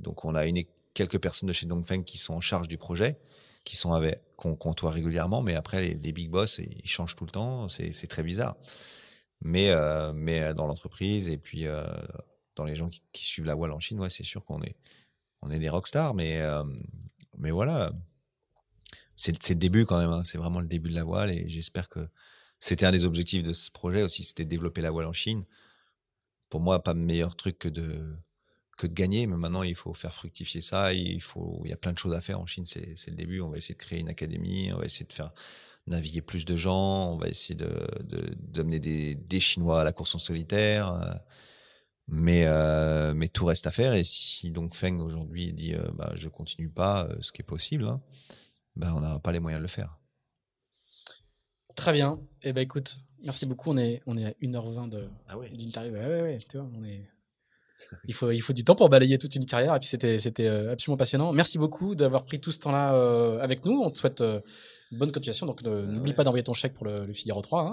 [0.00, 0.58] donc on a une
[0.96, 3.18] quelques personnes de chez Dongfeng qui sont en charge du projet,
[3.64, 7.30] qui sont avec qu'on côtoie régulièrement, mais après les, big boss ils changent tout le
[7.30, 7.68] temps.
[7.68, 8.56] C'est très bizarre.
[9.42, 11.84] Mais euh, mais dans l'entreprise et puis euh,
[12.56, 14.76] dans les gens qui, suivent la voile en Chine, ouais, c'est sûr qu'on est,
[15.42, 16.40] on est des rockstars, mais,
[17.36, 17.92] mais voilà,
[19.16, 20.10] c'est le début quand même.
[20.10, 20.24] Hein.
[20.24, 22.08] C'est vraiment le début de la voile et j'espère que
[22.58, 25.44] c'était un des objectifs de ce projet aussi, c'était de développer la voile en Chine.
[26.48, 28.16] Pour moi, pas meilleur truc que de
[28.76, 30.92] que de gagner, mais maintenant il faut faire fructifier ça.
[30.92, 32.66] Il faut, il y a plein de choses à faire en Chine.
[32.66, 33.40] C'est le début.
[33.40, 34.70] On va essayer de créer une académie.
[34.72, 35.32] On va essayer de faire
[35.86, 37.12] naviguer plus de gens.
[37.12, 37.86] On va essayer de
[38.38, 40.92] d'amener des, des Chinois à la course en solitaire.
[40.92, 41.14] Euh,
[42.08, 43.94] mais euh, mais tout reste à faire.
[43.94, 47.84] Et si donc Feng aujourd'hui dit euh, bah, je continue pas, ce qui est possible,
[47.84, 48.00] hein,
[48.76, 49.98] ben, on n'aura pas les moyens de le faire.
[51.74, 52.20] Très bien.
[52.42, 53.70] Eh ben écoute, merci beaucoup.
[53.70, 55.50] On est, on est à 1h20 de, ah ouais.
[55.50, 55.92] d'interview.
[55.92, 57.06] Ouais, ouais, ouais, tu vois, on est...
[58.06, 59.74] il, faut, il faut du temps pour balayer toute une carrière.
[59.74, 61.32] Et puis c'était, c'était euh, absolument passionnant.
[61.32, 63.80] Merci beaucoup d'avoir pris tout ce temps-là euh, avec nous.
[63.80, 64.40] On te souhaite euh,
[64.92, 65.46] bonne continuation.
[65.46, 67.72] Donc n'oublie pas d'envoyer ton chèque pour le, Figaro 3.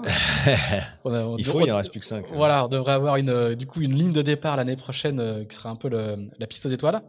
[1.38, 2.26] il faut, il en reste plus que 5.
[2.32, 5.70] Voilà, on devrait avoir une, du coup une ligne de départ l'année prochaine qui sera
[5.70, 7.02] un peu la piste aux étoiles.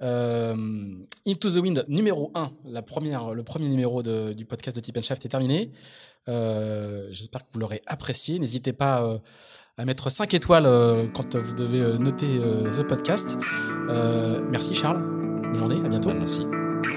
[0.00, 5.00] Into the Wind numéro 1, la première, le premier numéro de, du podcast de Tip
[5.02, 5.72] Shaft est terminé.
[6.26, 8.38] J'espère que vous l'aurez apprécié.
[8.38, 9.20] N'hésitez pas
[9.78, 12.40] à mettre 5 étoiles euh, quand vous devez euh, noter
[12.70, 13.36] ce podcast.
[14.50, 15.02] merci Charles.
[15.42, 16.12] Bonne journée, à bientôt.
[16.14, 16.46] merci.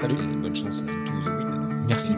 [0.00, 0.16] Salut.
[0.40, 1.86] bonne chance à Wind.
[1.88, 2.14] Merci.